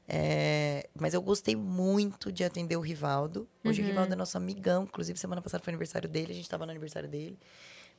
[0.08, 3.46] É, mas eu gostei muito de atender o Rivaldo.
[3.66, 3.90] Hoje o Uhum.
[3.90, 7.10] Rivaldo é nosso amigão, inclusive semana passada foi aniversário dele, a gente tava no aniversário
[7.10, 7.38] dele.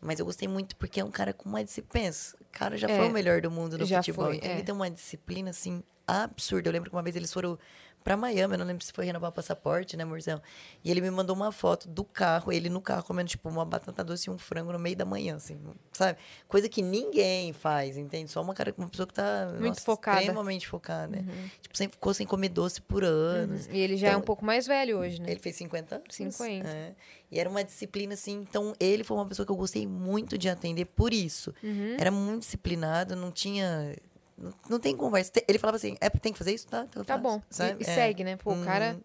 [0.01, 2.11] Mas eu gostei muito porque é um cara com uma disciplina.
[2.40, 4.27] O cara já É, foi o melhor do mundo no futebol.
[4.27, 4.55] foi, então é.
[4.55, 6.68] ele tem uma disciplina, assim, absurda.
[6.68, 7.59] Eu lembro que uma vez eles foram
[8.05, 10.40] pra Miami, eu não lembro se foi renovar o passaporte, né, amorzão?
[10.82, 14.02] E ele me mandou uma foto do carro, ele no carro comendo, tipo, uma batata
[14.02, 15.59] doce e um frango no meio da manhã, assim,
[15.93, 16.16] sabe?
[16.47, 18.30] Coisa que ninguém faz, entende?
[18.30, 20.20] Só uma, cara, uma pessoa que tá Muito nossa, focada.
[20.20, 21.22] extremamente focada.
[21.60, 23.66] Tipo, sempre ficou sem comer doce por anos.
[23.66, 25.30] E ele já é Então, um pouco mais velho hoje, né?
[25.30, 26.14] Ele fez 50 anos.
[26.14, 26.66] 50.
[26.66, 26.94] É.
[27.30, 28.47] E era uma disciplina, assim.
[28.48, 31.52] Então, ele foi uma pessoa que eu gostei muito de atender por isso.
[31.62, 31.97] Uhum.
[31.98, 33.94] Era muito disciplinado, não tinha.
[34.39, 35.32] Não, não tem conversa.
[35.48, 36.66] Ele falava assim: é, tem que fazer isso?
[36.69, 37.43] Tá, então Tá faço", bom.
[37.51, 37.85] E- sabe?
[37.85, 37.94] E, É.
[37.94, 38.36] segue, né?
[38.36, 38.93] Pô, o cara.
[38.94, 39.01] Uhum.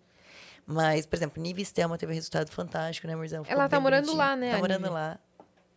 [0.65, 3.43] Mas, por exemplo, Nive Stelma teve resultado fantástico, né, Amorzão?
[3.43, 4.17] Ficou Ela tá morando bonitinho.
[4.17, 5.19] lá, né, Tá morando lá.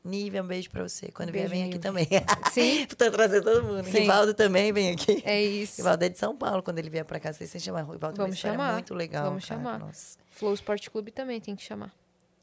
[0.04, 1.10] Nive, um beijo pra você.
[1.10, 2.06] Quando Beijo, vier, vem aqui também.
[2.52, 2.86] Sim.
[2.96, 3.84] Tô trazendo todo mundo.
[3.86, 3.98] Sim.
[4.02, 5.20] Rivaldo também vem aqui.
[5.26, 5.78] É isso.
[5.78, 7.80] Rivaldo é de São Paulo, quando ele vier pra cá, vocês se chamar.
[7.82, 8.74] Rivaldo Vamos história chamar.
[8.74, 9.24] muito legal.
[9.24, 9.60] Vamos cara.
[9.60, 9.78] chamar.
[9.80, 10.16] Nossa.
[10.30, 11.92] Flow Sport Clube também tem que chamar.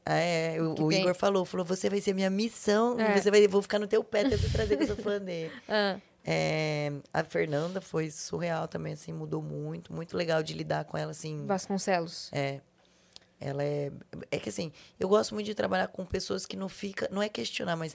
[0.04, 3.18] Ah, é, o, Que o Igor falou, falou, você vai ser minha missão, É.
[3.18, 5.50] você vai, vou ficar no teu pé até você trazer que eu sou fã dele.
[5.66, 10.96] Ah, É, a Fernanda foi surreal também, assim, mudou muito, muito legal de lidar com
[10.96, 11.44] ela, assim.
[11.46, 12.30] Vasconcelos.
[12.32, 12.60] É.
[13.38, 13.92] Ela é.
[14.30, 17.08] É que assim, eu gosto muito de trabalhar com pessoas que não fica.
[17.12, 17.94] Não é questionar, mas.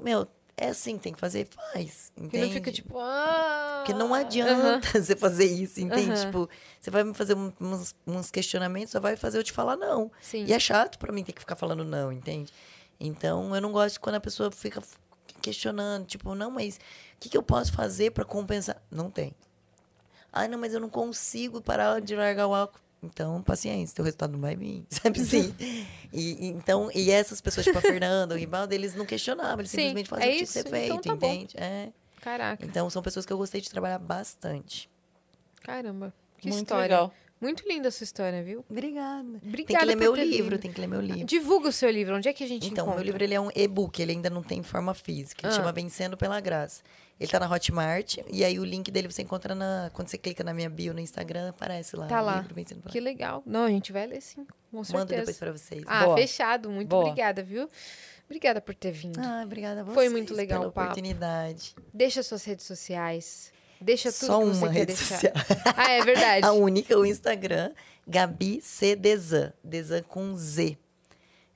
[0.00, 0.26] Meu,
[0.56, 2.10] é assim, tem que fazer, faz.
[2.16, 2.30] Entende?
[2.30, 2.98] Que não fica tipo.
[2.98, 6.10] Ah, Porque não adianta você fazer isso, entende?
[6.12, 6.24] Aham.
[6.26, 6.50] Tipo,
[6.80, 10.10] você vai me fazer uns, uns questionamentos, só vai fazer eu te falar não.
[10.22, 10.44] Sim.
[10.46, 12.52] E é chato pra mim ter que ficar falando não, entende?
[12.98, 14.82] Então, eu não gosto quando a pessoa fica
[15.40, 16.80] questionando, tipo, não, mas o
[17.20, 18.80] que, que eu posso fazer pra compensar?
[18.90, 19.34] Não tem.
[20.32, 22.80] Ah, não, mas eu não consigo parar de largar o álcool.
[23.02, 25.54] Então, paciência, teu resultado não vai vir, sabe assim?
[26.12, 29.76] E, então, e essas pessoas, tipo a Fernanda, o Rivaldo, eles não questionavam, eles Sim,
[29.78, 31.32] simplesmente faziam é o que tinha que ser feito, então tá bom.
[31.32, 31.56] entende?
[31.56, 31.90] É.
[32.20, 34.90] Caraca, Então, são pessoas que eu gostei de trabalhar bastante.
[35.62, 36.12] caramba.
[36.38, 36.82] Que Muito história.
[36.82, 37.12] legal.
[37.40, 38.64] Muito linda a sua história, viu?
[38.68, 39.38] Obrigada.
[39.38, 40.58] tem Obrigada que ler meu livro, vindo.
[40.60, 41.24] tem que ler meu livro.
[41.24, 42.16] Divulga o seu livro.
[42.16, 42.96] Onde é que a gente Então, encontra?
[42.96, 45.46] meu livro ele é um e-book, ele ainda não tem forma física.
[45.46, 45.56] Ele Ah.
[45.56, 46.82] chama Vencendo pela Graça.
[47.20, 49.90] Ele tá na Hotmart, e aí o link dele você encontra na.
[49.92, 52.06] Quando você clica na minha bio no Instagram, aparece lá.
[52.06, 52.38] Tá lá.
[52.40, 53.42] livro Vencendo pela Que legal.
[53.46, 54.98] Não, a gente vai ler sim, com certeza.
[54.98, 55.82] Mando depois pra vocês.
[55.86, 56.16] Ah, Boa.
[56.16, 56.70] fechado.
[56.70, 57.06] Muito Boa.
[57.06, 57.68] obrigada, viu?
[58.26, 59.18] Obrigada por ter vindo.
[59.20, 60.86] Ah, obrigada a vocês Foi muito legal pela o papo.
[60.92, 61.74] oportunidade.
[61.94, 63.52] Deixa suas redes sociais.
[63.80, 65.04] Deixa tudo Só que você uma quer deixar.
[65.04, 65.32] social.
[65.76, 66.46] Ah, é verdade.
[66.46, 67.72] A única, o Instagram,
[68.06, 68.96] Gabi C.
[68.96, 69.52] Desan.
[69.62, 70.76] Desan com Z.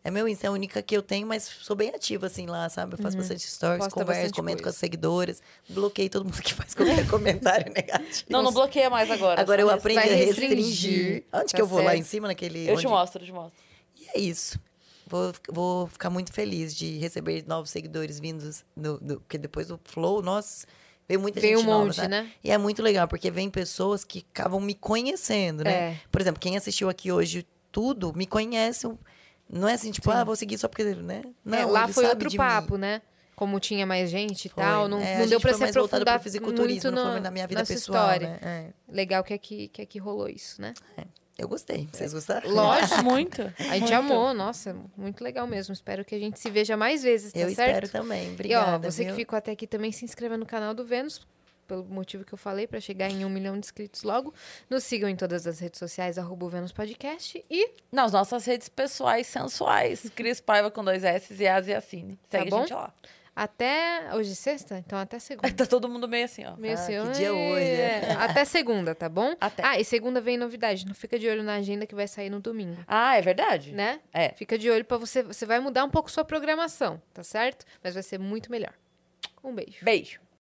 [0.04, 2.68] É meu Insta, é a única que eu tenho, mas sou bem ativa, assim, lá,
[2.68, 2.94] sabe?
[2.94, 3.84] Eu faço bastante stories, Uhum.
[3.84, 4.74] Posta converso, bastante comento com coisa.
[4.74, 5.42] as seguidoras.
[5.68, 8.24] Bloqueei todo mundo que faz qualquer comentário negativo.
[8.28, 9.40] Não, não bloqueia mais agora.
[9.40, 10.56] Agora eu aprendi a restringir.
[10.58, 11.78] restringir, Onde tá que eu vou?
[11.78, 12.00] Lá certo.
[12.00, 12.62] em cima, naquele...
[12.68, 13.56] Eu te onde- mostro, eu te mostro.
[13.96, 14.58] E é isso.
[15.06, 20.20] Vou, vou ficar muito feliz de receber novos seguidores vindos, do, porque depois do Flow,
[20.20, 20.66] nossa,
[21.12, 22.30] veio muita Veio gente um nova, monte, né?
[22.42, 25.72] E é muito legal, porque vem pessoas que acabam me conhecendo, né?
[25.72, 26.00] É.
[26.10, 28.90] Por exemplo, quem assistiu aqui hoje tudo, me conhece.
[29.48, 31.22] Não é assim, tipo, ah, vou seguir só porque, né?
[31.44, 32.80] Não, É, lá foi outro papo, mim.
[32.80, 33.02] né?
[33.36, 34.62] Como tinha mais gente e Foi.
[34.62, 36.62] tal, não, É, não deu pra foi se mais voltado aprofundar pro muito
[36.92, 38.28] não no, foi na minha vida pessoal, história.
[38.28, 38.38] né?
[38.42, 38.92] É.
[38.94, 40.72] Legal que aqui, que aqui rolou isso, né?
[41.38, 41.88] Eu gostei.
[41.92, 42.50] Vocês gostaram?
[42.50, 43.02] Lógico.
[43.04, 43.42] Muito.
[43.70, 45.72] A gente amou, nossa, muito legal mesmo.
[45.72, 47.84] Espero que a gente se veja mais vezes, tá Eu certo?
[47.84, 48.24] espero também.
[48.26, 49.16] E ó, Obrigada, você que viu?
[49.16, 51.26] ficou até aqui também se inscreva no canal do Vênus,
[51.66, 54.34] pelo motivo que eu falei, pra chegar em um milhão de inscritos logo.
[54.68, 57.42] Nos sigam em todas as redes sociais, arroba o Vênus Podcast.
[57.50, 60.10] E Nas nossas redes pessoais sensuais.
[60.14, 62.18] Cris Paiva com dois S e As e Assine.
[62.30, 62.58] Segue Tá bom?
[62.58, 62.92] a gente lá.
[63.34, 64.14] Até.
[64.14, 64.78] Hoje é sexta?
[64.78, 65.48] Então até segunda.
[65.54, 66.56] Tá todo mundo meio assim, ó.
[66.56, 68.04] Meio Ah, assim, que dia hoje, é.
[68.08, 68.12] é.
[68.18, 69.34] Até segunda, tá bom?
[69.40, 69.62] Até.
[69.64, 70.86] Ah, e segunda vem novidade.
[70.86, 72.82] Não fica de olho na agenda que vai sair no domingo.
[72.86, 73.72] Ah, é verdade?
[73.72, 74.00] Né?
[74.12, 74.30] É.
[74.30, 75.22] Fica de olho pra você.
[75.22, 77.64] Você vai mudar um pouco sua programação, tá certo?
[77.82, 78.72] Mas vai ser muito melhor.
[79.42, 79.84] Um beijo.
[79.84, 80.20] Beijo.